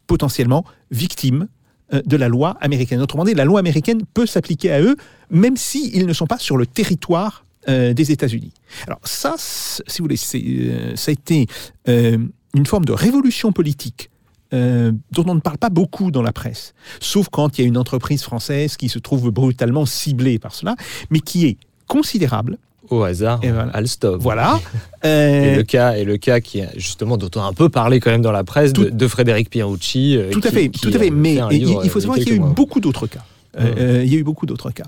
potentiellement 0.08 0.66
victimes 0.92 1.48
euh, 1.94 2.02
de 2.06 2.18
la 2.18 2.30
loi 2.30 2.58
américaine. 2.62 3.02
Autrement 3.02 3.26
dit, 3.26 3.34
la 3.34 3.46
loi 3.46 3.60
américaine 3.60 4.02
peut 4.14 4.26
s'appliquer 4.26 4.72
à 4.72 4.82
eux, 4.82 4.96
même 5.30 5.58
s'ils 5.58 6.08
ne 6.08 6.14
sont 6.14 6.28
pas 6.28 6.40
sur 6.40 6.58
le 6.58 6.66
territoire 6.66 7.46
des 7.66 8.12
États-Unis. 8.12 8.52
Alors 8.88 9.00
ça, 9.06 9.36
si 9.38 9.82
vous 10.00 10.04
voulez, 10.04 10.18
ça 10.18 10.38
a 10.38 11.12
été 11.14 11.48
une 11.86 12.66
forme 12.66 12.84
de 12.84 12.92
révolution 12.92 13.54
politique 13.54 14.10
euh, 14.54 14.92
dont 15.12 15.26
on 15.28 15.36
ne 15.36 15.40
parle 15.40 15.58
pas 15.58 15.70
beaucoup 15.70 16.12
dans 16.12 16.22
la 16.22 16.32
presse, 16.32 16.74
sauf 17.00 17.28
quand 17.32 17.58
il 17.58 17.62
y 17.62 17.64
a 17.66 17.68
une 17.68 17.78
entreprise 17.78 18.22
française 18.24 18.78
qui 18.78 18.88
se 18.90 19.00
trouve 19.00 19.32
brutalement 19.32 19.86
ciblée 19.86 20.38
par 20.40 20.54
cela, 20.54 20.76
mais 21.10 21.20
qui 21.20 21.46
est 21.48 21.58
considérable. 21.88 22.58
Au 22.90 23.02
hasard, 23.02 23.40
Et 23.44 23.50
voilà. 23.52 23.72
Alstom. 23.72 24.20
Voilà. 24.20 24.60
Et 25.04 25.08
Euh, 25.08 25.56
le 25.58 25.64
cas, 25.64 25.96
et 25.96 26.04
le 26.04 26.18
cas 26.18 26.40
qui 26.42 26.60
est 26.60 26.70
justement 26.78 27.18
dont 27.18 27.30
on 27.36 27.40
a 27.42 27.46
un 27.46 27.54
peu 27.54 27.70
parlé 27.70 28.00
quand 28.02 28.12
même 28.12 28.22
dans 28.22 28.32
la 28.34 28.44
presse 28.44 28.74
de, 28.74 28.84
Tout- 28.86 28.96
de 28.96 29.08
Frédéric 29.08 29.50
Pierucci. 29.50 30.18
euh, 30.18 30.30
tout 30.32 30.42
à 30.44 30.50
qui- 30.50 30.56
fait, 30.56 30.70
qui 30.70 30.82
tout 30.82 30.92
à 30.94 31.00
fait. 31.00 31.10
Mais 31.10 31.40
il, 31.52 31.66
livre, 31.66 31.82
il 31.84 31.90
faut 31.90 32.00
savoir 32.02 32.18
qu'il 32.20 32.28
y 32.28 32.32
a 32.32 32.36
eu 32.36 32.40
beaucoup 32.40 32.80
d'autres 32.82 33.08
cas. 33.08 33.24
Euh, 33.60 34.02
il 34.06 34.12
y 34.12 34.16
a 34.16 34.20
eu 34.20 34.24
beaucoup 34.24 34.46
d'autres 34.46 34.72
cas. 34.72 34.88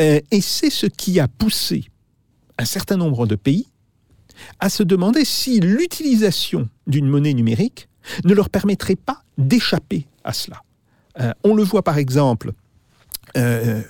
Euh, 0.00 0.20
et 0.30 0.40
c'est 0.40 0.70
ce 0.70 0.86
qui 0.86 1.20
a 1.20 1.28
poussé 1.28 1.84
un 2.56 2.64
certain 2.64 2.96
nombre 2.96 3.26
de 3.26 3.34
pays 3.36 3.66
à 4.60 4.68
se 4.70 4.82
demander 4.82 5.24
si 5.24 5.60
l'utilisation 5.60 6.68
d'une 6.86 7.06
monnaie 7.06 7.34
numérique 7.34 7.88
ne 8.24 8.34
leur 8.34 8.50
permettrait 8.50 8.96
pas 8.96 9.22
d'échapper 9.36 10.06
à 10.24 10.32
cela. 10.32 10.62
Euh, 11.20 11.32
on 11.44 11.54
le 11.54 11.62
voit 11.62 11.82
par 11.82 11.98
exemple 11.98 12.52
euh, 13.36 13.82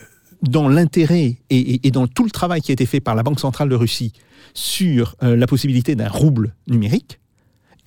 dans 0.42 0.68
l'intérêt 0.68 1.36
et, 1.50 1.90
dans 1.90 2.06
tout 2.06 2.24
le 2.24 2.30
travail 2.30 2.60
qui 2.60 2.70
a 2.70 2.74
été 2.74 2.86
fait 2.86 3.00
par 3.00 3.14
la 3.14 3.22
Banque 3.22 3.40
centrale 3.40 3.68
de 3.68 3.74
Russie 3.74 4.12
sur 4.54 5.16
euh, 5.22 5.36
la 5.36 5.46
possibilité 5.46 5.94
d'un 5.94 6.08
rouble 6.08 6.54
numérique. 6.68 7.18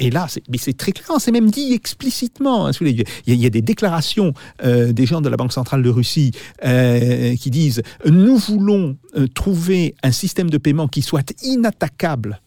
Et 0.02 0.10
là, 0.10 0.28
c'est, 0.28 0.78
très 0.78 0.92
clair, 0.94 1.18
c'est 1.20 1.32
même 1.32 1.52
dit 1.52 1.74
explicitement. 1.74 2.66
hein, 2.66 2.72
il, 2.82 3.06
y 3.28 3.46
a, 3.46 3.50
des 3.52 3.62
déclarations 3.62 4.34
euh, 4.64 4.92
des 4.92 5.06
gens 5.06 5.22
de 5.22 5.30
la 5.30 5.38
Banque 5.38 5.54
centrale 5.54 5.84
de 5.84 5.90
Russie 5.90 6.32
euh, 6.66 7.36
qui 7.36 7.52
disent 7.52 7.84
nous 8.06 8.36
voulons 8.38 8.98
euh, 9.16 9.28
trouver 9.28 9.94
un 10.02 10.12
système 10.12 10.50
de 10.50 10.58
paiement 10.58 10.88
qui 10.88 11.04
soit 11.04 11.34
inattaquable 11.44 12.42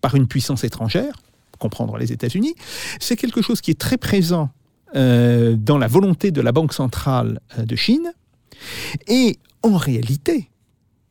par 0.00 0.16
une 0.16 0.26
puissance 0.26 0.64
étrangère, 0.64 1.14
comprendre 1.58 1.96
les 1.96 2.12
États-Unis. 2.12 2.54
C'est 3.00 3.16
quelque 3.16 3.42
chose 3.42 3.60
qui 3.60 3.70
est 3.70 3.78
très 3.78 3.96
présent 3.96 4.50
euh, 4.94 5.56
dans 5.58 5.78
la 5.78 5.88
volonté 5.88 6.30
de 6.30 6.40
la 6.40 6.52
Banque 6.52 6.72
centrale 6.72 7.40
euh, 7.58 7.64
de 7.64 7.74
Chine. 7.74 8.12
Et 9.08 9.36
en 9.62 9.76
réalité, 9.76 10.48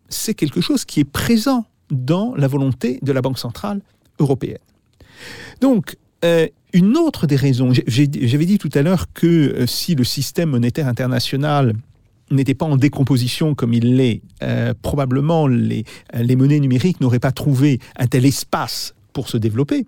c'est 0.08 0.34
quelque 0.34 0.62
chose 0.62 0.86
qui 0.86 1.02
est 1.02 1.10
présent 1.10 1.66
dans 1.92 2.34
la 2.36 2.48
volonté 2.48 3.00
de 3.02 3.12
la 3.12 3.22
Banque 3.22 3.38
centrale 3.38 3.82
européenne. 4.18 4.58
Donc, 5.60 5.98
euh, 6.24 6.48
une 6.72 6.96
autre 6.96 7.28
des 7.28 7.36
raisons, 7.36 7.74
j'avais 7.86 8.46
dit 8.46 8.58
tout 8.58 8.72
à 8.74 8.82
l'heure 8.82 9.12
que 9.14 9.66
si 9.68 9.94
le 9.94 10.06
système 10.06 10.50
monétaire 10.50 10.88
international 10.88 11.74
n'était 12.32 12.56
pas 12.56 12.66
en 12.66 12.78
décomposition 12.78 13.56
comme 13.56 13.74
il 13.74 13.96
l'est, 13.96 14.22
probablement 14.82 15.48
les, 15.48 15.86
les 16.14 16.36
monnaies 16.36 16.60
numériques 16.60 17.00
n'auraient 17.00 17.20
pas 17.20 17.32
trouvé 17.32 17.80
un 17.98 18.08
tel 18.08 18.26
espace 18.26 18.94
pour 19.14 19.30
se 19.30 19.38
développer. 19.38 19.86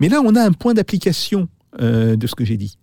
Mais 0.00 0.08
là, 0.08 0.20
on 0.24 0.34
a 0.34 0.42
un 0.42 0.52
point 0.52 0.74
d'application 0.74 1.48
euh, 1.80 2.16
de 2.16 2.26
ce 2.26 2.34
que 2.34 2.44
j'ai 2.44 2.56
dit. 2.56 2.76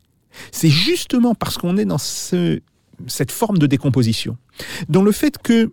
C'est 0.52 0.70
justement 0.70 1.34
parce 1.36 1.58
qu'on 1.58 1.78
est 1.78 1.86
dans 1.86 1.98
ce- 1.98 2.60
cette 3.08 3.32
forme 3.32 3.58
de 3.58 3.68
décomposition, 3.68 4.38
dans 4.90 5.02
le 5.04 5.12
fait 5.12 5.38
que 5.38 5.72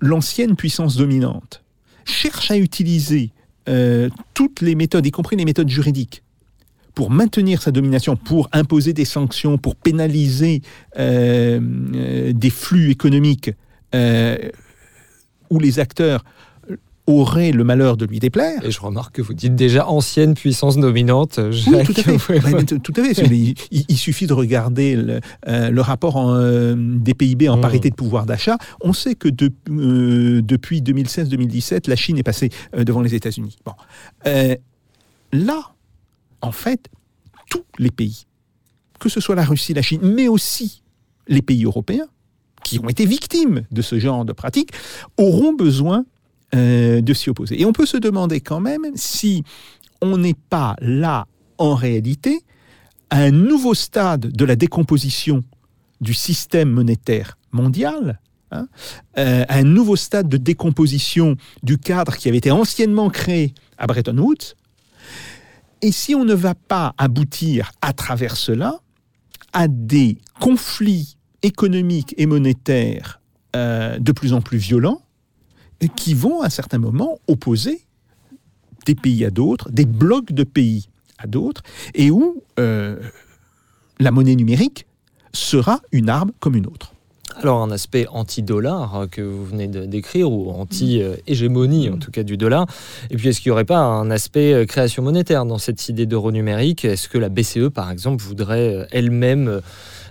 l'ancienne 0.00 0.54
puissance 0.56 0.96
dominante 0.96 1.62
cherche 2.04 2.50
à 2.50 2.56
utiliser 2.58 3.32
euh, 3.68 4.08
toutes 4.34 4.60
les 4.60 4.74
méthodes, 4.76 5.06
y 5.06 5.10
compris 5.10 5.34
les 5.36 5.44
méthodes 5.44 5.68
juridiques, 5.68 6.22
pour 6.94 7.10
maintenir 7.10 7.60
sa 7.62 7.72
domination, 7.72 8.16
pour 8.16 8.48
imposer 8.52 8.92
des 8.92 9.04
sanctions, 9.04 9.58
pour 9.58 9.74
pénaliser 9.76 10.62
euh, 10.98 12.32
des 12.32 12.50
flux 12.50 12.90
économiques 12.90 13.50
où 15.50 15.58
les 15.58 15.78
acteurs 15.78 16.24
auraient 17.06 17.52
le 17.52 17.62
malheur 17.64 17.96
de 17.96 18.04
lui 18.04 18.18
déplaire. 18.18 18.64
Et 18.64 18.70
je 18.70 18.80
remarque 18.80 19.14
que 19.16 19.22
vous 19.22 19.34
dites 19.34 19.54
déjà 19.54 19.86
ancienne 19.88 20.34
puissance 20.34 20.76
dominante. 20.76 21.38
Oui, 21.38 21.82
tout 21.84 21.94
à 21.96 22.18
fait. 22.18 22.40
Ouais, 22.52 22.64
tout 22.64 22.92
à 22.96 23.04
fait. 23.14 23.54
Il, 23.70 23.96
suffit 23.96 24.26
de 24.26 24.32
regarder 24.32 24.96
le, 24.96 25.20
euh, 25.48 25.70
le 25.70 25.80
rapport 25.80 26.16
en, 26.16 26.34
euh, 26.34 26.74
des 26.76 27.14
PIB 27.14 27.48
en 27.48 27.58
Mm. 27.58 27.60
parité 27.60 27.90
de 27.90 27.94
pouvoir 27.94 28.26
d'achat. 28.26 28.58
On 28.80 28.92
sait 28.92 29.14
que 29.14 29.28
de- 29.28 29.52
euh, 29.70 30.42
depuis 30.42 30.82
2016-2017, 30.82 31.88
la 31.88 31.96
Chine 31.96 32.18
est 32.18 32.22
passée 32.22 32.50
devant 32.76 33.00
les 33.02 33.14
États-Unis. 33.14 33.56
Bon. 33.64 33.72
Là, 35.32 35.72
en 36.42 36.52
fait, 36.52 36.88
tous 37.50 37.64
les 37.78 37.90
pays, 37.90 38.26
que 39.00 39.08
ce 39.08 39.20
soit 39.20 39.34
la 39.34 39.44
Russie, 39.44 39.74
la 39.74 39.82
Chine, 39.82 40.00
mais 40.02 40.28
aussi 40.28 40.82
les 41.28 41.42
pays 41.42 41.64
européens, 41.64 42.06
qui 42.62 42.78
ont 42.80 42.88
été 42.88 43.06
victimes 43.06 43.62
de 43.70 43.82
ce 43.82 43.98
genre 43.98 44.24
de 44.24 44.32
pratique, 44.32 44.70
auront 45.18 45.52
besoin 45.52 46.04
euh, 46.54 47.00
de 47.00 47.12
s'y 47.12 47.30
opposer. 47.30 47.60
Et 47.60 47.64
on 47.64 47.72
peut 47.72 47.86
se 47.86 47.96
demander 47.96 48.40
quand 48.40 48.60
même 48.60 48.84
si 48.94 49.42
on 50.00 50.16
n'est 50.16 50.36
pas 50.48 50.76
là, 50.80 51.26
en 51.58 51.74
réalité, 51.74 52.40
à 53.10 53.18
un 53.18 53.30
nouveau 53.30 53.74
stade 53.74 54.32
de 54.32 54.44
la 54.44 54.56
décomposition 54.56 55.42
du 56.00 56.14
système 56.14 56.70
monétaire 56.70 57.38
mondial, 57.52 58.20
hein, 58.52 58.68
euh, 59.18 59.44
à 59.48 59.56
un 59.56 59.64
nouveau 59.64 59.96
stade 59.96 60.28
de 60.28 60.36
décomposition 60.36 61.36
du 61.62 61.78
cadre 61.78 62.16
qui 62.16 62.28
avait 62.28 62.38
été 62.38 62.50
anciennement 62.50 63.10
créé 63.10 63.54
à 63.78 63.86
Bretton 63.86 64.18
Woods. 64.18 64.54
Et 65.82 65.92
si 65.92 66.14
on 66.14 66.24
ne 66.24 66.34
va 66.34 66.54
pas 66.54 66.94
aboutir 66.98 67.72
à 67.80 67.92
travers 67.92 68.36
cela 68.36 68.80
à 69.52 69.68
des 69.68 70.18
conflits 70.40 71.16
économiques 71.42 72.14
et 72.18 72.26
monétaires 72.26 73.20
euh, 73.54 73.98
de 73.98 74.12
plus 74.12 74.32
en 74.32 74.40
plus 74.40 74.58
violents, 74.58 75.00
qui 75.96 76.14
vont 76.14 76.42
à 76.42 76.46
un 76.46 76.50
certain 76.50 76.78
moment 76.78 77.18
opposer 77.26 77.86
des 78.86 78.94
pays 78.94 79.24
à 79.24 79.30
d'autres, 79.30 79.70
des 79.70 79.84
blocs 79.84 80.32
de 80.32 80.44
pays 80.44 80.88
à 81.18 81.26
d'autres, 81.26 81.62
et 81.94 82.10
où 82.10 82.42
euh, 82.58 83.00
la 83.98 84.10
monnaie 84.10 84.36
numérique 84.36 84.86
sera 85.32 85.80
une 85.92 86.08
arme 86.08 86.32
comme 86.40 86.56
une 86.56 86.66
autre. 86.66 86.92
Alors 87.38 87.62
un 87.62 87.70
aspect 87.70 88.06
anti-dollar 88.10 88.94
euh, 88.96 89.06
que 89.06 89.20
vous 89.20 89.44
venez 89.44 89.68
de 89.68 89.84
décrire, 89.84 90.30
ou 90.30 90.50
anti-hégémonie 90.50 91.90
en 91.90 91.98
tout 91.98 92.10
cas 92.10 92.22
du 92.22 92.36
dollar. 92.36 92.66
Et 93.10 93.16
puis 93.16 93.28
est-ce 93.28 93.40
qu'il 93.40 93.50
n'y 93.50 93.54
aurait 93.54 93.64
pas 93.64 93.78
un 93.78 94.10
aspect 94.10 94.52
euh, 94.52 94.64
création 94.64 95.02
monétaire 95.02 95.44
dans 95.44 95.58
cette 95.58 95.88
idée 95.88 96.06
d'euro 96.06 96.32
numérique? 96.32 96.84
Est-ce 96.84 97.08
que 97.08 97.18
la 97.18 97.28
BCE 97.28 97.68
par 97.72 97.90
exemple 97.90 98.22
voudrait 98.22 98.74
euh, 98.74 98.86
elle-même 98.90 99.60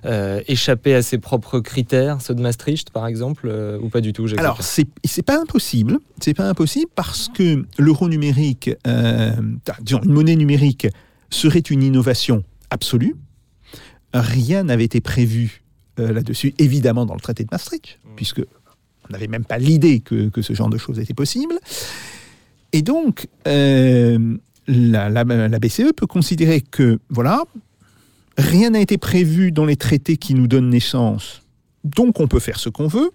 euh, 0.05 0.39
échapper 0.47 0.93
à 0.93 1.01
ses 1.01 1.17
propres 1.17 1.59
critères, 1.59 2.21
ceux 2.21 2.35
de 2.35 2.41
Maastricht 2.41 2.91
par 2.91 3.07
exemple, 3.07 3.47
euh, 3.49 3.79
ou 3.81 3.89
pas 3.89 4.01
du 4.01 4.13
tout? 4.13 4.27
Alors, 4.37 4.61
c'est 4.61 4.87
c'est 5.03 5.23
pas 5.23 5.39
impossible. 5.39 5.97
C'est 6.21 6.35
pas 6.35 6.47
impossible 6.47 6.91
parce 6.93 7.29
que 7.29 7.65
l'euro 7.79 8.07
numérique, 8.07 8.69
euh, 8.85 9.31
disons, 9.81 10.01
une 10.03 10.11
monnaie 10.11 10.35
numérique, 10.35 10.87
serait 11.31 11.59
une 11.59 11.81
innovation 11.81 12.43
absolue. 12.69 13.15
Rien 14.13 14.63
n'avait 14.63 14.85
été 14.85 15.01
prévu 15.01 15.63
euh, 15.99 16.11
là-dessus, 16.13 16.53
évidemment, 16.59 17.05
dans 17.05 17.13
le 17.15 17.19
traité 17.21 17.43
de 17.43 17.49
Maastricht, 17.51 17.99
puisque 18.15 18.39
on 18.39 19.11
n'avait 19.13 19.27
même 19.27 19.45
pas 19.45 19.57
l'idée 19.57 19.99
que, 19.99 20.29
que 20.29 20.41
ce 20.41 20.53
genre 20.53 20.69
de 20.69 20.77
choses 20.77 20.99
était 20.99 21.13
possible. 21.13 21.55
Et 22.73 22.81
donc, 22.81 23.27
euh, 23.47 24.37
la, 24.67 25.09
la- 25.09 25.23
la 25.47 25.59
BCE 25.59 25.93
peut 25.95 26.07
considérer 26.07 26.61
que, 26.61 26.99
voilà, 27.09 27.43
rien 28.37 28.71
n'a 28.71 28.79
été 28.81 28.97
prévu 28.97 29.51
dans 29.51 29.65
les 29.65 29.75
traités 29.77 30.17
qui 30.17 30.33
nous 30.33 30.47
donnent 30.47 30.69
naissance, 30.69 31.41
donc 31.83 32.19
on 32.19 32.27
peut 32.27 32.39
faire 32.39 32.59
ce 32.59 32.69
qu'on 32.69 32.87
veut. 32.87 33.11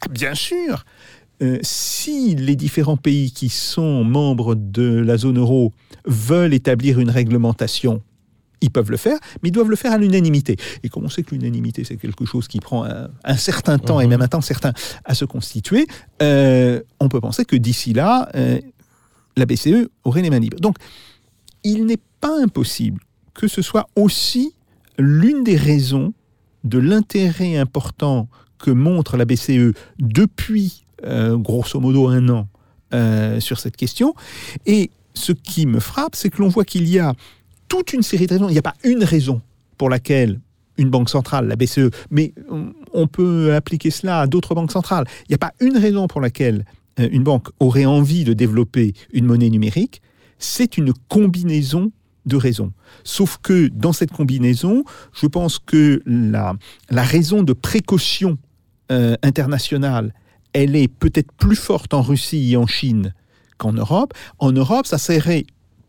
Ah, 0.00 0.08
bien 0.08 0.34
sûr, 0.34 0.84
euh, 1.42 1.58
si 1.62 2.34
les 2.36 2.56
différents 2.56 2.96
pays 2.96 3.32
qui 3.32 3.48
sont 3.48 4.04
membres 4.04 4.54
de 4.54 4.84
la 5.00 5.16
zone 5.16 5.38
euro 5.38 5.72
veulent 6.06 6.54
établir 6.54 6.98
une 7.00 7.10
réglementation, 7.10 8.00
ils 8.62 8.70
peuvent 8.70 8.90
le 8.90 8.96
faire, 8.96 9.18
mais 9.42 9.48
ils 9.50 9.52
doivent 9.52 9.70
le 9.70 9.76
faire 9.76 9.92
à 9.92 9.98
l'unanimité. 9.98 10.56
Et 10.82 10.88
comme 10.88 11.04
on 11.04 11.08
sait 11.08 11.22
que 11.22 11.34
l'unanimité, 11.34 11.84
c'est 11.84 11.96
quelque 11.96 12.24
chose 12.24 12.48
qui 12.48 12.60
prend 12.60 12.84
un, 12.84 13.08
un 13.24 13.36
certain 13.36 13.78
temps, 13.78 14.00
et 14.00 14.04
Mhm. 14.04 14.10
même 14.10 14.22
un 14.22 14.28
temps 14.28 14.40
certain, 14.40 14.72
à 15.04 15.14
se 15.14 15.24
constituer, 15.24 15.86
euh, 16.22 16.80
on 17.00 17.08
peut 17.08 17.20
penser 17.20 17.44
que 17.44 17.56
d'ici 17.56 17.92
là, 17.92 18.28
euh, 18.34 18.58
la 19.36 19.46
BCE 19.46 19.88
aurait 20.04 20.22
les 20.22 20.30
mains 20.30 20.38
libres. 20.40 20.58
Donc, 20.60 20.76
il 21.64 21.86
n'est 21.86 22.00
pas 22.20 22.40
impossible 22.42 23.00
que 23.34 23.48
ce 23.48 23.62
soit 23.62 23.88
aussi 23.96 24.54
l'une 24.98 25.42
des 25.44 25.56
raisons 25.56 26.12
de 26.64 26.78
l'intérêt 26.78 27.56
important 27.56 28.28
que 28.58 28.70
montre 28.70 29.16
la 29.16 29.24
BCE 29.24 29.72
depuis 29.98 30.84
euh, 31.04 31.36
grosso 31.36 31.80
modo 31.80 32.08
un 32.08 32.28
an 32.28 32.48
sur 33.40 33.58
cette 33.58 33.76
question. 33.76 34.14
Et 34.66 34.90
ce 35.14 35.32
qui 35.32 35.64
me 35.64 35.80
frappe, 35.80 36.14
c'est 36.14 36.28
que 36.28 36.42
l'on 36.42 36.48
voit 36.48 36.64
qu'il 36.66 36.86
y 36.88 36.98
a 36.98 37.14
toute 37.72 37.94
une 37.94 38.02
série 38.02 38.26
de 38.26 38.34
raisons. 38.34 38.48
Il 38.50 38.52
n'y 38.52 38.58
a 38.58 38.62
pas 38.62 38.74
une 38.84 39.02
raison 39.02 39.40
pour 39.78 39.88
laquelle 39.88 40.40
une 40.76 40.90
banque 40.90 41.08
centrale, 41.08 41.48
la 41.48 41.56
BCE, 41.56 41.88
mais 42.10 42.34
on- 42.92 43.06
peut 43.06 43.54
appliquer 43.54 43.90
cela 43.90 44.20
à 44.20 44.26
d'autres 44.26 44.54
banques 44.54 44.72
centrales. 44.72 45.06
Il 45.22 45.30
n'y 45.30 45.34
a 45.36 45.38
pas 45.38 45.52
une 45.60 45.78
raison 45.78 46.06
pour 46.06 46.20
laquelle 46.20 46.66
euh, 47.00 47.08
une 47.10 47.24
banque 47.24 47.48
aurait 47.60 47.86
envie 47.86 48.24
de 48.24 48.34
développer 48.34 48.92
une 49.14 49.24
monnaie 49.24 49.48
numérique. 49.48 50.02
C'est 50.38 50.76
une 50.76 50.92
combinaison 51.08 51.92
de 52.26 52.36
raisons. 52.36 52.72
Sauf 53.04 53.38
que 53.42 53.68
dans 53.68 53.94
cette 53.94 54.10
combinaison, 54.12 54.84
je 55.14 55.26
pense 55.26 55.58
que 55.58 56.02
la, 56.04 56.54
la 56.90 57.02
raison 57.02 57.42
de 57.42 57.54
précaution 57.54 58.36
euh, 58.90 59.16
internationale, 59.22 60.12
elle 60.52 60.76
est 60.76 60.88
peut-être 60.88 61.32
plus 61.32 61.56
forte 61.56 61.94
en 61.94 62.02
Russie 62.02 62.52
et 62.52 62.56
en 62.58 62.66
Chine 62.66 63.14
qu'en 63.56 63.72
Europe. 63.72 64.12
En 64.38 64.52
Europe, 64.52 64.86
ça 64.86 64.98
serait 64.98 65.44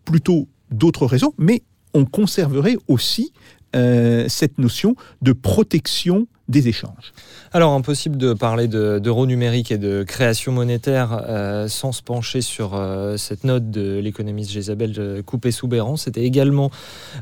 plutôt 0.06 0.48
d'autres 0.72 1.06
raisons, 1.06 1.34
mais 1.38 1.62
on 1.94 2.06
conserverait 2.06 2.78
aussi 2.88 3.34
euh, 3.76 4.28
cette 4.30 4.58
notion 4.60 4.96
de 5.22 5.34
protection 5.34 6.28
des 6.50 6.68
échanges. 6.68 7.14
Alors, 7.54 7.72
impossible 7.72 8.18
de 8.18 8.34
parler 8.34 8.68
de- 8.68 9.00
d'euro 9.00 9.26
numérique 9.26 9.72
et 9.72 9.78
de 9.78 10.04
création 10.04 10.52
monétaire 10.52 11.24
euh, 11.30 11.70
sans 11.70 11.94
se 11.94 12.02
pencher 12.04 12.42
sur 12.42 12.74
euh, 12.76 13.16
cette 13.16 13.46
note 13.46 13.72
de 13.72 14.00
l'économiste 14.00 14.52
Jésabel 14.52 15.24
Coupé-Soubéran. 15.26 15.96
C'était 15.96 16.24
également 16.24 16.70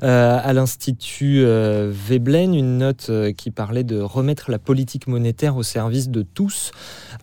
euh, 0.02 0.40
à 0.44 0.54
l'Institut 0.54 1.44
euh, 1.44 1.92
Veblen 1.94 2.56
une 2.56 2.80
note 2.80 3.08
euh, 3.12 3.32
qui 3.32 3.52
parlait 3.52 3.84
de 3.84 4.00
remettre 4.00 4.50
la 4.50 4.58
politique 4.58 5.06
monétaire 5.06 5.56
au 5.56 5.64
service 5.64 6.10
de 6.10 6.24
tous, 6.24 6.72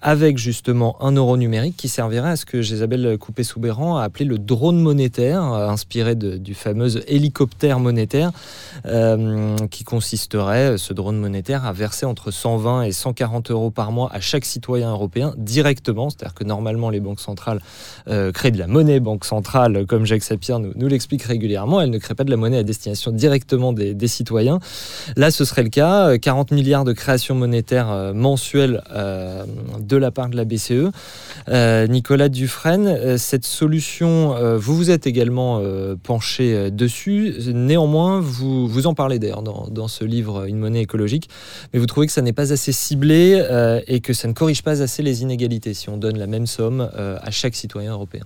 avec 0.01 0.39
justement 0.39 1.03
un 1.03 1.11
euro 1.13 1.37
numérique 1.37 1.77
qui 1.77 1.89
servirait 1.89 2.31
à 2.31 2.37
ce 2.37 2.45
que 2.47 2.63
Jésabel 2.63 3.19
Coupé-Soubéran 3.19 3.97
a 3.97 4.05
appelé 4.05 4.25
le 4.25 4.39
drone 4.39 4.81
monétaire, 4.81 5.43
euh, 5.53 5.69
inspiré 5.69 6.15
du 6.15 6.55
fameux 6.55 6.91
hélicoptère 7.11 7.81
monétaire, 7.81 8.31
euh, 8.87 9.57
qui 9.73 9.83
consisterait, 9.83 10.79
ce 10.79 10.93
drone 10.95 11.19
monétaire, 11.19 11.65
à 11.65 11.73
verser 11.73 11.88
entre 12.05 12.31
120 12.31 12.83
et 12.83 12.93
140 12.93 13.51
euros 13.51 13.71
par 13.71 13.93
mois 13.93 14.11
à 14.13 14.21
chaque 14.21 14.45
citoyen 14.45 14.91
européen 14.91 15.35
directement. 15.37 16.11
C'est-à-dire 16.11 16.35
que 16.35 16.45
normalement, 16.45 16.91
les 16.91 17.01
banques 17.01 17.21
centrales 17.21 17.61
euh, 18.09 18.33
créent 18.33 18.51
de 18.51 18.59
la 18.59 18.67
monnaie 18.67 19.01
banque 19.01 19.25
centrale, 19.25 19.87
comme 19.87 20.05
Jacques 20.05 20.23
Sapir 20.23 20.59
nous, 20.59 20.89
l'explique 20.89 21.23
régulièrement. 21.23 21.81
Elles 21.81 21.91
ne 21.91 21.99
créent 21.99 22.15
pas 22.15 22.25
de 22.25 22.31
la 22.31 22.37
monnaie 22.37 22.59
à 22.59 22.63
destination 22.63 23.11
directement 23.11 23.73
des, 23.73 24.09
citoyens. 24.09 24.59
Là, 25.17 25.31
ce 25.31 25.45
serait 25.45 25.63
le 25.63 25.69
cas. 25.69 26.09
Euh, 26.09 26.19
40 26.19 26.51
milliards 26.53 26.85
de 26.85 26.93
création 26.93 27.35
monétaire 27.35 27.91
euh, 27.91 28.13
mensuelle 28.13 28.83
euh, 28.93 29.45
de 29.81 29.97
la 29.97 30.11
part 30.11 30.29
de 30.29 30.37
la 30.37 30.45
BCE. 30.45 30.91
Euh, 31.49 31.87
Nicolas 31.87 32.29
Dufresne, 32.29 32.87
euh, 32.87 33.19
cette 33.19 33.45
solution, 33.45 34.35
euh, 34.37 34.59
vous 34.59 34.77
vous 34.77 34.91
êtes 34.91 35.07
également 35.07 35.61
euh, 35.63 35.97
penché 36.01 36.55
euh, 36.55 36.71
dessus. 36.71 37.35
Néanmoins, 37.53 38.21
vous, 38.21 38.69
vous 38.69 38.87
en 38.87 38.95
parlez 38.95 39.19
d'ailleurs 39.19 39.43
dans, 39.43 39.89
ce 39.89 40.05
livre 40.05 40.45
Une 40.47 40.59
monnaie 40.59 40.83
écologique, 40.83 41.29
vous 41.79 41.87
trouvez 41.87 42.07
que 42.07 42.13
ça 42.13 42.23
n'est 42.23 42.33
pas 42.33 42.53
assez 42.53 42.73
ciblé 42.73 43.41
euh, 43.41 43.81
et 43.87 44.01
que 44.01 44.13
ça 44.13 44.29
ne 44.29 44.33
corrige 44.33 44.63
pas 44.63 44.83
assez 44.83 45.03
les 45.03 45.23
inégalités 45.23 45.75
si 45.75 45.89
on 45.89 45.97
donne 45.97 46.19
la 46.19 46.27
même 46.27 46.47
somme 46.47 46.89
euh, 46.97 47.19
à 47.21 47.31
chaque 47.31 47.55
citoyen 47.55 47.93
européen. 47.93 48.25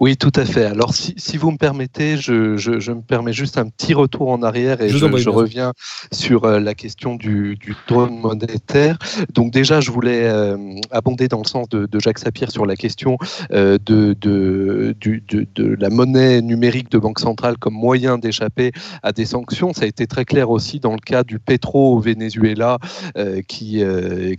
Oui, 0.00 0.16
tout 0.16 0.32
à 0.36 0.44
fait. 0.44 0.64
Alors, 0.64 0.94
si, 0.94 1.14
si 1.16 1.36
vous 1.36 1.50
me 1.50 1.56
permettez, 1.56 2.16
je, 2.16 2.56
je- 2.56 2.78
je 2.80 2.92
me 2.92 3.00
permets 3.02 3.32
juste 3.32 3.58
un 3.58 3.68
petit 3.68 3.94
retour 3.94 4.28
en 4.30 4.42
arrière 4.42 4.80
et 4.80 4.88
Je 5.18 5.28
reviens 5.30 5.72
sur 6.12 6.44
euh, 6.44 6.60
la 6.60 6.74
question 6.74 7.14
du, 7.14 7.56
du 7.56 7.74
drone 7.88 8.18
monétaire. 8.18 8.98
Donc, 9.34 9.52
déjà, 9.52 9.80
je 9.80 9.90
voulais 9.90 10.24
euh, 10.24 10.56
abonder 10.90 11.28
dans 11.28 11.38
le 11.38 11.46
sens 11.46 11.68
de, 11.68 11.86
de 11.86 12.00
Jacques 12.00 12.18
Sapir 12.18 12.50
sur 12.50 12.66
la 12.66 12.76
question 12.76 13.18
euh, 13.52 13.78
de, 13.84 14.14
de, 14.20 14.94
du- 15.00 15.22
de- 15.26 15.46
de 15.54 15.76
la 15.78 15.90
monnaie 15.90 16.42
numérique 16.42 16.90
de 16.90 16.98
banque 16.98 17.18
centrale 17.20 17.56
comme 17.58 17.74
moyen 17.74 18.18
d'échapper 18.18 18.72
à 19.02 19.12
des 19.12 19.24
sanctions. 19.24 19.72
Ça 19.72 19.82
a 19.84 19.86
été 19.86 20.06
très 20.06 20.24
clair 20.24 20.50
aussi 20.50 20.80
dans 20.80 20.92
le 20.92 20.98
cas 21.00 21.22
du 21.24 21.38
pétro 21.38 21.94
au 21.96 22.00
Venezuela 22.00 22.78
euh, 23.16 23.40
qui, 23.46 23.82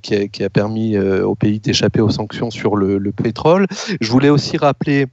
qui, 0.01 0.15
a, 0.15 0.27
qui 0.27 0.43
a 0.43 0.49
permis 0.49 0.97
au 0.97 1.35
pays 1.35 1.59
d'échapper 1.59 2.01
aux 2.01 2.09
sanctions 2.09 2.49
sur 2.51 2.75
le, 2.75 2.97
le 2.97 3.11
pétrole. 3.11 3.67
Je 4.01 4.11
voulais 4.11 4.29
aussi 4.29 4.57
rappeler 4.57 5.05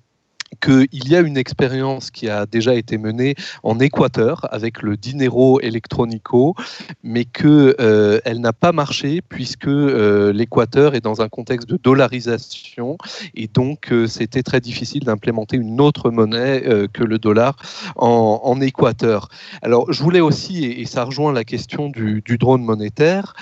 qu'il 0.65 1.09
y 1.09 1.15
a 1.15 1.21
une 1.21 1.37
expérience 1.37 2.11
qui 2.11 2.29
a 2.29 2.47
déjà 2.47 2.75
été 2.75 2.97
menée 2.97 3.35
en 3.63 3.79
Équateur 3.81 4.47
avec 4.51 4.83
le 4.83 4.97
Dinero 4.97 5.61
Electronico, 5.61 6.55
mais 7.03 7.27
qu'elle 7.27 7.75
euh, 7.81 8.21
n'a 8.39 8.53
pas 8.53 8.73
marché 8.73 9.21
puisque 9.29 9.69
euh, 9.69 10.33
l'Équateur 10.33 10.95
est 10.95 11.03
dans 11.03 11.21
un 11.21 11.29
contexte 11.29 11.69
de 11.69 11.77
dollarisation 11.77 12.97
et 13.35 13.49
donc 13.49 13.93
euh, 13.93 14.07
c'était 14.07 14.43
très 14.43 14.61
difficile 14.61 15.05
d'implémenter 15.05 15.57
une 15.57 15.81
autre 15.81 16.11
monnaie 16.11 16.63
euh, 16.67 16.87
que 16.91 17.05
le 17.05 17.19
dollar 17.19 17.57
en, 17.97 18.61
Équateur. 18.61 19.29
Alors 19.63 19.93
je 19.93 20.03
voulais 20.03 20.21
aussi, 20.21 20.65
et, 20.65 20.87
ça 20.87 21.05
rejoint 21.05 21.33
la 21.33 21.45
question 21.45 21.89
du, 21.89 22.23
drone 22.39 22.63
monétaire, 22.63 23.35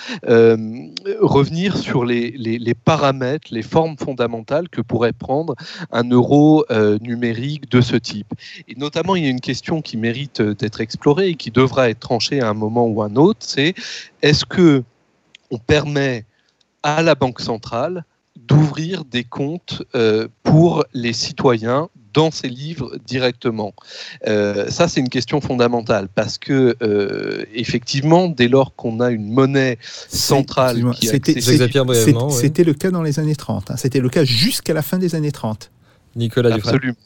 revenir 1.20 1.76
sur 1.76 2.04
les, 2.04 2.30
les- 2.30 2.74
paramètres, 2.74 3.48
les 3.50 3.62
formes 3.62 3.96
fondamentales 3.98 4.68
que 4.70 4.80
pourrait 4.80 5.12
prendre 5.12 5.54
un 5.92 6.08
euro 6.08 6.64
euh, 6.70 6.98
numérique 7.12 7.70
de 7.70 7.80
ce 7.80 7.96
type. 7.96 8.30
Et 8.68 8.74
notamment, 8.76 9.14
il 9.16 9.24
y 9.24 9.26
a 9.26 9.30
une 9.30 9.46
question 9.52 9.82
qui 9.82 9.96
mérite 9.96 10.40
euh, 10.40 10.54
d'être 10.54 10.80
explorée 10.80 11.28
et 11.30 11.34
qui 11.42 11.50
devra 11.50 11.90
être 11.90 12.00
tranchée 12.00 12.40
à 12.40 12.48
un 12.48 12.54
moment 12.54 12.86
ou 12.86 13.02
un 13.02 13.14
autre, 13.16 13.40
c'est 13.40 13.74
est-ce 14.22 14.44
que 14.44 14.82
on 15.50 15.58
permet 15.58 16.24
à 16.82 17.02
la 17.02 17.14
Banque 17.14 17.40
centrale 17.40 18.04
d'ouvrir 18.36 19.04
des 19.04 19.24
comptes 19.24 19.82
euh, 19.94 20.26
pour 20.42 20.84
les 20.94 21.12
citoyens 21.12 21.88
dans 22.14 22.30
ces 22.30 22.48
livres 22.48 22.90
directement? 23.06 23.72
Euh, 24.26 24.68
Ça, 24.68 24.88
c'est 24.88 25.00
une 25.00 25.08
question 25.18 25.40
fondamentale 25.40 26.08
parce 26.14 26.38
que, 26.38 26.74
euh, 26.82 27.44
effectivement, 27.54 28.28
dès 28.28 28.48
lors 28.48 28.74
qu'on 28.74 29.00
a 29.00 29.10
une 29.10 29.30
monnaie 29.30 29.78
centrale. 30.08 30.76
C'était 32.30 32.64
le 32.64 32.74
cas 32.74 32.90
dans 32.90 33.02
les 33.02 33.18
années 33.18 33.36
30. 33.36 33.70
hein. 33.70 33.76
C'était 33.76 34.00
le 34.00 34.08
cas 34.08 34.24
jusqu'à 34.24 34.74
la 34.74 34.82
fin 34.82 34.98
des 34.98 35.14
années 35.14 35.32
30. 35.32 35.70
Nicolas 36.14 36.54
Dufresne. 36.54 36.96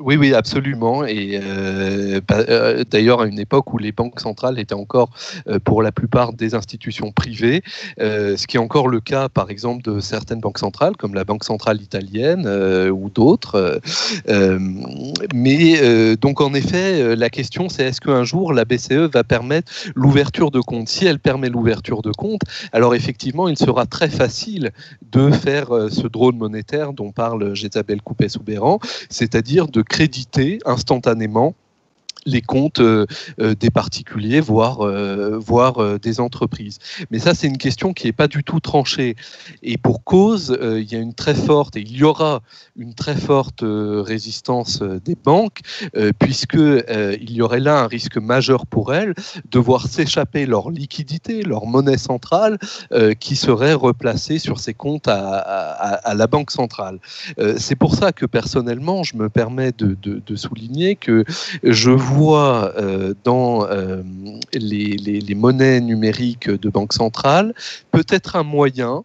Oui, 0.00 0.16
oui, 0.16 0.32
absolument. 0.32 1.04
Et 1.04 1.38
euh, 1.42 2.22
bah, 2.26 2.38
euh, 2.48 2.84
d'ailleurs, 2.90 3.20
à 3.20 3.26
une 3.26 3.38
époque 3.38 3.74
où 3.74 3.78
les 3.78 3.92
banques 3.92 4.18
centrales 4.18 4.58
étaient 4.58 4.74
encore, 4.74 5.10
euh, 5.46 5.58
pour 5.58 5.82
la 5.82 5.92
plupart, 5.92 6.32
des 6.32 6.54
institutions 6.54 7.12
privées, 7.12 7.62
ce 7.98 8.46
qui 8.46 8.56
est 8.56 8.60
encore 8.60 8.88
le 8.88 9.00
cas, 9.00 9.28
par 9.28 9.50
exemple, 9.50 9.82
de 9.82 10.00
certaines 10.00 10.40
banques 10.40 10.58
centrales, 10.58 10.96
comme 10.96 11.14
la 11.14 11.24
Banque 11.24 11.44
centrale 11.44 11.82
italienne 11.82 12.48
ou 12.90 13.10
d'autres. 13.10 13.80
Mais 15.34 16.16
donc, 16.16 16.40
en 16.40 16.54
effet, 16.54 17.14
la 17.14 17.30
question, 17.30 17.68
c'est 17.68 17.84
est-ce 17.84 18.00
qu'un 18.00 18.24
jour 18.24 18.52
la 18.52 18.64
BCE 18.64 19.10
va 19.12 19.22
permettre 19.22 19.70
l'ouverture 19.94 20.50
de 20.50 20.60
compte 20.60 20.88
Si 20.88 21.04
elle 21.06 21.18
permet 21.18 21.48
l'ouverture 21.48 22.02
de 22.02 22.12
compte, 22.12 22.40
alors 22.72 22.94
effectivement, 22.94 23.48
il 23.48 23.58
sera 23.58 23.86
très 23.86 24.08
facile 24.08 24.70
de 25.12 25.30
faire 25.30 25.68
ce 25.90 26.06
drone 26.06 26.36
monétaire 26.36 26.92
dont 26.92 27.12
parle 27.12 27.54
Jezabel 27.54 28.00
Coupé-Soubéran, 28.02 28.78
c'est-à-dire 29.10 29.68
de 29.68 29.82
créditer 29.90 30.60
instantanément 30.64 31.54
les 32.26 32.42
comptes 32.42 32.80
euh, 32.80 33.06
euh, 33.40 33.54
des 33.54 33.70
particuliers, 33.70 34.40
voire, 34.40 34.82
euh, 34.82 35.38
voire 35.38 35.98
des 35.98 36.20
entreprises. 36.20 36.78
Mais 37.10 37.18
ça, 37.18 37.34
c'est 37.34 37.46
une 37.46 37.58
question 37.58 37.92
qui 37.92 38.06
n'est 38.06 38.12
pas 38.12 38.28
du 38.28 38.44
tout 38.44 38.60
tranchée. 38.60 39.16
Et 39.62 39.78
pour 39.78 40.04
cause, 40.04 40.56
il 40.60 40.90
y 40.90 40.96
a 40.96 40.98
une 40.98 41.14
très 41.14 41.34
forte, 41.34 41.76
et 41.76 41.80
il 41.80 41.96
y 41.96 42.04
aura 42.04 42.42
une 42.76 42.94
très 42.94 43.16
forte 43.16 43.62
résistance 43.62 44.82
des 44.82 45.14
banques, 45.14 45.60
puisque 46.18 46.54
il 46.54 47.30
y 47.30 47.42
aurait 47.42 47.60
là 47.60 47.80
un 47.80 47.86
risque 47.86 48.16
majeur 48.16 48.66
pour 48.66 48.94
elles 48.94 49.14
de 49.50 49.58
voir 49.58 49.86
s'échapper 49.86 50.46
leur 50.46 50.70
liquidité, 50.70 51.42
leur 51.42 51.66
monnaie 51.66 51.98
centrale, 51.98 52.58
qui 53.18 53.36
serait 53.36 53.74
replacée 53.74 54.38
sur 54.38 54.58
ces 54.60 54.74
comptes 54.74 55.08
à, 55.08 56.14
la 56.14 56.26
banque 56.26 56.50
centrale. 56.50 56.98
C'est 57.56 57.76
pour 57.76 57.94
ça 57.94 58.12
que 58.12 58.26
personnellement, 58.26 59.02
je 59.02 59.16
me 59.16 59.28
permets 59.28 59.72
de, 59.72 59.96
de- 60.02 60.36
souligner 60.36 60.96
que 60.96 61.24
je 61.62 61.90
vois 62.14 62.72
euh, 62.76 63.14
dans 63.24 63.66
euh, 63.66 64.02
les, 64.52 65.34
monnaies 65.34 65.80
numériques 65.80 66.50
de 66.50 66.68
banque 66.68 66.92
centrale 66.92 67.54
peut-être 67.90 68.36
un 68.36 68.42
moyen. 68.42 69.04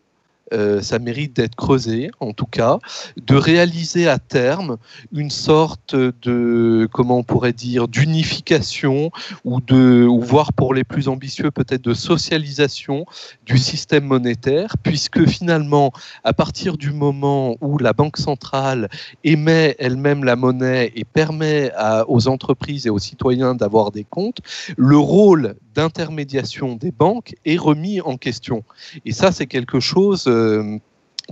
Euh, 0.53 0.81
ça 0.81 0.99
mérite 0.99 1.35
d'être 1.35 1.55
creusé, 1.55 2.11
en 2.19 2.33
tout 2.33 2.45
cas, 2.45 2.77
de 3.17 3.35
réaliser 3.35 4.07
à 4.07 4.19
terme 4.19 4.77
une 5.11 5.31
sorte 5.31 5.95
de, 5.95 6.87
comment 6.91 7.17
on 7.17 7.23
pourrait 7.23 7.53
dire, 7.53 7.87
d'unification 7.87 9.09
ou 9.43 9.59
de, 9.59 10.05
ou 10.05 10.21
voire 10.21 10.53
pour 10.53 10.73
les 10.73 10.83
plus 10.83 11.07
ambitieux 11.07 11.49
peut-être 11.49 11.83
de 11.83 11.93
socialisation 11.93 13.05
du 13.45 13.57
système 13.57 14.05
monétaire, 14.05 14.75
puisque 14.83 15.25
finalement, 15.25 15.91
à 16.23 16.33
partir 16.33 16.77
du 16.77 16.91
moment 16.91 17.55
où 17.61 17.79
la 17.79 17.93
banque 17.93 18.17
centrale 18.17 18.89
émet 19.23 19.75
elle-même 19.79 20.23
la 20.23 20.35
monnaie 20.35 20.91
et 20.95 21.05
permet 21.05 21.71
aux 22.07 22.27
entreprises 22.27 22.85
et 22.85 22.89
aux 22.89 22.99
citoyens 22.99 23.55
d'avoir 23.55 23.91
des 23.91 24.03
comptes, 24.03 24.39
le 24.77 24.97
rôle 24.97 25.55
d'intermédiation 25.75 26.75
des 26.75 26.91
banques 26.91 27.35
est 27.45 27.57
remis 27.57 28.01
en 28.01 28.17
question. 28.17 28.63
Et 29.05 29.11
ça, 29.11 29.31
c'est 29.31 29.45
quelque 29.45 29.79
chose 29.79 30.25
euh, 30.27 30.79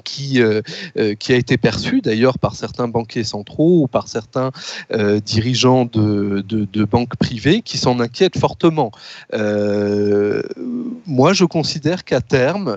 qui, 0.03 0.41
euh, 0.41 0.61
euh, 0.97 1.15
qui 1.15 1.33
a 1.33 1.35
été 1.35 1.57
perçu 1.57 2.01
d'ailleurs 2.01 2.39
par 2.39 2.55
certains 2.55 2.87
banquiers 2.87 3.23
centraux 3.23 3.83
ou 3.83 3.87
par 3.87 4.07
certains 4.07 4.51
euh, 4.91 5.19
dirigeants 5.19 5.85
de, 5.85 6.43
banques 6.85 7.15
privées 7.15 7.61
qui 7.61 7.77
s'en 7.77 7.99
inquiètent 7.99 8.37
fortement. 8.37 8.91
Moi, 11.05 11.33
je 11.33 11.45
considère 11.45 12.03
qu'à 12.03 12.21
terme, 12.21 12.75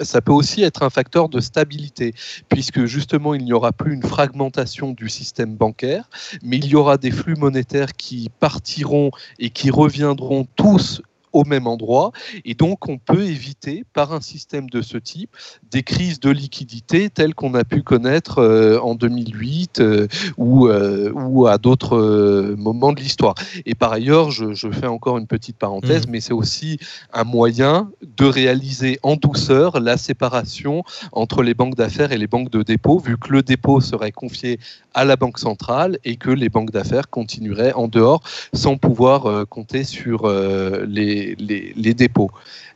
ça 0.00 0.20
peut 0.20 0.32
aussi 0.32 0.62
être 0.62 0.82
un 0.82 0.90
facteur 0.90 1.28
de 1.28 1.40
stabilité, 1.40 2.14
puisque 2.48 2.84
justement, 2.84 3.34
il 3.34 3.44
n'y 3.44 3.52
aura 3.52 3.72
plus 3.72 3.94
une 3.94 4.02
fragmentation 4.02 4.92
du 4.92 5.08
système 5.08 5.56
bancaire, 5.56 6.08
mais 6.42 6.56
il 6.58 6.66
y 6.66 6.76
aura 6.76 6.96
des 6.96 7.10
flux 7.10 7.36
monétaires 7.36 7.92
qui 7.94 8.30
partiront 8.40 9.10
et 9.38 9.50
qui 9.50 9.70
reviendront 9.70 10.46
tous 10.56 11.02
au 11.34 11.44
même 11.44 11.66
endroit. 11.66 12.12
Et 12.46 12.54
donc, 12.54 12.88
on 12.88 12.96
peut 12.96 13.24
éviter, 13.24 13.84
par 13.92 14.12
un 14.12 14.20
système 14.20 14.70
de 14.70 14.80
ce 14.80 14.96
type, 14.96 15.36
des 15.70 15.82
crises 15.82 16.20
de 16.20 16.30
liquidité 16.30 17.10
telles 17.10 17.34
qu'on 17.34 17.54
a 17.54 17.64
pu 17.64 17.82
connaître 17.82 18.38
euh, 18.38 18.78
en 18.78 18.94
2008 18.94 19.80
euh, 19.80 20.06
ou, 20.38 20.68
euh, 20.68 21.12
ou 21.12 21.46
à 21.46 21.58
d'autres 21.58 22.54
moments 22.56 22.92
de 22.92 23.00
l'histoire. 23.00 23.34
Et 23.66 23.74
par 23.74 23.92
ailleurs, 23.92 24.30
je, 24.30 24.54
je 24.54 24.70
fais 24.70 24.86
encore 24.86 25.18
une 25.18 25.26
petite 25.26 25.58
parenthèse, 25.58 26.06
Mhm. 26.06 26.12
mais 26.12 26.20
c'est 26.20 26.32
aussi 26.32 26.78
un 27.12 27.24
moyen 27.24 27.90
de 28.16 28.24
réaliser 28.24 28.98
en 29.02 29.16
douceur 29.16 29.80
la 29.80 29.96
séparation 29.96 30.84
entre 31.12 31.42
les 31.42 31.54
banques 31.54 31.74
d'affaires 31.74 32.12
et 32.12 32.18
les 32.18 32.28
banques 32.28 32.50
de 32.50 32.62
dépôt, 32.62 32.98
vu 32.98 33.18
que 33.18 33.32
le 33.32 33.42
dépôt 33.42 33.80
serait 33.80 34.12
confié 34.12 34.60
à 34.94 35.04
la 35.04 35.16
banque 35.16 35.38
centrale 35.38 35.98
et 36.04 36.16
que 36.16 36.30
les 36.30 36.48
banques 36.48 36.70
d'affaires 36.70 37.10
continueraient 37.10 37.72
en 37.72 37.88
dehors 37.88 38.20
sans 38.52 38.76
pouvoir 38.76 39.46
compter 39.48 39.82
sur 39.82 40.26
euh, 40.26 40.84
les, 41.24 41.36
les, 41.38 41.72
les 41.76 41.94
dépôts. 41.94 42.30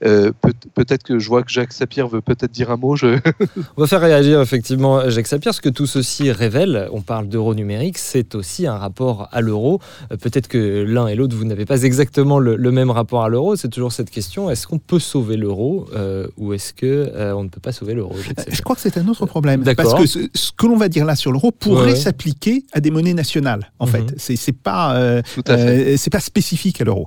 Euh, 0.04 0.30
peut- 0.40 0.52
peut-être 0.74 1.02
que 1.02 1.18
je 1.18 1.28
vois 1.28 1.42
que 1.42 1.50
Jacques 1.50 1.72
Sapir 1.72 2.06
veut 2.06 2.20
peut-être 2.20 2.52
dire 2.52 2.70
un 2.70 2.76
mot. 2.76 2.94
Je... 2.96 3.18
On 3.76 3.80
va 3.82 3.86
faire 3.86 4.00
réagir 4.00 4.40
effectivement 4.40 5.08
Jacques 5.10 5.26
Sapir. 5.26 5.52
Ce 5.54 5.60
que 5.60 5.68
tout 5.68 5.86
ceci 5.86 6.30
révèle, 6.30 6.88
on 6.92 7.00
parle 7.02 7.28
d'euro 7.28 7.54
numérique, 7.54 7.98
c'est 7.98 8.34
aussi 8.36 8.66
un 8.66 8.76
rapport 8.76 9.28
à 9.32 9.40
l'euro. 9.40 9.80
Euh, 10.12 10.16
Peut-être 10.16 10.46
que 10.48 10.84
l'un 10.86 11.06
et 11.08 11.14
l'autre, 11.16 11.34
vous 11.36 11.44
n'avez 11.44 11.64
pas 11.66 11.82
exactement 11.82 12.38
le, 12.38 12.54
le 12.56 12.70
même 12.70 12.90
rapport 12.90 13.24
à 13.24 13.28
l'euro. 13.28 13.56
C'est 13.56 13.68
toujours 13.68 13.92
cette 13.92 14.10
question 14.10 14.50
est-ce 14.50 14.66
qu'on 14.68 14.78
peut 14.78 14.98
sauver 15.00 15.36
l'euro 15.36 15.88
euh, 15.96 16.28
ou 16.36 16.52
est-ce 16.52 16.72
que 16.72 16.86
euh, 16.86 17.34
on 17.34 17.42
ne 17.44 17.48
peut 17.48 17.60
pas 17.60 17.72
sauver 17.72 17.94
l'euro? 17.94 18.14
Je 18.48 18.62
crois 18.62 18.76
que 18.76 18.82
c'est 18.82 18.96
un 18.98 19.08
autre 19.08 19.26
problème. 19.26 19.62
D'accord. 19.62 19.84
Parce 19.96 20.00
que 20.00 20.06
ce, 20.06 20.18
ce 20.34 20.50
que 20.56 20.66
l'on 20.66 20.76
va 20.76 20.88
dire 20.88 21.04
là 21.04 21.16
sur 21.16 21.32
l'euro 21.32 21.50
pourrait 21.50 21.90
ouais. 21.92 21.96
s'appliquer 21.96 22.64
à 22.72 22.80
des 22.80 22.90
monnaies 22.92 23.14
nationales, 23.14 23.72
en 23.80 23.86
Mhm. 23.86 23.92
fait. 23.92 24.14
C'est 24.36 24.52
pas, 24.56 24.94
euh, 24.96 25.22
euh, 25.48 25.94
c'est 25.96 26.10
pas 26.10 26.20
spécifique 26.20 26.80
à 26.80 26.84
l'euro. 26.84 27.06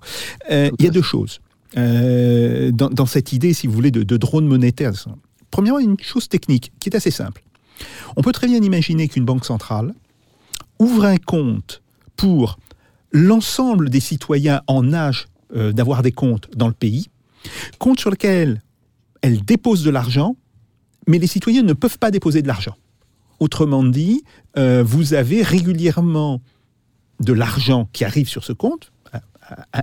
Euh, 0.51 0.69
Il 0.79 0.85
y 0.85 0.87
a 0.87 0.91
deux 0.91 1.01
choses 1.01 1.30
euh, 1.77 2.71
dans, 2.71 3.05
cette 3.05 3.33
idée, 3.33 3.53
si 3.53 3.67
vous 3.67 3.73
voulez, 3.73 3.91
de, 3.91 4.03
de 4.03 4.17
drone 4.17 4.45
monétaire. 4.45 4.91
Premièrement, 5.51 5.79
une 5.79 5.99
chose 5.99 6.27
technique 6.27 6.71
qui 6.79 6.89
est 6.89 6.95
assez 6.95 7.11
simple. 7.11 7.43
On 8.15 8.21
peut 8.21 8.31
très 8.31 8.47
bien 8.47 8.61
imaginer 8.61 9.07
qu'une 9.07 9.25
banque 9.25 9.45
centrale 9.45 9.93
ouvre 10.79 11.05
un 11.05 11.17
compte 11.17 11.81
pour 12.15 12.57
l'ensemble 13.11 13.89
des 13.89 13.99
citoyens 13.99 14.61
en 14.67 14.93
âge 14.93 15.27
euh, 15.55 15.71
d'avoir 15.71 16.01
des 16.01 16.11
comptes 16.11 16.49
dans 16.55 16.67
le 16.67 16.73
pays, 16.73 17.09
compte 17.77 17.99
sur 17.99 18.09
lequel 18.09 18.61
elle 19.21 19.43
dépose 19.43 19.83
de 19.83 19.89
l'argent, 19.89 20.35
mais 21.07 21.19
les 21.19 21.27
citoyens 21.27 21.63
ne 21.63 21.73
peuvent 21.73 21.99
pas 21.99 22.11
déposer 22.11 22.41
de 22.41 22.47
l'argent. 22.47 22.75
Autrement 23.39 23.83
dit, 23.83 24.23
euh, 24.57 24.83
vous 24.85 25.13
avez 25.13 25.41
régulièrement 25.41 26.41
de 27.19 27.33
l'argent 27.33 27.89
qui 27.91 28.05
arrive 28.05 28.27
sur 28.27 28.43
ce 28.43 28.53
compte, 28.53 28.91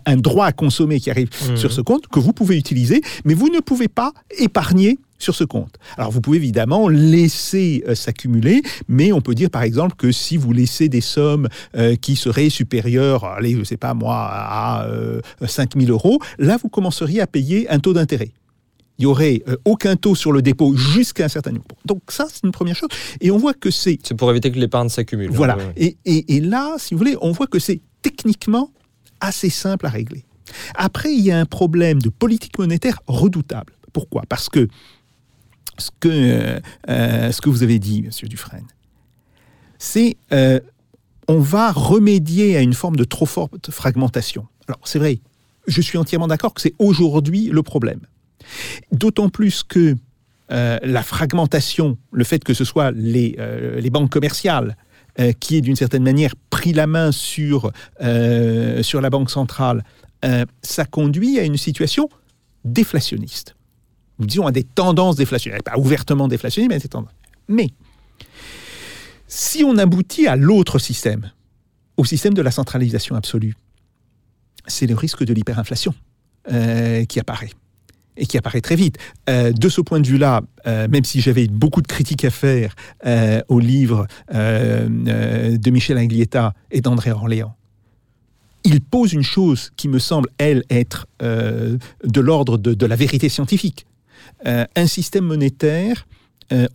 un- 0.07 0.17
droit 0.17 0.47
à 0.47 0.53
consommer 0.53 1.01
qui 1.01 1.11
arrive 1.11 1.29
Mhm. 1.51 1.57
sur 1.57 1.73
ce 1.73 1.81
compte, 1.81 2.07
que 2.09 2.19
vous 2.21 2.33
pouvez 2.33 2.57
utiliser, 2.57 3.01
mais 3.25 3.35
vous 3.35 3.49
ne 3.49 3.61
pouvez 3.61 3.89
pas 3.89 4.13
épargner 4.39 4.99
sur 5.19 5.35
ce 5.35 5.43
compte. 5.45 5.77
Alors 5.97 6.13
vous 6.13 6.21
pouvez 6.21 6.37
évidemment 6.37 6.89
laisser 6.89 7.83
euh, 7.89 7.95
s'accumuler, 7.97 8.63
mais 8.87 9.13
on 9.13 9.21
peut 9.21 9.35
dire 9.35 9.51
par 9.51 9.63
exemple 9.63 9.97
que 9.97 10.13
si 10.13 10.37
vous 10.37 10.53
laissez 10.53 10.89
des 10.89 11.01
sommes 11.01 11.49
euh, 11.77 11.97
qui 11.97 12.15
seraient 12.15 12.51
supérieures, 12.51 13.25
allez, 13.25 13.57
je 13.57 13.65
sais 13.65 13.77
pas 13.77 13.95
moi, 13.95 14.15
à 14.31 14.87
euh, 14.87 15.21
5000 15.45 15.91
euros, 15.91 16.21
là 16.39 16.57
vous 16.63 16.69
commenceriez 16.69 17.21
à 17.21 17.27
payer 17.27 17.69
un 17.69 17.81
taux 17.81 17.93
d'intérêt. 17.95 18.31
Il 19.01 19.05
y 19.05 19.07
aurait 19.07 19.43
euh, 19.49 19.57
aucun 19.65 19.95
taux 19.97 20.15
sur 20.15 20.33
le 20.33 20.41
dépôt 20.43 20.75
jusqu'à 20.77 21.25
un 21.27 21.29
certain 21.29 21.53
niveau. 21.53 21.65
Donc 21.85 22.01
ça, 22.09 22.27
c'est 22.33 22.43
une 22.45 22.51
première 22.53 22.75
chose. 22.75 22.89
Et 23.21 23.31
on 23.31 23.39
voit 23.39 23.55
que 23.55 23.71
c'est 23.71 23.97
C'est 24.03 24.15
pour 24.17 24.29
éviter 24.31 24.51
que 24.51 24.59
l'épargne 24.59 24.89
s'accumule. 24.89 25.31
voilà. 25.31 25.57
Ouais, 25.57 25.65
ouais. 25.67 25.73
Et, 25.77 25.97
et- 26.05 26.37
et 26.37 26.41
là, 26.41 26.75
si 26.79 26.95
vous 26.95 26.99
voulez, 26.99 27.17
on 27.21 27.31
voit 27.31 27.47
que 27.47 27.61
c'est 27.61 27.81
techniquement 28.03 28.71
assez 29.21 29.51
simple 29.51 29.87
à 29.87 29.91
régler. 29.91 30.25
Après, 30.75 31.13
il 31.13 31.21
y 31.21 31.31
a 31.31 31.39
un 31.39 31.47
problème 31.47 32.01
de 32.01 32.09
politique 32.09 32.59
monétaire 32.59 33.01
redoutable. 33.07 33.73
Pourquoi? 33.93 34.23
Parce 34.29 34.49
que 34.49 34.69
ce 35.79 35.91
que, 36.01 36.09
euh, 36.09 36.61
euh, 36.89 37.33
ce 37.33 37.41
que 37.41 37.49
vous 37.49 37.63
avez 37.63 37.79
dit, 37.79 38.03
Monsieur 38.03 38.29
Dufresne, 38.29 38.67
c'est 39.79 40.17
euh, 40.33 40.61
on 41.29 41.39
va 41.39 41.73
remédier 41.73 42.57
à 42.57 42.61
une 42.61 42.75
forme 42.75 42.97
de 42.97 43.05
trop 43.05 43.27
forte 43.27 43.71
fragmentation. 43.71 44.47
Alors, 44.67 44.81
c'est 44.85 44.99
vrai, 44.99 45.21
je 45.67 45.81
suis 45.81 45.99
entièrement 45.99 46.27
d'accord 46.27 46.55
que 46.55 46.61
c'est 46.61 46.75
aujourd'hui 46.79 47.47
le 47.47 47.63
problème. 47.63 48.01
D'autant 48.93 49.29
plus 49.29 49.63
que 49.63 49.95
euh, 50.51 50.79
la 50.83 51.03
fragmentation, 51.03 51.99
le 52.13 52.25
fait 52.25 52.43
que 52.43 52.55
ce 52.55 52.65
soit 52.65 52.91
les, 52.93 53.37
les 53.79 53.91
banques 53.91 54.11
commerciales 54.11 54.77
euh, 55.21 55.33
qui 55.33 55.57
aient 55.57 55.61
d'une 55.61 55.75
certaine 55.75 56.05
manière 56.05 56.35
pris 56.49 56.73
la 56.73 56.87
main 56.87 57.11
sur, 57.11 57.73
euh, 58.01 58.83
la 58.95 59.11
banque 59.11 59.31
centrale, 59.31 59.85
euh, 60.25 60.45
ça 60.63 60.85
conduit 60.85 61.41
à 61.41 61.43
une 61.43 61.57
situation 61.57 62.09
déflationniste. 62.65 63.57
Nous 64.21 64.27
disons 64.27 64.47
à 64.47 64.53
des 64.53 64.63
tendances 64.63 65.17
déflationnistes, 65.17 65.65
pas 65.65 65.77
ouvertement 65.77 66.29
déflationnistes, 66.29 66.69
mais 66.69 66.77
à 66.77 66.79
des 66.79 66.89
tendances. 66.89 67.11
Mais 67.49 67.71
si 69.27 69.65
on 69.65 69.77
aboutit 69.77 70.29
à 70.29 70.37
l'autre 70.37 70.79
système, 70.79 71.33
au 71.97 72.05
système 72.05 72.35
de 72.35 72.43
la 72.43 72.53
centralisation 72.53 73.17
absolue, 73.17 73.57
c'est 74.69 74.87
le 74.87 74.95
risque 74.95 75.25
de 75.25 75.35
l'hyperinflation 75.35 75.95
qui 77.09 77.21
apparaît. 77.21 77.51
Et 78.19 78.27
qui 78.27 78.37
apparaît 78.37 78.61
très 78.61 78.77
vite. 78.77 78.99
Euh, 79.31 79.53
de 79.53 79.69
ce 79.69 79.81
point 79.81 80.01
de 80.01 80.07
vue-là, 80.07 80.43
euh, 80.67 80.89
même 80.89 81.05
si 81.05 81.21
j'avais 81.21 81.47
beaucoup 81.47 81.81
de 81.81 81.87
critiques 81.87 82.25
à 82.25 82.31
faire 82.31 82.75
euh, 83.07 83.41
au 83.49 83.61
livre 83.61 84.07
de 84.31 85.71
Michel 85.71 85.97
Aglietta 85.97 86.53
et 86.71 86.81
d'André 86.81 87.13
Orléans, 87.13 87.55
il 88.65 88.81
pose 88.81 89.13
une 89.13 89.23
chose 89.23 89.71
qui 89.77 89.89
me 89.89 89.99
semble, 89.99 90.29
elle, 90.37 90.65
être 90.69 91.07
de 91.21 92.21
l'ordre 92.21 92.59
de, 92.59 92.75
de 92.75 92.87
la 92.87 92.97
vérité 92.97 93.29
scientifique. 93.29 93.87
Un 94.45 94.87
système 94.87 95.25
monétaire 95.25 96.07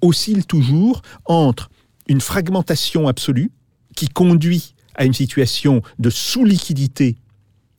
oscille 0.01 0.45
toujours 0.45 1.01
entre 1.25 1.69
une 2.07 2.21
fragmentation 2.21 3.07
absolue 3.07 3.51
qui 3.95 4.07
conduit 4.07 4.75
à 4.95 5.05
une 5.05 5.13
situation 5.13 5.81
de 5.99 6.09
sous-liquidité 6.09 7.17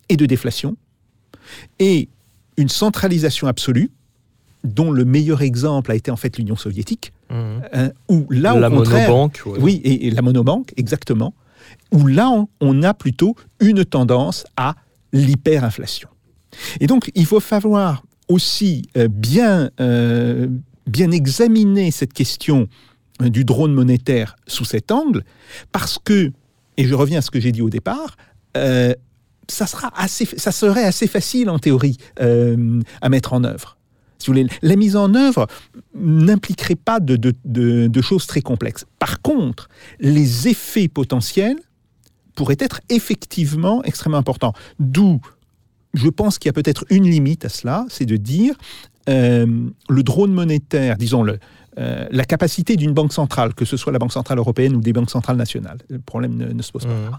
et 0.08 0.16
de 0.16 0.26
déflation, 0.26 0.76
et 1.78 2.08
une 2.56 2.68
centralisation 2.68 3.46
absolue, 3.46 3.90
dont 4.62 4.90
le 4.90 5.04
meilleur 5.04 5.42
exemple 5.42 5.90
a 5.92 5.94
été 5.94 6.10
en 6.10 6.16
fait 6.16 6.38
l'Union 6.38 6.56
soviétique, 6.56 7.12
Mhm. 7.30 7.62
euh, 7.74 7.88
où 8.08 8.26
là, 8.30 8.54
la 8.58 8.68
au 8.68 8.76
contraire, 8.76 9.08
monobanque. 9.08 9.42
ouais. 9.46 9.58
oui, 9.60 9.80
et, 9.84 10.06
et 10.06 10.10
la 10.10 10.22
monobanque, 10.22 10.72
exactement, 10.76 11.34
où 11.92 12.06
là, 12.06 12.28
on, 12.30 12.48
on 12.60 12.82
a 12.82 12.94
plutôt 12.94 13.34
une 13.60 13.84
tendance 13.84 14.44
à 14.56 14.74
l'hyperinflation. 15.12 16.08
Et 16.80 16.86
donc, 16.86 17.10
il 17.14 17.26
faut 17.26 17.40
falloir 17.40 18.04
aussi 18.28 18.82
euh, 18.96 19.08
bien, 19.08 19.70
euh, 19.80 20.48
bien 20.86 21.10
examiner 21.10 21.90
cette 21.90 22.12
question 22.12 22.68
du 23.20 23.44
drone 23.44 23.72
monétaire 23.74 24.36
sous 24.46 24.64
cet 24.64 24.90
angle, 24.92 25.24
parce 25.72 25.98
que, 26.02 26.32
et 26.76 26.84
je 26.86 26.94
reviens 26.94 27.18
à 27.18 27.22
ce 27.22 27.30
que 27.30 27.40
j'ai 27.40 27.52
dit 27.52 27.62
au 27.62 27.70
départ, 27.70 28.16
euh, 28.56 28.92
ça, 29.48 29.66
sera 29.66 29.92
assez, 29.96 30.26
ça 30.36 30.52
serait 30.52 30.84
assez 30.84 31.06
facile 31.06 31.50
en 31.50 31.58
théorie 31.58 31.96
euh, 32.20 32.80
à 33.00 33.08
mettre 33.08 33.32
en 33.32 33.44
œuvre. 33.44 33.76
Si 34.18 34.28
vous 34.28 34.32
voulez, 34.38 34.48
la 34.62 34.76
mise 34.76 34.96
en 34.96 35.14
œuvre 35.14 35.46
n'impliquerait 35.94 36.76
pas 36.76 37.00
de, 37.00 37.16
de- 37.16 37.34
de- 37.88 38.02
choses 38.02 38.26
très 38.26 38.40
complexes. 38.40 38.86
Par 38.98 39.20
contre, 39.22 39.68
les 40.00 40.48
effets 40.48 40.88
potentiels 40.88 41.58
pourraient 42.34 42.56
être 42.58 42.80
effectivement 42.88 43.82
extrêmement 43.84 44.18
importants. 44.18 44.52
D'où, 44.78 45.20
je 45.92 46.08
pense 46.08 46.38
qu'il 46.38 46.48
y 46.48 46.50
a 46.50 46.52
peut-être 46.54 46.84
une 46.90 47.04
limite 47.04 47.44
à 47.44 47.48
cela, 47.48 47.86
c'est 47.88 48.06
de 48.06 48.16
dire 48.16 48.54
euh, 49.08 49.46
le 49.88 50.02
drone 50.02 50.32
monétaire, 50.32 50.96
disons 50.96 51.22
le, 51.22 51.38
euh, 51.78 52.06
la 52.10 52.24
capacité 52.24 52.76
d'une 52.76 52.92
banque 52.92 53.12
centrale, 53.12 53.52
que 53.54 53.64
ce 53.64 53.76
soit 53.76 53.92
la 53.92 53.98
Banque 53.98 54.12
centrale 54.12 54.38
européenne 54.38 54.76
ou 54.76 54.80
des 54.80 54.92
banques 54.92 55.10
centrales 55.10 55.36
nationales, 55.36 55.78
le 55.88 55.98
problème 55.98 56.36
ne, 56.36 56.52
ne 56.52 56.62
se 56.62 56.70
pose 56.72 56.84
pas. 56.86 56.92
Mhm. 56.92 57.18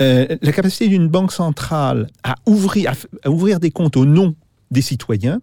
Euh, 0.00 0.36
la 0.40 0.52
capacité 0.52 0.88
d'une 0.88 1.08
banque 1.08 1.32
centrale 1.32 2.08
à 2.22 2.34
ouvrir, 2.46 2.90
à 2.90 2.94
f- 2.94 3.06
à 3.22 3.30
ouvrir 3.30 3.60
des 3.60 3.70
comptes 3.70 3.96
au 3.96 4.06
nom 4.06 4.34
des 4.70 4.82
citoyens 4.82 5.40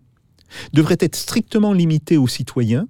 devrait 0.74 0.98
être 1.00 1.16
strictement 1.16 1.74
limitée 1.74 2.18
aux 2.18 2.28
citoyens, 2.28 2.88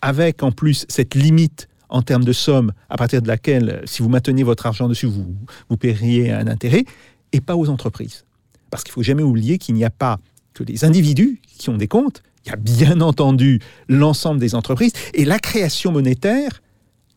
avec 0.00 0.42
en 0.42 0.50
plus 0.52 0.86
cette 0.88 1.14
limite 1.14 1.68
en 1.88 2.02
termes 2.02 2.24
de 2.24 2.32
somme 2.32 2.72
à 2.88 2.96
partir 2.96 3.20
de 3.22 3.28
laquelle, 3.28 3.68
euh, 3.70 3.82
si 3.84 4.02
vous 4.02 4.08
maintenez 4.08 4.42
votre 4.44 4.66
argent 4.66 4.88
dessus, 4.88 5.06
vous, 5.06 5.36
vous 5.68 5.76
paieriez 5.76 6.32
un 6.32 6.46
intérêt, 6.46 6.84
et 7.32 7.40
pas 7.40 7.54
aux 7.56 7.68
entreprises. 7.68 8.24
Parce 8.70 8.82
qu'il 8.82 8.92
faut 8.92 9.02
jamais 9.02 9.22
oublier 9.22 9.58
qu'il 9.58 9.74
n'y 9.74 9.84
a 9.84 9.90
pas 9.90 10.18
que 10.54 10.64
les 10.64 10.84
individus 10.84 11.40
qui 11.58 11.68
ont 11.68 11.76
des 11.76 11.86
comptes, 11.86 12.22
il 12.46 12.50
y 12.50 12.52
a 12.52 12.56
bien 12.56 13.00
entendu 13.00 13.60
l'ensemble 13.88 14.40
des 14.40 14.54
entreprises, 14.54 14.92
et 15.14 15.24
la 15.24 15.38
création 15.38 15.92
monétaire, 15.92 16.62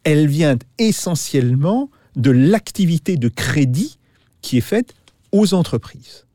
elle 0.03 0.27
vient 0.27 0.57
essentiellement 0.79 1.89
de 2.15 2.31
l'activité 2.31 3.15
de 3.15 3.29
crédit 3.29 3.99
qui 4.41 4.57
est 4.57 4.61
faite 4.61 4.95
aux 5.31 5.53
entreprises. 5.53 6.25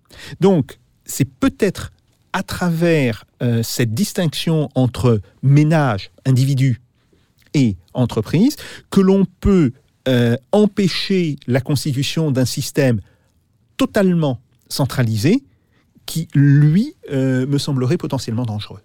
Donc, 0.41 0.79
c'est 1.05 1.29
peut-être 1.29 1.93
à 2.33 2.43
travers 2.43 3.25
euh, 3.43 3.63
cette 3.63 3.95
distinction 3.95 4.69
entre 4.75 5.21
ménage, 5.43 6.11
individu 6.25 6.81
et 7.55 7.77
entreprise 7.95 8.57
que 8.91 9.01
l'on 9.01 9.25
peut 9.41 9.73
euh, 10.09 10.37
empêcher 10.53 11.37
la 11.47 11.61
constitution 11.61 12.31
d'un 12.31 12.45
système 12.45 13.01
totalement 13.77 14.41
centralisé 14.69 15.43
qui, 16.07 16.29
lui, 16.35 16.95
euh, 17.13 17.47
me 17.47 17.59
semblerait 17.59 17.97
potentiellement 17.97 18.45
dangereux. 18.45 18.81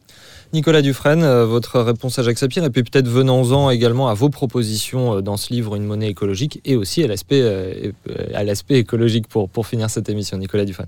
Nicolas 0.54 0.82
Dufresne, 0.82 1.24
euh, 1.24 1.46
votre 1.46 1.80
réponse 1.80 2.18
à 2.18 2.24
Jacques 2.24 2.40
Sapir, 2.40 2.64
et 2.64 2.70
puis 2.70 2.84
peut-être 2.84 3.08
venons-en 3.08 3.70
également 3.70 4.08
à 4.08 4.14
vos 4.14 4.30
propositions 4.30 5.18
euh, 5.18 5.22
dans 5.22 5.38
ce 5.38 5.54
livre 5.54 5.76
Une 5.76 5.86
monnaie 5.86 6.10
écologique, 6.10 6.62
et 6.66 6.76
aussi 6.76 7.04
à 7.04 7.08
l'aspect 8.44 8.80
écologique 8.80 9.28
pour 9.28 9.68
finir 9.68 9.90
cette 9.90 10.10
émission. 10.10 10.38
Nicolas 10.38 10.66
Dufresne. 10.66 10.88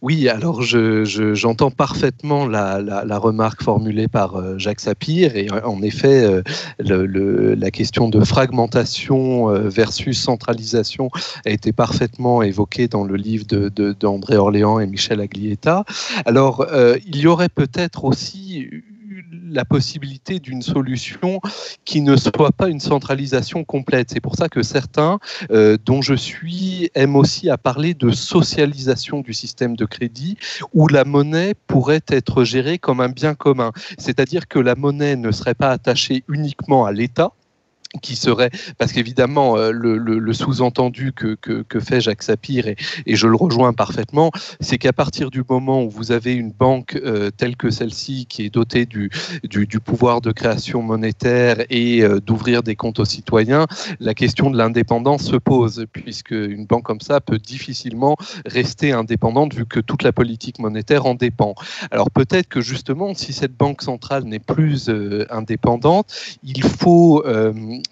Oui, 0.00 0.28
alors 0.28 0.62
je- 0.62 1.04
je- 1.04 1.34
j'entends 1.34 1.70
parfaitement 1.70 2.46
la, 2.46 3.18
remarque 3.18 3.62
formulée 3.62 4.08
par 4.08 4.36
euh, 4.36 4.58
Jacques 4.58 4.80
Sapir 4.80 5.36
et 5.36 5.48
euh, 5.52 5.60
en 5.64 5.82
effet 5.82 6.24
euh, 6.24 7.54
la 7.56 7.70
question 7.70 8.08
de 8.08 8.24
fragmentation 8.24 9.46
versus 9.68 10.20
centralisation 10.20 11.10
a 11.46 11.50
été 11.50 11.72
parfaitement 11.72 12.42
évoquée 12.42 12.88
dans 12.88 13.04
le 13.04 13.16
livre 13.16 13.44
d'André 13.46 14.36
Orléans 14.36 14.80
et 14.80 14.86
Michel 14.86 15.20
Aglietta. 15.20 15.84
Alors 16.26 16.66
il 17.06 17.16
y 17.16 17.26
aurait 17.26 17.48
peut-être 17.48 18.04
aussi 18.04 18.68
la 19.32 19.64
possibilité 19.64 20.38
d'une 20.38 20.62
solution 20.62 21.40
qui 21.84 22.00
ne 22.00 22.16
soit 22.16 22.52
pas 22.52 22.68
une 22.68 22.80
centralisation 22.80 23.64
complète. 23.64 24.10
C'est 24.10 24.20
pour 24.20 24.36
ça 24.36 24.48
que 24.48 24.62
certains 24.62 25.18
euh, 25.50 25.76
dont 25.84 26.02
je 26.02 26.14
suis 26.14 26.90
aiment 26.94 27.16
aussi 27.16 27.50
à 27.50 27.58
parler 27.58 27.94
de 27.94 28.10
socialisation 28.10 29.20
du 29.20 29.32
système 29.32 29.76
de 29.76 29.84
crédit 29.84 30.36
où 30.72 30.88
la 30.88 31.04
monnaie 31.04 31.54
pourrait 31.66 32.04
être 32.08 32.44
gérée 32.44 32.78
comme 32.78 33.00
un 33.00 33.08
bien 33.08 33.34
commun. 33.34 33.72
C'est-à-dire 33.98 34.48
que 34.48 34.58
la 34.58 34.74
monnaie 34.74 35.16
ne 35.16 35.30
serait 35.32 35.54
pas 35.54 35.70
attachée 35.70 36.24
uniquement 36.28 36.84
à 36.84 36.92
l'État 36.92 37.32
qui 38.00 38.16
serait, 38.16 38.50
parce 38.78 38.92
qu'évidemment, 38.92 39.56
euh, 39.56 39.70
le, 39.70 40.32
sous-entendu 40.32 41.12
que, 41.12 41.36
fait 41.80 42.00
Jacques 42.00 42.22
Sapir, 42.22 42.66
et, 42.66 42.76
je 43.06 43.26
le 43.26 43.36
rejoins 43.36 43.72
parfaitement, 43.72 44.30
c'est 44.60 44.78
qu'à 44.78 44.92
partir 44.92 45.30
du 45.30 45.42
moment 45.48 45.82
où 45.82 45.90
vous 45.90 46.12
avez 46.12 46.32
une 46.32 46.52
banque 46.52 46.98
euh, 47.04 47.30
telle 47.30 47.56
que 47.56 47.70
celle-ci, 47.70 48.26
qui 48.26 48.44
est 48.44 48.50
dotée 48.50 48.86
du, 48.86 49.10
pouvoir 49.84 50.20
de 50.20 50.32
création 50.32 50.82
monétaire 50.82 51.64
et 51.68 52.02
euh, 52.02 52.20
d'ouvrir 52.20 52.62
des 52.62 52.76
comptes 52.76 52.98
aux 52.98 53.04
citoyens, 53.04 53.66
la 54.00 54.14
question 54.14 54.50
de 54.50 54.56
l'indépendance 54.56 55.24
se 55.24 55.36
pose, 55.36 55.86
puisque 55.92 56.30
une 56.30 56.66
banque 56.66 56.84
comme 56.84 57.00
ça 57.00 57.20
peut 57.20 57.38
difficilement 57.38 58.16
rester 58.46 58.92
indépendante 58.92 59.54
vu 59.54 59.66
que 59.66 59.80
toute 59.80 60.02
la 60.02 60.12
politique 60.12 60.58
monétaire 60.58 61.06
en 61.06 61.14
dépend. 61.14 61.54
Alors 61.90 62.10
peut-être 62.10 62.48
que 62.48 62.60
justement, 62.60 63.14
si 63.14 63.32
cette 63.32 63.56
banque 63.56 63.82
centrale 63.82 64.24
n'est 64.24 64.38
plus 64.38 64.90
indépendante, 65.30 66.12
il 66.42 66.62
faut 66.62 67.22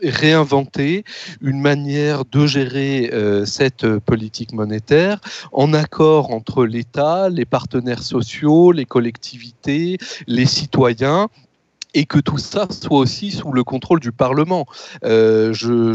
réinventer 0.02 1.04
une 1.40 1.60
manière 1.60 2.24
de 2.24 2.46
gérer 2.46 3.10
euh, 3.12 3.44
cette 3.44 3.84
euh, 3.84 4.00
politique 4.00 4.52
monétaire 4.52 5.20
en 5.52 5.72
accord 5.72 6.32
entre 6.32 6.64
l'État, 6.64 7.28
les 7.28 7.44
partenaires 7.44 8.02
sociaux, 8.02 8.72
les 8.72 8.84
collectivités, 8.84 9.98
les 10.26 10.46
citoyens 10.46 11.28
et 11.94 12.06
que 12.06 12.18
tout 12.18 12.38
ça 12.38 12.66
soit 12.70 12.98
aussi 12.98 13.30
sous 13.30 13.52
le 13.52 13.64
contrôle 13.64 14.00
du 14.00 14.12
Parlement. 14.12 14.66
Euh, 15.04 15.52
je, 15.52 15.90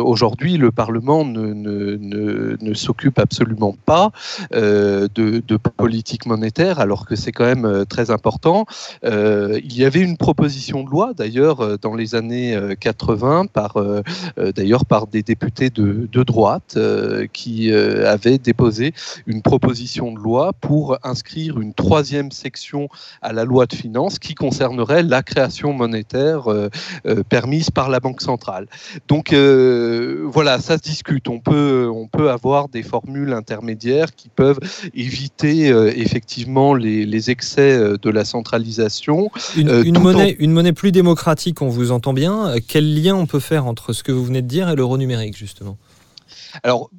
Aujourd'hui, 0.00 0.56
le 0.56 0.70
Parlement 0.70 1.24
ne, 1.24 2.74
s'occupe 2.74 3.18
absolument 3.18 3.74
pas 3.86 4.10
euh, 4.54 5.08
de, 5.14 5.42
politique 5.76 6.26
monétaire, 6.26 6.80
alors 6.80 7.06
que 7.06 7.16
c'est 7.16 7.32
quand 7.32 7.44
même 7.44 7.64
euh, 7.64 7.84
très 7.84 8.10
important. 8.10 8.66
Il 9.02 9.76
y 9.76 9.84
avait 9.84 10.00
une 10.00 10.16
proposition 10.16 10.82
de 10.82 10.90
loi, 10.90 11.12
d'ailleurs, 11.16 11.78
dans 11.78 11.94
les 11.94 12.14
années 12.14 12.58
80, 12.78 13.46
par, 13.46 13.76
d'ailleurs 14.36 14.84
par 14.84 15.06
des 15.06 15.22
députés 15.22 15.70
de, 15.70 16.08
de 16.10 16.22
droite, 16.22 16.78
qui 17.32 17.72
avaient 17.72 18.38
déposé 18.38 18.94
une 19.26 19.42
proposition 19.42 20.12
de 20.12 20.18
loi 20.18 20.52
pour 20.60 20.98
inscrire 21.02 21.60
une 21.60 21.74
troisième 21.74 22.30
section 22.30 22.88
à 23.22 23.32
la 23.32 23.44
loi 23.44 23.66
de 23.66 23.74
finances 23.74 24.18
qui 24.18 24.34
concernerait 24.34 25.02
la 25.02 25.22
création 25.22 25.39
monétaire 25.72 26.50
euh, 26.50 26.68
euh, 27.06 27.22
permise 27.28 27.70
par 27.70 27.88
la 27.88 28.00
Banque 28.00 28.20
centrale. 28.20 28.66
Donc 29.08 29.32
euh, 29.32 30.26
voilà, 30.26 30.58
ça 30.58 30.76
se 30.76 30.82
discute. 30.82 31.28
On 31.28 31.40
peut, 31.40 31.90
on 31.92 32.06
peut 32.06 32.30
avoir 32.30 32.68
des 32.68 32.82
formules 32.82 33.32
intermédiaires 33.32 34.14
qui 34.14 34.28
peuvent 34.28 34.58
éviter 34.94 35.68
effectivement 35.96 36.74
les, 36.74 37.06
les, 37.06 37.30
excès 37.30 37.78
de 38.00 38.10
la 38.10 38.24
centralisation. 38.24 39.30
Une, 39.56 39.82
une 39.84 39.98
monnaie, 39.98 40.36
en... 40.38 40.42
une 40.42 40.52
monnaie 40.52 40.72
plus 40.72 40.92
démocratique, 40.92 41.62
on 41.62 41.68
vous 41.68 41.92
entend 41.92 42.12
bien. 42.12 42.54
Quel 42.66 43.02
lien 43.02 43.14
on 43.14 43.26
peut 43.26 43.40
faire 43.40 43.66
entre 43.66 43.92
ce 43.92 44.02
que 44.02 44.12
vous 44.12 44.24
venez 44.24 44.42
de 44.42 44.48
dire 44.48 44.68
et 44.68 44.76
l'euro 44.76 44.96
numérique, 44.98 45.36
justement? 45.36 45.76
Alors, 46.62 46.90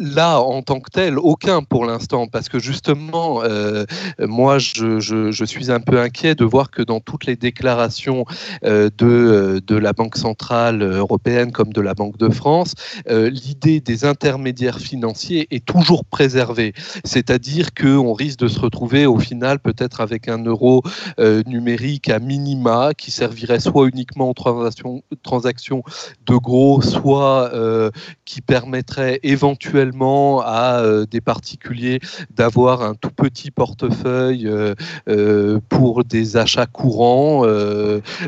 là, 0.00 0.40
en 0.40 0.62
tant 0.62 0.80
que 0.80 0.90
tel, 0.90 1.18
aucun 1.18 1.62
pour 1.62 1.84
l'instant, 1.84 2.26
parce 2.26 2.48
que 2.48 2.58
justement, 2.58 3.42
euh, 3.44 3.84
moi, 4.18 4.58
je, 4.58 5.44
suis 5.46 5.70
un 5.70 5.80
peu 5.80 6.00
inquiet 6.00 6.34
de 6.34 6.44
voir 6.44 6.70
que 6.70 6.82
dans 6.82 7.00
toutes 7.00 7.26
les 7.26 7.36
déclarations 7.36 8.24
euh, 8.64 8.88
de, 8.98 9.62
de 9.64 9.76
la 9.76 9.92
Banque 9.92 10.16
centrale 10.16 10.82
européenne 10.82 11.52
comme 11.52 11.72
de 11.72 11.80
la 11.80 11.94
Banque 11.94 12.16
de 12.16 12.30
France, 12.30 12.74
euh, 13.08 13.28
l'idée 13.30 13.80
des 13.80 14.04
intermédiaires 14.04 14.78
financiers 14.78 15.46
est 15.50 15.64
toujours 15.64 16.04
préservée. 16.04 16.72
C'est-à-dire 17.04 17.74
qu'on 17.74 18.12
risque 18.12 18.40
de 18.40 18.48
se 18.48 18.58
retrouver 18.58 19.06
au 19.06 19.18
final 19.18 19.58
peut-être 19.58 20.00
avec 20.00 20.28
un 20.28 20.42
euro 20.44 20.82
euh, 21.18 21.42
numérique 21.46 22.08
à 22.08 22.18
minima 22.18 22.92
qui 22.96 23.10
servirait 23.10 23.60
soit 23.60 23.86
uniquement 23.86 24.30
aux 24.30 24.34
transactions, 24.34 25.02
transactions 25.22 25.82
de 26.26 26.36
gros, 26.36 26.80
soit 26.80 27.50
euh, 27.52 27.90
qui 28.24 28.40
permettrait 28.40 29.20
éventuellement 29.22 29.89
à 29.92 30.80
euh, 30.80 31.06
des 31.10 31.20
particuliers 31.20 32.00
d'avoir 32.30 32.82
un 32.82 32.94
tout 32.94 33.10
petit 33.10 33.50
portefeuille 33.50 34.46
euh, 34.46 34.74
euh, 35.08 35.60
pour 35.68 36.04
des 36.04 36.36
achats 36.36 36.66
courants. 36.66 37.44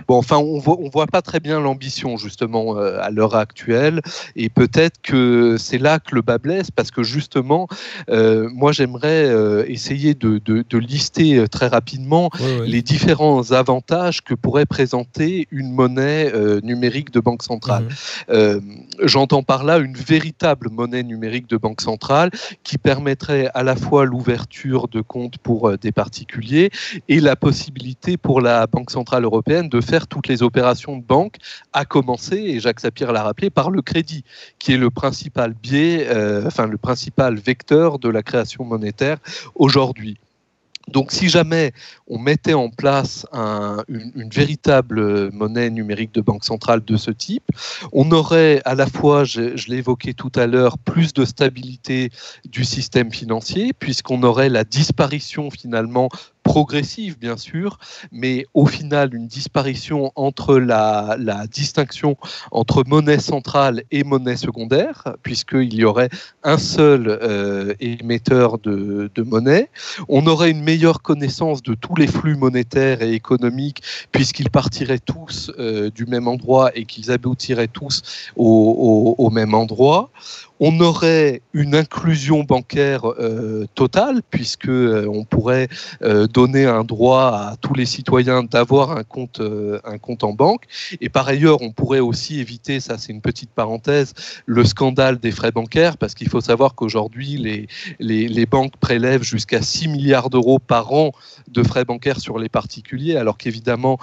Bon, 0.08 0.16
enfin, 0.16 0.36
on 0.36 0.58
voit, 0.58 0.78
on 0.80 0.88
voit 0.88 1.06
pas 1.06 1.22
très 1.22 1.40
bien 1.40 1.60
l'ambition 1.60 2.16
justement 2.16 2.76
à 2.76 3.10
l'heure 3.10 3.34
actuelle, 3.34 4.00
et 4.36 4.48
peut-être 4.48 5.00
que 5.02 5.56
c'est 5.58 5.78
là 5.78 5.98
que 5.98 6.14
le 6.14 6.22
bas 6.22 6.38
blesse, 6.38 6.70
parce 6.70 6.90
que 6.90 7.02
justement, 7.02 7.68
moi 8.08 8.72
j'aimerais 8.72 9.30
essayer 9.68 10.14
de, 10.14 10.38
de, 10.38 10.64
de 10.68 10.78
lister 10.78 11.44
très 11.50 11.68
rapidement 11.68 12.30
Ouais, 12.40 12.60
ouais. 12.60 12.66
les 12.66 12.82
différents 12.82 13.52
avantages 13.52 14.22
que 14.22 14.34
pourrait 14.34 14.66
présenter 14.66 15.46
une 15.50 15.72
monnaie 15.72 16.32
numérique 16.62 17.10
de 17.12 17.20
banque 17.20 17.42
centrale. 17.42 17.88
Euh, 18.30 18.60
J'entends 19.02 19.42
par 19.42 19.64
là 19.64 19.78
une 19.78 19.96
véritable 19.96 20.68
monnaie 20.70 21.02
numérique 21.02 21.48
de 21.48 21.51
banque 21.56 21.80
centrale 21.80 22.30
qui 22.62 22.78
permettrait 22.78 23.50
à 23.54 23.62
la 23.62 23.76
fois 23.76 24.04
l'ouverture 24.04 24.88
de 24.88 25.00
comptes 25.00 25.38
pour 25.38 25.68
euh, 25.68 25.76
des 25.76 25.92
particuliers 25.92 26.70
et 27.08 27.20
la 27.20 27.36
possibilité 27.36 28.16
pour 28.16 28.40
la 28.40 28.66
Banque 28.66 28.90
centrale 28.90 29.24
européenne 29.24 29.68
de 29.68 29.80
faire 29.80 30.06
toutes 30.06 30.28
les 30.28 30.42
opérations 30.42 30.96
de 30.96 31.02
banque, 31.02 31.36
à 31.72 31.84
commencer, 31.84 32.36
et 32.36 32.60
Jacques 32.60 32.80
Sapir 32.80 33.12
l'a 33.12 33.22
rappelé, 33.22 33.50
par 33.50 33.70
le 33.70 33.82
crédit, 33.82 34.24
qui 34.58 34.72
est 34.72 34.76
le 34.76 34.90
principal 34.90 35.54
biais, 35.54 36.06
euh, 36.08 36.46
enfin 36.46 36.66
le 36.66 36.78
principal 36.78 37.38
vecteur 37.38 37.98
de 37.98 38.08
la 38.08 38.22
création 38.22 38.64
monétaire 38.64 39.18
aujourd'hui. 39.54 40.18
Donc 40.88 41.12
si 41.12 41.28
jamais 41.28 41.72
on 42.06 42.18
mettait 42.18 42.54
en 42.54 42.68
place 42.68 43.26
un- 43.32 43.82
une, 43.88 44.28
véritable 44.30 45.30
monnaie 45.32 45.70
numérique 45.70 46.12
de 46.14 46.20
banque 46.20 46.44
centrale 46.44 46.84
de 46.84 46.96
ce 46.96 47.10
type, 47.10 47.44
on 47.92 48.10
aurait 48.12 48.60
à 48.64 48.74
la 48.74 48.86
fois, 48.86 49.24
je 49.24 49.68
l'ai 49.68 49.76
évoqué 49.76 50.14
tout 50.14 50.32
à 50.34 50.46
l'heure, 50.46 50.78
plus 50.78 51.12
de 51.12 51.24
stabilité 51.24 52.10
du 52.44 52.64
système 52.64 53.12
financier, 53.12 53.72
puisqu'on 53.72 54.22
aurait 54.22 54.48
la 54.48 54.64
disparition 54.64 55.50
finalement 55.50 56.08
progressive 56.42 57.18
bien 57.18 57.36
sûr, 57.36 57.78
mais 58.10 58.46
au 58.54 58.66
final 58.66 59.14
une 59.14 59.26
disparition 59.26 60.12
entre 60.16 60.58
la, 60.58 61.16
distinction 61.50 62.16
entre 62.50 62.84
monnaie 62.86 63.18
centrale 63.18 63.84
et 63.90 64.04
monnaie 64.04 64.36
secondaire, 64.36 65.16
puisqu'il 65.22 65.74
y 65.74 65.84
aurait 65.84 66.10
un 66.42 66.58
seul 66.58 67.06
euh, 67.08 67.74
émetteur 67.80 68.58
de, 68.58 69.10
monnaie. 69.24 69.70
On 70.08 70.26
aurait 70.26 70.50
une 70.50 70.62
meilleure 70.62 71.00
connaissance 71.02 71.62
de 71.62 71.74
tous 71.74 71.94
les 71.94 72.06
flux 72.06 72.36
monétaires 72.36 73.02
et 73.02 73.12
économiques, 73.12 73.82
puisqu'ils 74.10 74.50
partiraient 74.50 74.98
tous 74.98 75.50
euh, 75.58 75.90
du 75.90 76.06
même 76.06 76.28
endroit 76.28 76.70
et 76.74 76.84
qu'ils 76.84 77.10
aboutiraient 77.10 77.68
tous 77.68 78.02
au 78.36 79.30
même 79.30 79.54
endroit. 79.54 80.10
On 80.60 80.80
aurait 80.80 81.42
une 81.52 81.74
inclusion 81.74 82.44
bancaire 82.44 83.10
euh, 83.10 83.66
totale, 83.74 84.22
puisque 84.30 84.68
euh, 84.68 85.06
on 85.08 85.24
pourrait 85.24 85.68
euh, 86.02 86.26
donner 86.26 86.66
un 86.66 86.84
droit 86.84 87.28
à 87.28 87.56
tous 87.60 87.74
les 87.74 87.86
citoyens 87.86 88.42
d'avoir 88.44 88.92
un 88.92 89.02
compte, 89.02 89.40
euh, 89.40 89.80
un 89.84 89.98
compte 89.98 90.24
en 90.24 90.32
banque. 90.32 90.64
Et 91.00 91.08
par 91.08 91.28
ailleurs, 91.28 91.62
on 91.62 91.72
pourrait 91.72 92.00
aussi 92.00 92.40
éviter, 92.40 92.80
ça 92.80 92.98
c'est 92.98 93.12
une 93.12 93.20
petite 93.20 93.50
parenthèse, 93.50 94.14
le 94.46 94.64
scandale 94.64 95.18
des 95.18 95.32
frais 95.32 95.52
bancaires, 95.52 95.96
parce 95.96 96.14
qu'il 96.14 96.28
faut 96.28 96.40
savoir 96.40 96.74
qu'aujourd'hui, 96.74 97.66
les, 97.98 98.46
banques 98.46 98.76
prélèvent 98.78 99.22
jusqu'à 99.22 99.62
6 99.62 99.88
milliards 99.88 100.28
d'euros 100.28 100.58
par 100.58 100.92
an 100.92 101.12
de 101.48 101.62
frais 101.62 101.84
bancaires 101.84 102.20
sur 102.20 102.38
les 102.38 102.48
particuliers, 102.48 103.16
alors 103.16 103.38
qu'évidemment, 103.38 103.98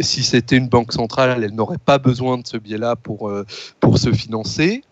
si 0.00 0.22
c'était 0.22 0.56
une 0.56 0.68
banque 0.68 0.92
centrale, 0.92 1.44
elle 1.44 1.54
n'aurait 1.54 1.78
pas 1.78 1.98
besoin 1.98 2.38
de 2.38 2.46
ce 2.46 2.56
biais-là 2.56 2.96
pour, 2.96 3.30
pour 3.80 3.98
se 3.98 4.12
financer. 4.12 4.82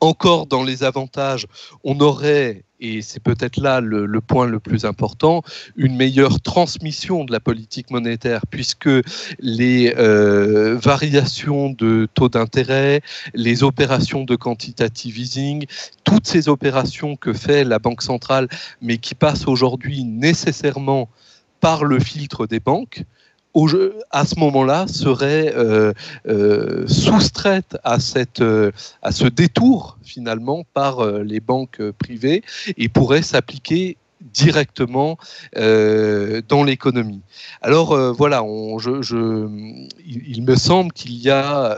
Encore 0.00 0.46
dans 0.46 0.62
les 0.62 0.84
avantages, 0.84 1.46
on 1.82 2.00
aurait, 2.00 2.64
et 2.80 3.00
c'est 3.00 3.20
peut-être 3.20 3.56
là 3.58 3.80
le, 3.80 4.20
point 4.20 4.46
le 4.46 4.60
plus 4.60 4.84
important, 4.84 5.42
une 5.76 5.96
meilleure 5.96 6.40
transmission 6.40 7.24
de 7.24 7.32
la 7.32 7.40
politique 7.40 7.90
monétaire, 7.90 8.42
puisque 8.50 8.90
les 9.38 9.94
euh, 9.96 10.76
variations 10.76 11.70
de 11.70 12.08
taux 12.12 12.28
d'intérêt, 12.28 13.00
les 13.32 13.62
opérations 13.62 14.24
de 14.24 14.36
quantitative 14.36 15.18
easing, 15.18 15.64
toutes 16.04 16.26
ces 16.26 16.48
opérations 16.48 17.16
que 17.16 17.32
fait 17.32 17.64
la 17.64 17.78
Banque 17.78 18.02
centrale, 18.02 18.48
mais 18.82 18.98
qui 18.98 19.14
passent 19.14 19.48
aujourd'hui 19.48 20.04
nécessairement 20.04 21.08
par 21.60 21.84
le 21.84 21.98
filtre 21.98 22.46
des 22.46 22.60
banques, 22.60 23.04
à 24.10 24.24
ce 24.24 24.38
moment-là, 24.38 24.86
seraient 24.86 25.52
euh, 25.56 25.92
euh, 26.28 26.86
soustraites 26.86 27.76
à, 27.84 28.00
cette, 28.00 28.40
euh, 28.40 28.70
à 29.02 29.12
ce 29.12 29.26
détour 29.26 29.98
finalement 30.02 30.64
par 30.74 31.04
les 31.06 31.40
banques 31.40 31.82
privées 31.92 32.42
et 32.76 32.88
pourraient 32.88 33.22
s'appliquer 33.22 33.96
directement 34.20 35.18
dans 35.54 36.64
l'économie. 36.64 37.20
Alors 37.60 37.96
voilà, 38.14 38.42
il, 40.06 40.42
me 40.42 40.56
semble 40.56 40.92
qu'il 40.92 41.12
y 41.12 41.30
a 41.30 41.76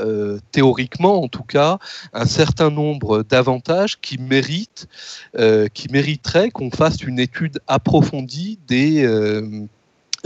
théoriquement 0.53 1.22
en 1.22 1.29
tout 1.29 1.43
cas 1.43 1.79
un 2.12 2.26
certain 2.26 2.70
nombre 2.70 3.22
d'avantages 3.22 4.01
qui 4.01 4.18
méritent, 4.18 4.89
qui 5.74 5.89
mériteraient 5.91 6.51
qu'on 6.51 6.70
fasse 6.70 7.03
une 7.03 7.18
étude 7.18 7.61
approfondie 7.66 8.59
des 8.68 9.05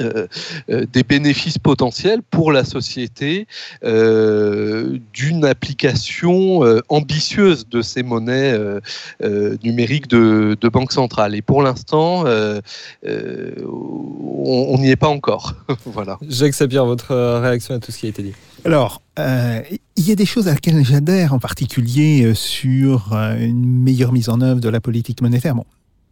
euh, 0.01 0.27
euh, 0.71 0.87
des 0.91 1.03
bénéfices 1.03 1.59
potentiels 1.59 2.23
pour 2.23 2.51
la 2.51 2.65
société 2.65 3.47
euh, 3.85 4.99
d'une 5.13 5.45
application 5.45 6.65
euh, 6.65 6.81
ambitieuse 6.89 7.69
de 7.69 7.83
ces 7.83 8.03
monnaies 8.03 8.53
euh, 8.53 8.81
euh, 9.23 9.59
numériques 9.63 10.09
de, 10.09 10.57
de 10.59 10.69
banque 10.71 10.93
centrale. 10.93 11.35
Et 11.35 11.43
pour 11.43 11.63
l'instant, 11.63 12.25
euh, 12.27 12.63
euh, 13.07 13.53
on 13.67 14.79
n'y 14.79 14.91
est 14.91 14.97
pas 14.97 15.09
encore. 15.09 15.55
voilà. 15.85 16.19
Jacques 16.27 16.55
Sapir, 16.55 16.87
votre 16.87 17.15
réaction 17.41 17.75
à 17.75 17.79
tout 17.79 17.93
ce 17.93 17.99
qui 17.99 18.07
a 18.07 18.09
été 18.09 18.23
dit 18.23 18.33
Alors, 18.65 19.03
euh, 19.19 19.61
il 19.97 20.09
y 20.09 20.11
a 20.11 20.15
des 20.15 20.25
choses 20.25 20.49
à 20.49 20.55
laquelles 20.55 20.83
j'adhère, 20.87 21.35
en 21.35 21.39
particulier 21.39 22.33
sur 22.35 23.13
une 23.13 23.83
meilleure 23.83 24.13
mise 24.13 24.31
en 24.31 24.41
œuvre 24.41 24.61
de 24.61 24.71
la 24.71 24.81
politique 24.81 25.21
monétaire. 25.21 25.55
Bon. 25.55 25.67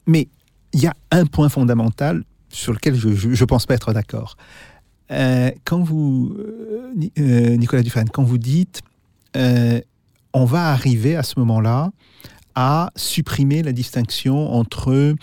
Mais 0.07 0.29
il 0.75 0.83
y 0.83 0.87
a 0.87 0.95
un 1.11 1.25
point 1.25 1.49
fondamental 1.49 2.25
sur 2.51 2.73
lequel 2.73 2.95
je 2.95 3.29
ne 3.29 3.45
pense 3.45 3.67
pas 3.67 3.75
être 3.75 3.93
d'accord. 3.93 4.37
Euh, 5.11 5.51
quand 5.65 5.83
vous, 5.83 6.37
euh, 6.39 6.93
euh, 7.19 7.57
Nicolas 7.57 7.83
Dufresne, 7.83 8.09
quand 8.11 8.23
vous 8.23 8.39
dites 8.39 8.83
on 10.33 10.45
va 10.45 10.71
arriver 10.71 11.17
à 11.17 11.23
ce 11.23 11.39
moment-là 11.39 11.91
à 12.57 12.91
supprimer 12.97 13.63
la 13.63 13.73
distinction 13.73 14.53
entre 14.53 15.15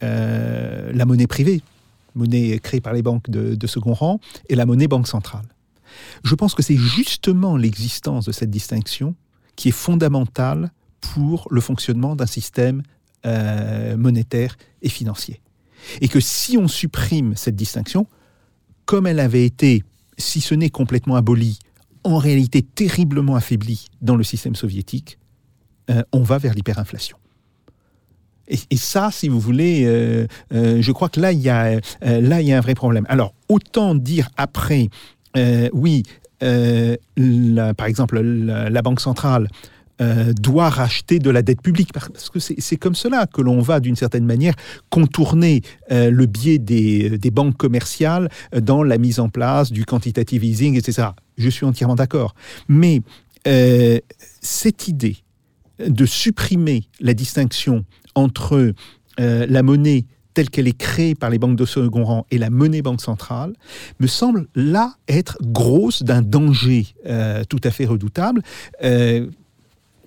la 0.00 1.04
monnaie 1.04 1.26
privée, 1.26 1.60
monnaie 2.14 2.58
créée 2.60 2.80
par 2.80 2.94
les 2.94 3.02
banques 3.02 3.28
de, 3.28 3.66
second 3.66 3.92
rang, 3.92 4.20
et 4.48 4.54
la 4.54 4.64
monnaie 4.64 4.88
banque 4.88 5.06
centrale. 5.06 5.44
Je 6.24 6.34
pense 6.34 6.54
que 6.54 6.62
c'est 6.62 6.76
justement 6.76 7.58
l'existence 7.58 8.24
de 8.24 8.32
cette 8.32 8.50
distinction 8.50 9.14
qui 9.54 9.68
est 9.68 9.72
fondamentale 9.72 10.70
pour 11.02 11.46
le 11.50 11.60
fonctionnement 11.60 12.16
d'un 12.16 12.26
système 12.26 12.82
monétaire 13.96 14.56
et 14.80 14.88
financier. 14.88 15.42
Et 16.00 16.08
que 16.08 16.20
si 16.20 16.56
on 16.58 16.68
supprime 16.68 17.34
cette 17.36 17.56
distinction, 17.56 18.06
comme 18.84 19.06
elle 19.06 19.20
avait 19.20 19.44
été, 19.44 19.84
si 20.18 20.40
ce 20.40 20.54
n'est 20.54 20.70
complètement 20.70 21.16
abolie, 21.16 21.58
en 22.04 22.18
réalité 22.18 22.62
terriblement 22.62 23.36
affaiblie 23.36 23.86
dans 24.00 24.16
le 24.16 24.24
système 24.24 24.54
soviétique, 24.54 25.18
euh, 25.90 26.02
on 26.12 26.22
va 26.22 26.38
vers 26.38 26.54
l'hyperinflation. 26.54 27.16
Et, 28.48 28.76
ça, 28.76 29.10
si 29.10 29.28
vous 29.28 29.40
voulez, 29.40 29.84
euh, 29.86 30.26
euh, 30.52 30.82
je 30.82 30.92
crois 30.92 31.08
que 31.08 31.20
là, 31.20 31.32
il 31.32 31.40
y 31.40 31.48
a, 31.48 31.80
y 32.02 32.52
a 32.52 32.58
un 32.58 32.60
vrai 32.60 32.74
problème. 32.74 33.06
Alors, 33.08 33.34
autant 33.48 33.94
dire 33.94 34.28
après, 34.36 34.90
oui, 35.72 36.02
par 36.40 37.86
exemple, 37.86 38.20
la 38.20 38.82
Banque 38.82 39.00
centrale 39.00 39.48
euh, 40.00 40.32
doit 40.32 40.68
racheter 40.68 41.18
de 41.18 41.30
la 41.30 41.42
dette 41.42 41.62
publique, 41.62 41.92
parce 41.92 42.30
que 42.30 42.38
c'est 42.38 42.76
comme 42.76 42.94
cela 42.94 43.26
que 43.26 43.40
l'on 43.40 43.60
va, 43.60 43.80
d'une 43.80 43.96
certaine 43.96 44.24
manière, 44.24 44.54
contourner 44.90 45.62
euh, 45.90 46.10
le 46.10 46.26
biais 46.26 46.58
des, 46.58 47.18
des 47.18 47.30
banques 47.30 47.56
commerciales 47.56 48.28
euh, 48.54 48.60
dans 48.60 48.82
la 48.82 48.98
mise 48.98 49.20
en 49.20 49.28
place 49.28 49.70
du 49.70 49.84
quantitative 49.84 50.44
easing, 50.44 50.76
etc. 50.76 51.08
Je 51.36 51.48
suis 51.48 51.66
entièrement 51.66 51.94
d'accord. 51.96 52.34
Mais 52.68 53.02
euh, 53.46 53.98
cette 54.40 54.88
idée 54.88 55.16
de 55.78 56.06
supprimer 56.06 56.84
la 57.00 57.14
distinction 57.14 57.84
entre 58.14 58.72
euh, 59.20 59.46
la 59.48 59.62
monnaie 59.62 60.04
telle 60.34 60.50
qu'elle 60.50 60.68
est 60.68 60.76
créée 60.76 61.14
par 61.14 61.30
les 61.30 61.38
banques 61.38 61.56
de 61.56 61.64
second 61.64 62.04
rang 62.04 62.26
et 62.30 62.38
la 62.38 62.50
monnaie 62.50 62.82
banque 62.82 63.02
centrale, 63.02 63.52
me 64.00 64.06
semble 64.06 64.46
là 64.54 64.94
être 65.08 65.36
grosse 65.42 66.02
d'un 66.02 66.22
danger 66.22 66.86
euh, 67.06 67.44
tout 67.48 67.60
à 67.64 67.70
fait 67.70 67.84
redoutable. 67.84 68.42
Euh, 68.82 69.26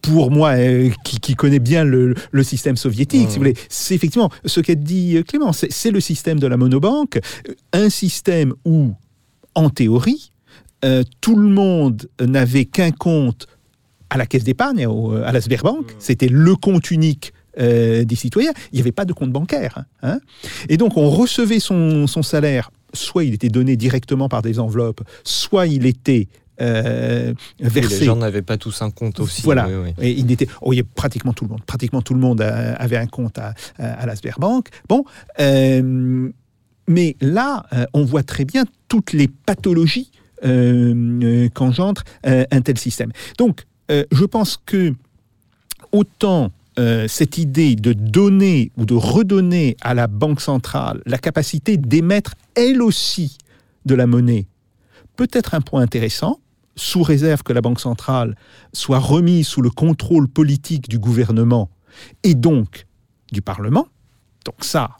pour 0.06 0.32
moi, 0.32 0.52
euh, 0.52 0.90
qui, 1.04 1.20
qui 1.20 1.36
connais 1.36 1.60
bien 1.60 1.84
le, 1.84 2.14
le 2.32 2.44
système 2.44 2.78
soviétique, 2.78 3.28
si 3.30 3.36
vous 3.38 3.44
voulez, 3.44 3.56
c'est 3.70 3.96
effectivement 3.96 4.30
ce 4.46 4.60
qu'a 4.62 4.76
dit 4.76 5.18
Clément, 5.28 5.52
c'est 5.54 5.92
le 5.92 6.00
système 6.00 6.40
de 6.40 6.48
la 6.48 6.58
monobanque, 6.58 7.20
un 7.74 7.90
système 7.90 8.54
où, 8.66 8.94
en 9.56 9.70
théorie, 9.70 10.32
euh, 10.84 11.04
tout 11.22 11.36
le 11.36 11.48
monde 11.48 12.08
n'avait 12.20 12.66
qu'un 12.66 12.92
compte 12.92 13.48
à 14.10 14.18
la 14.18 14.26
caisse 14.26 14.44
d'épargne, 14.44 14.88
à 15.26 15.32
la 15.32 15.42
Sberbank, 15.42 15.96
c'était 16.00 16.28
le 16.28 16.56
compte 16.56 16.92
unique 16.92 17.34
euh, 17.60 18.04
des 18.04 18.16
citoyens, 18.16 18.52
il 18.72 18.76
n'y 18.76 18.82
avait 18.82 18.92
pas 18.92 19.06
de 19.06 19.14
compte 19.14 19.32
bancaire. 19.32 19.86
hein. 20.04 20.20
Et 20.70 20.78
donc 20.78 20.98
on 20.98 21.10
recevait 21.10 21.60
son, 21.60 22.06
son 22.06 22.22
salaire, 22.22 22.70
soit 22.94 23.24
il 23.24 23.34
était 23.34 23.50
donné 23.50 23.78
directement 23.78 24.30
par 24.30 24.42
des 24.42 24.60
enveloppes, 24.60 25.02
soit 25.24 25.66
il 25.68 25.86
était 25.86 26.28
euh, 26.62 27.34
versé. 27.60 28.00
les 28.00 28.06
gens 28.06 28.16
n'avaient 28.16 28.42
pas 28.42 28.58
tous 28.58 28.82
un 28.82 28.92
compte 28.92 29.20
aussi. 29.20 29.42
Voilà. 29.42 29.68
oui, 29.68 29.94
oui. 29.98 30.06
Et 30.06 30.12
il 30.12 30.32
était, 30.32 30.48
oh, 30.62 30.74
il 30.74 30.78
y 30.78 30.80
a 30.80 30.84
pratiquement 30.96 31.34
tout 31.34 31.46
le 31.46 31.52
monde, 31.52 31.64
pratiquement 31.66 32.02
tout 32.02 32.14
le 32.14 32.20
monde 32.20 32.42
euh, 32.42 32.74
avait 32.78 32.98
un 32.98 33.08
compte 33.08 33.38
à, 33.38 33.54
à, 33.78 34.06
la 34.06 34.16
Sberbank. 34.16 34.70
Bon, 34.88 35.06
euh, 35.40 36.30
mais 36.88 37.16
là, 37.20 37.66
on 37.94 38.06
voit 38.06 38.24
très 38.24 38.46
bien 38.46 38.64
toutes 38.88 39.12
les 39.12 39.28
pathologies 39.28 40.12
qu'engendre 40.44 42.04
un 42.24 42.62
tel 42.62 42.78
système. 42.78 43.12
Donc, 43.40 43.64
je 43.90 44.26
pense 44.26 44.60
que 44.64 44.94
autant 45.92 46.52
euh, 46.78 47.08
cette 47.08 47.38
idée 47.38 47.78
de 47.78 47.94
donner 47.94 48.72
ou 48.76 48.86
de 48.86 48.96
redonner 48.96 49.78
à 49.80 49.94
la 49.94 50.08
Banque 50.08 50.42
centrale 50.42 51.02
la 51.06 51.18
capacité 51.18 51.78
d'émettre 51.78 52.36
elle 52.54 52.82
aussi 52.82 53.38
de 53.86 53.96
la 53.96 54.06
monnaie 54.06 54.46
peut 55.16 55.30
être 55.32 55.54
un 55.54 55.62
point 55.62 55.82
intéressant, 55.82 56.42
sous 56.76 57.04
réserve 57.04 57.44
que 57.44 57.54
la 57.54 57.62
Banque 57.62 57.80
centrale 57.80 58.36
soit 58.74 59.00
remise 59.00 59.48
sous 59.48 59.62
le 59.62 59.70
contrôle 59.70 60.28
politique 60.28 60.90
du 60.90 61.00
gouvernement 61.00 61.70
et 62.24 62.36
donc 62.36 62.86
du 63.32 63.42
Parlement. 63.42 63.88
Donc 64.46 64.56
ça, 64.62 64.98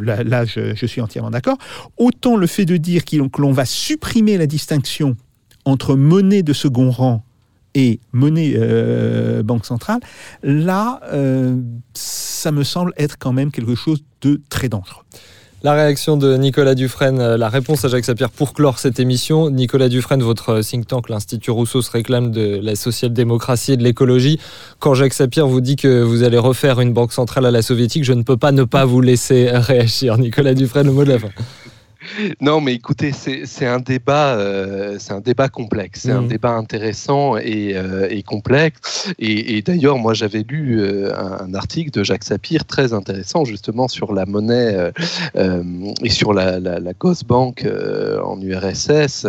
là, 0.00 0.44
je, 0.44 0.86
suis 0.86 1.00
entièrement 1.00 1.30
d'accord. 1.30 1.58
Autant 1.96 2.36
le 2.36 2.46
fait 2.46 2.64
de 2.64 2.76
dire 2.76 3.04
que 3.04 3.16
l'on 3.40 3.52
va 3.52 3.64
supprimer 3.64 4.36
la 4.36 4.46
distinction 4.46 5.16
entre 5.64 5.94
monnaie 5.94 6.42
de 6.42 6.52
second 6.52 6.90
rang 6.90 7.24
et 7.74 8.00
monnaie 8.12 8.54
euh, 8.56 9.42
banque 9.42 9.64
centrale, 9.64 10.00
là, 10.42 11.00
euh, 11.12 11.56
ça 11.94 12.50
me 12.50 12.64
semble 12.64 12.92
être 12.96 13.16
quand 13.18 13.32
même 13.32 13.52
quelque 13.52 13.74
chose 13.74 14.02
de 14.22 14.40
très 14.48 14.68
dangereux. 14.68 15.04
La 15.62 15.74
réaction 15.74 16.16
de 16.16 16.38
Nicolas 16.38 16.74
Dufresne, 16.74 17.20
euh, 17.20 17.36
la 17.36 17.50
réponse 17.50 17.84
à 17.84 17.88
Jacques 17.88 18.06
Sapir 18.06 18.30
pour 18.30 18.54
clore 18.54 18.78
cette 18.78 18.98
émission. 18.98 19.50
Nicolas 19.50 19.90
Dufresne, 19.90 20.22
votre 20.22 20.48
euh, 20.54 20.62
think 20.62 20.86
tank, 20.86 21.10
l'Institut 21.10 21.50
Rousseau, 21.50 21.82
se 21.82 21.90
réclame 21.90 22.30
de 22.30 22.58
la 22.62 22.74
social-démocratie 22.76 23.72
et 23.72 23.76
de 23.76 23.82
l'écologie. 23.82 24.40
Quand 24.78 24.94
Jacques 24.94 25.12
Sapir 25.12 25.46
vous 25.46 25.60
dit 25.60 25.76
que 25.76 26.00
vous 26.00 26.22
allez 26.22 26.38
refaire 26.38 26.80
une 26.80 26.94
banque 26.94 27.12
centrale 27.12 27.44
à 27.44 27.50
la 27.50 27.60
soviétique, 27.60 28.04
je 28.04 28.14
ne 28.14 28.22
peux 28.22 28.38
pas 28.38 28.52
ne 28.52 28.64
pas 28.64 28.86
vous 28.86 29.02
laisser 29.02 29.50
réagir. 29.52 30.16
Nicolas 30.16 30.54
Dufresne, 30.54 30.86
le 30.86 30.92
mot 30.92 31.04
de 31.04 31.10
la 31.10 31.18
fin. 31.18 31.28
Non, 32.40 32.60
mais 32.60 32.74
écoutez, 32.74 33.12
c'est 33.12 33.66
un 33.66 33.78
débat, 33.80 34.34
euh, 34.36 34.96
c'est 34.98 35.12
un 35.12 35.20
débat 35.20 35.48
complexe, 35.48 36.00
c'est 36.02 36.12
un 36.12 36.22
Mhm. 36.22 36.28
débat 36.28 36.50
intéressant 36.52 37.36
et, 37.36 37.72
euh, 37.76 38.08
et 38.10 38.22
complexe. 38.22 39.12
Et, 39.18 39.56
et 39.56 39.62
d'ailleurs, 39.62 39.98
moi, 39.98 40.14
j'avais 40.14 40.44
lu 40.48 40.80
euh, 40.80 41.12
un, 41.16 41.46
un 41.46 41.54
article 41.54 41.90
de 41.90 42.02
Jacques 42.04 42.24
Sapir 42.24 42.64
très 42.64 42.92
intéressant 42.92 43.44
justement 43.44 43.88
sur 43.88 44.12
la 44.12 44.26
monnaie 44.26 44.90
et 46.02 46.10
sur 46.10 46.32
la, 46.32 46.58
la, 46.60 46.78
la 46.80 46.92
Gosbank 46.92 47.64
euh, 47.64 48.20
en 48.22 48.40
URSS 48.40 49.26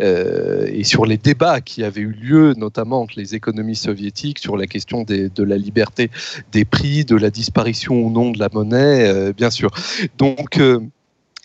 et 0.00 0.84
sur 0.84 1.06
les 1.06 1.16
débats 1.18 1.60
qui 1.60 1.82
avaient 1.84 2.00
eu 2.00 2.12
lieu, 2.12 2.54
notamment 2.56 3.00
entre 3.02 3.14
les 3.16 3.34
économies 3.34 3.76
soviétiques, 3.76 4.38
sur 4.38 4.56
la 4.56 4.66
question 4.66 5.02
des- 5.02 5.28
de 5.28 5.42
la 5.42 5.56
liberté 5.56 6.10
des 6.52 6.64
prix, 6.64 7.04
de 7.04 7.16
la 7.16 7.30
disparition 7.30 7.94
ou 7.94 8.10
non 8.10 8.30
de 8.30 8.38
la 8.38 8.48
monnaie, 8.52 9.32
bien 9.32 9.50
sûr. 9.50 9.70
Donc 10.18 10.60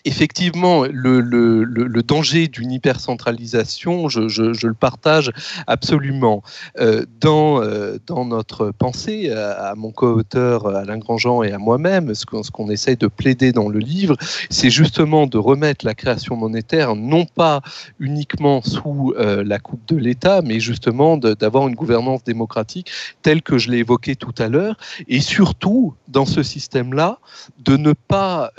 effectivement, 0.04 0.84
le, 0.84 2.02
danger 2.02 2.48
d'une 2.48 2.72
hypercentralisation, 2.72 4.08
je, 4.08 4.28
je, 4.28 4.66
le 4.66 4.74
partage 4.74 5.30
absolument. 5.66 6.42
Euh, 6.78 7.04
dans, 7.20 7.62
euh, 7.62 7.98
dans 8.06 8.24
notre 8.24 8.72
pensée, 8.72 9.30
à, 9.30 9.70
à 9.70 9.74
mon 9.74 9.92
co-auteur 9.92 10.66
Alain 10.66 10.98
Grandjean 10.98 11.42
et 11.42 11.52
à 11.52 11.58
moi-même, 11.58 12.14
ce 12.14 12.26
qu'on 12.26 12.42
ce 12.42 12.50
qu'on 12.50 12.70
essaye 12.70 12.96
de 12.96 13.06
plaider 13.06 13.52
dans 13.52 13.68
le 13.68 13.78
livre, 13.78 14.16
c'est 14.50 14.70
justement 14.70 15.26
de 15.26 15.38
remettre 15.38 15.84
la 15.84 15.94
création 15.94 16.36
monétaire 16.36 16.96
non 16.96 17.24
pas 17.24 17.62
uniquement 18.00 18.62
sous 18.62 19.14
euh, 19.16 19.44
la 19.44 19.58
coupe 19.58 19.86
de 19.88 19.96
l'État, 19.96 20.42
mais 20.42 20.58
justement 20.60 21.16
d'avoir 21.16 21.68
une 21.68 21.74
gouvernance 21.74 22.24
démocratique 22.24 22.90
telle 23.22 23.42
que 23.42 23.58
je 23.58 23.70
l'ai 23.70 23.78
évoquée 23.78 24.16
tout 24.16 24.34
à 24.38 24.48
l'heure, 24.48 24.76
et 25.08 25.20
surtout, 25.20 25.94
dans 26.08 26.26
ce 26.26 26.42
système-là, 26.42 27.18
de 27.58 27.76
ne 27.76 27.92
pas... 27.92 28.52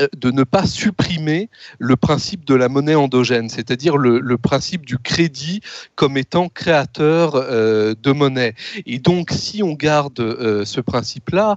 euh, 0.00 0.06
de 0.16 0.30
ne 0.30 0.44
pas 0.44 0.66
supprimer 0.66 1.48
le 1.78 1.96
principe 1.96 2.44
de 2.44 2.54
la 2.54 2.68
monnaie 2.68 2.94
endogène, 2.94 3.48
c'est-à-dire 3.48 3.96
le, 3.96 4.38
principe 4.38 4.86
du 4.86 4.98
crédit 4.98 5.60
comme 5.96 6.16
étant 6.16 6.48
créateur 6.48 7.34
euh, 7.34 7.94
de 8.00 8.12
monnaie. 8.12 8.54
Et 8.86 8.98
donc, 8.98 9.30
si 9.30 9.62
on 9.62 9.72
garde 9.72 10.20
euh, 10.20 10.64
ce 10.64 10.80
principe-là, 10.80 11.56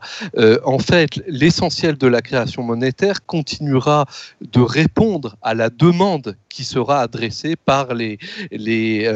en 0.64 0.80
fait, 0.80 1.22
l'essentiel 1.28 1.98
de 1.98 2.08
la 2.08 2.22
création 2.22 2.64
monétaire 2.64 3.26
continuera 3.26 4.06
de 4.42 4.60
répondre 4.60 5.38
à 5.42 5.54
la 5.54 5.70
demande 5.70 6.36
qui 6.50 6.64
sera 6.64 7.02
adressée 7.02 7.56
par 7.56 7.94
les, 7.94 8.18
les, 8.52 9.10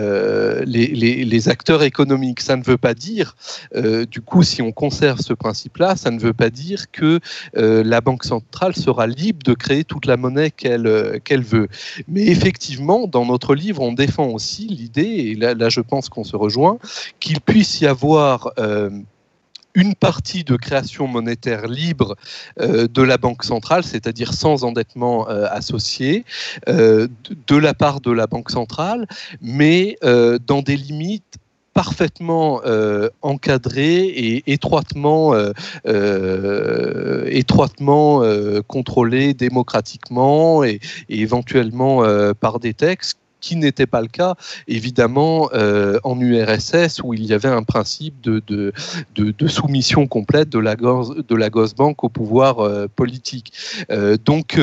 les, 0.66 1.26
les, 1.26 1.50
acteurs 1.50 1.84
économiques. 1.84 2.42
Ça 2.42 2.56
ne 2.56 2.64
veut 2.64 2.78
pas 2.78 2.94
dire, 2.94 3.36
du 4.10 4.22
coup, 4.22 4.44
si 4.44 4.62
on 4.62 4.72
conserve 4.72 5.20
ce 5.20 5.34
principe-là, 5.34 5.96
ça 5.96 6.12
ne 6.12 6.20
veut 6.20 6.34
pas 6.34 6.50
dire 6.50 6.92
que 6.92 7.20
la 7.54 8.02
Banque 8.02 8.24
centrale 8.24 8.76
sera 8.76 9.08
libre 9.16 9.40
de 9.44 9.54
créer 9.54 9.84
toute 9.84 10.06
la 10.06 10.18
monnaie 10.18 10.52
qu'elle 10.52 10.88
euh, 10.88 11.20
qu'elle 11.26 11.44
veut. 11.44 11.68
Mais 12.08 12.26
effectivement, 12.28 13.08
dans 13.08 13.26
notre 13.26 13.56
livre, 13.56 13.82
on 13.82 13.94
défend 13.94 14.28
aussi 14.28 14.68
l'idée, 14.68 15.02
et 15.30 15.36
là, 15.36 15.70
je 15.70 15.82
pense 15.82 16.10
qu'on 16.10 16.24
se 16.24 16.36
rejoint, 16.36 16.78
qu'il 17.20 17.40
puisse 17.42 17.82
y 17.82 17.88
avoir... 17.88 18.52
euh, 18.58 18.90
une 19.78 19.94
partie 19.94 20.46
de 20.46 20.56
création 20.56 21.06
monétaire 21.06 21.68
libre 21.68 22.16
euh, 22.62 22.88
de 22.88 23.02
la 23.02 23.18
Banque 23.18 23.44
centrale, 23.44 23.84
c'est-à-dire 23.84 24.32
sans 24.32 24.64
endettement 24.64 25.28
associé, 25.28 26.24
de, 26.66 27.10
de 27.52 27.58
la 27.58 27.74
part 27.74 28.00
de 28.00 28.12
la 28.12 28.26
Banque 28.26 28.52
centrale, 28.52 29.06
mais 29.42 29.98
dans 30.02 30.62
des 30.62 30.78
limites 30.78 31.36
parfaitement 31.76 32.62
euh, 32.66 33.10
encadrées 33.22 34.06
et 34.06 34.44
étroitement, 34.52 35.36
euh, 35.36 35.52
euh, 35.88 37.26
étroitement 37.28 38.24
euh, 38.24 38.62
contrôlées 38.66 39.34
démocratiquement 39.34 40.64
et, 40.64 40.80
et 41.10 41.20
éventuellement 41.20 42.02
par 42.40 42.60
des 42.60 42.74
textes 42.74 43.20
qui 43.46 43.56
n'était 43.56 43.86
pas 43.86 44.02
le 44.02 44.08
cas, 44.08 44.34
évidemment, 44.68 45.52
euh, 45.54 46.00
en 46.04 46.20
URSS, 46.20 47.02
où 47.04 47.14
il 47.14 47.24
y 47.28 47.32
avait 47.32 47.48
un 47.48 47.62
principe 47.62 48.20
de, 48.22 48.42
de, 48.48 48.74
de, 49.16 49.48
soumission 49.48 50.08
complète 50.08 50.50
de 50.50 50.58
la, 50.58 50.76
de 50.76 51.36
la 51.36 51.50
Gosbank 51.52 52.04
au 52.04 52.10
pouvoir 52.10 52.60
euh, 52.60 52.88
politique. 52.88 53.54
Euh, 53.92 54.18
donc, 54.18 54.60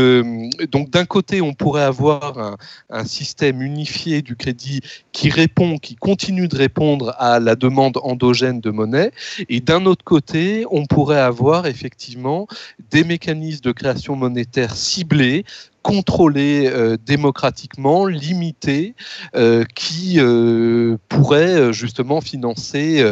donc 0.72 0.90
d'un 0.90 1.04
côté, 1.04 1.40
on 1.40 1.54
pourrait 1.54 1.84
avoir 1.84 2.38
un, 2.38 2.56
un 2.90 3.04
système 3.04 3.62
unifié 3.62 4.20
du 4.20 4.34
crédit 4.34 4.80
qui 5.12 5.30
répond, 5.30 5.78
qui 5.78 5.94
continue 5.94 6.48
de 6.48 6.56
répondre 6.56 7.14
à 7.18 7.38
la 7.38 7.54
demande 7.54 7.98
endogène 8.02 8.60
de 8.60 8.70
monnaie, 8.70 9.12
et 9.48 9.60
d'un 9.60 9.86
autre 9.86 10.02
côté, 10.02 10.66
on 10.72 10.86
pourrait 10.86 11.20
avoir 11.20 11.66
effectivement 11.66 12.48
des 12.90 13.04
mécanismes 13.04 13.62
de 13.62 13.70
création 13.70 14.16
monétaire 14.16 14.74
ciblés 14.74 15.44
contrôlés 15.82 16.66
euh, 16.66 16.96
démocratiquement, 17.04 18.06
limités, 18.06 18.94
euh, 19.34 19.64
qui 19.74 20.14
euh, 20.18 20.96
pourraient 21.08 21.58
euh, 21.60 21.72
justement 21.72 22.20
financer. 22.20 23.04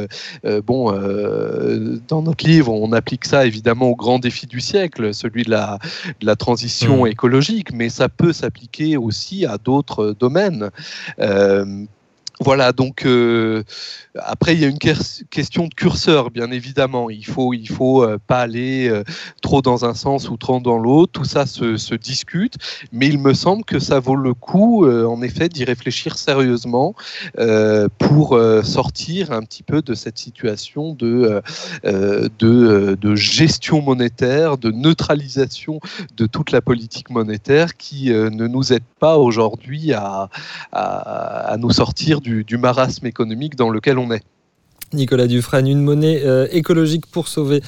bon, 0.64 0.92
dans 2.08 2.22
notre 2.22 2.46
livre, 2.46 2.72
on 2.72 2.92
applique 2.92 3.24
ça 3.24 3.46
évidemment 3.46 3.88
au 3.90 3.96
grand 3.96 4.18
défi 4.18 4.46
du 4.46 4.60
siècle, 4.60 5.12
celui 5.12 5.42
de 5.42 5.50
la, 5.50 5.78
de 6.20 6.26
la 6.26 6.36
transition 6.36 7.04
Mhm. 7.04 7.12
écologique, 7.12 7.72
mais 7.72 7.88
ça 7.88 8.08
peut 8.08 8.32
s'appliquer 8.32 8.96
aussi 8.96 9.46
à 9.46 9.58
d'autres 9.58 10.14
domaines. 10.18 10.70
Voilà, 12.42 12.72
donc 12.72 13.04
euh, 13.04 13.64
après 14.16 14.54
il 14.54 14.60
y 14.60 14.64
a 14.64 14.68
une 14.68 14.78
question 14.78 15.66
de 15.66 15.74
curseur, 15.74 16.30
bien 16.30 16.50
évidemment. 16.50 17.10
Il 17.10 17.26
faut, 17.26 17.52
il 17.52 17.68
faut 17.68 18.02
euh, 18.02 18.16
pas 18.26 18.38
aller 18.38 18.88
euh, 18.88 19.04
trop 19.42 19.60
dans 19.60 19.84
un 19.84 19.92
sens 19.92 20.30
ou 20.30 20.38
trop 20.38 20.58
dans 20.58 20.78
l'autre. 20.78 21.12
Tout 21.12 21.26
ça 21.26 21.44
se, 21.44 21.94
discute, 21.96 22.54
mais 22.92 23.08
il 23.08 23.18
me 23.18 23.34
semble 23.34 23.62
que 23.64 23.78
ça 23.78 24.00
vaut 24.00 24.16
le 24.16 24.32
coup, 24.32 24.88
en 24.88 25.20
effet, 25.20 25.50
d'y 25.50 25.64
réfléchir 25.64 26.16
sérieusement 26.16 26.94
pour 27.98 28.40
sortir 28.62 29.32
un 29.32 29.42
petit 29.42 29.62
peu 29.62 29.82
de 29.82 29.92
cette 29.92 30.16
situation 30.16 30.94
de, 30.94 31.42
gestion 33.14 33.82
monétaire, 33.82 34.56
de 34.56 34.70
neutralisation 34.70 35.80
de 36.16 36.26
toute 36.26 36.52
la 36.52 36.62
politique 36.62 37.10
monétaire 37.10 37.76
qui 37.76 38.10
ne 38.10 38.46
nous 38.46 38.72
aide 38.72 38.84
pas 38.98 39.18
aujourd'hui 39.18 39.92
à, 39.92 40.30
à 40.72 41.56
nous 41.58 41.70
sortir 41.70 42.20
du 42.20 42.29
du, 42.30 42.58
marasme 42.58 43.06
économique 43.06 43.56
dans 43.56 43.70
lequel 43.70 43.98
on 43.98 44.10
est. 44.10 44.24
Nicolas 44.92 45.28
Dufresne, 45.28 45.68
une 45.68 45.82
monnaie 45.82 46.22
euh, 46.24 46.48
écologique 46.50 47.06
pour 47.06 47.28
sauver 47.28 47.62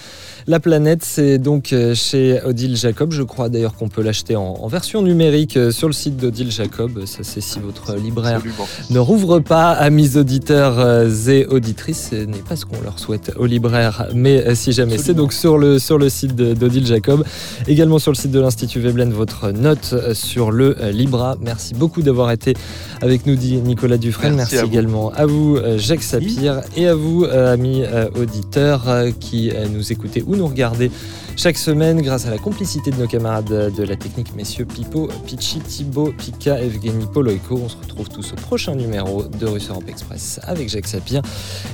la 0.49 0.59
planète, 0.59 1.05
c'est 1.05 1.39
donc 1.39 1.73
euh, 1.73 1.95
chez 1.95 2.41
Odile 2.45 2.77
Jacob. 2.77 3.13
Je 3.13 3.23
crois 3.23 3.49
d'ailleurs 3.49 3.75
qu'on 3.75 3.89
peut 3.89 4.03
l'acheter 4.03 4.35
en, 4.35 4.67
version 4.67 5.03
numérique 5.03 5.57
euh, 5.57 5.71
sur 5.71 5.87
le 5.87 5.93
site 5.93 6.17
d'Odile 6.17 6.51
Jacob. 6.51 7.05
Ça, 7.07 7.21
c'est 7.23 7.41
si 7.41 7.61
votre 7.61 7.95
libraire 7.95 8.43
ne 8.91 8.99
rouvre 8.99 9.39
pas, 9.39 9.71
amis 9.71 10.17
auditeurs 10.17 11.07
et 11.29 11.47
auditrices. 11.47 12.09
Ce 12.11 12.17
n'est 12.17 12.39
pas 12.39 12.57
ce 12.57 12.65
qu'on 12.65 12.81
leur 12.83 12.99
souhaite 12.99 13.33
aux 13.37 13.47
libraires, 13.47 14.09
mais 14.15 14.55
si 14.57 14.73
jamais. 14.73 14.99
C'est 14.99 15.15
donc 15.15 15.33
sur 15.33 15.59
le, 15.59 15.79
sur 15.79 15.99
le 15.99 16.09
site 16.09 16.35
d'Odile 16.35 16.87
Jacob. 16.87 17.25
Également 17.69 18.01
sur 18.01 18.11
le 18.11 18.17
site 18.17 18.33
de 18.33 18.41
l'Institut 18.41 18.81
Veblen, 18.81 19.13
votre 19.13 19.51
note 19.53 19.95
sur 20.15 20.51
le 20.51 20.77
Libra. 20.91 21.37
Merci 21.41 21.75
beaucoup 21.75 22.03
d'avoir 22.03 22.33
été 22.33 22.55
avec 23.01 23.27
nous, 23.27 23.37
dit 23.37 23.59
Nicolas 23.59 23.99
Dufresne. 23.99 24.35
Merci, 24.35 24.57
également 24.57 25.13
à 25.13 25.27
vous, 25.27 25.59
Jacques 25.77 26.03
Sapir, 26.03 26.63
et 26.77 26.89
à 26.89 26.95
vous 26.95 27.12
euh, 27.21 27.53
amis 27.53 27.83
euh, 27.85 28.09
auditeurs 28.19 28.89
euh, 28.89 29.11
qui 29.19 29.53
nous 29.71 29.93
écoutez 29.93 30.25
ou 30.27 30.37
nous 30.37 30.47
regardez 30.47 30.91
chaque 31.37 31.57
semaine 31.57 32.03
grâce 32.03 32.27
à 32.27 32.31
la 32.31 32.39
complicité 32.39 32.91
de 32.91 32.97
nos 32.97 33.07
camarades 33.07 33.73
de 33.75 33.83
la 33.83 33.97
technique, 33.97 34.35
messieurs 34.35 34.67
Pipo, 34.67 35.09
Pichi, 35.27 35.61
Thibaut, 35.61 36.13
Pika, 36.17 36.61
Evgeny, 36.61 37.07
Poloiko. 37.07 37.61
On 37.65 37.69
se 37.69 37.77
retrouve 37.77 38.09
tous 38.09 38.33
au 38.33 38.37
prochain 38.37 38.75
numéro 38.75 39.25
de 39.25 39.47
Russe 39.47 39.69
Europe 39.71 39.89
Express 39.89 40.41
avec 40.43 40.69
Jacques 40.69 40.89
Sapir. 40.89 41.23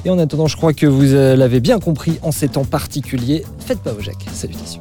Et 0.05 0.11
en 0.11 0.19
attendant, 0.19 0.47
je 0.47 0.57
crois 0.57 0.73
que 0.73 0.87
vous 0.87 1.03
l'avez 1.03 1.61
bien 1.61 1.81
compris 1.81 2.19
en 2.23 2.31
ces 2.31 2.49
temps 2.49 2.65
particuliers. 2.65 3.45
Faites 3.59 3.81
pas 3.81 3.93
au 3.93 4.01
Jacques. 4.01 4.27
Salutations. 4.33 4.81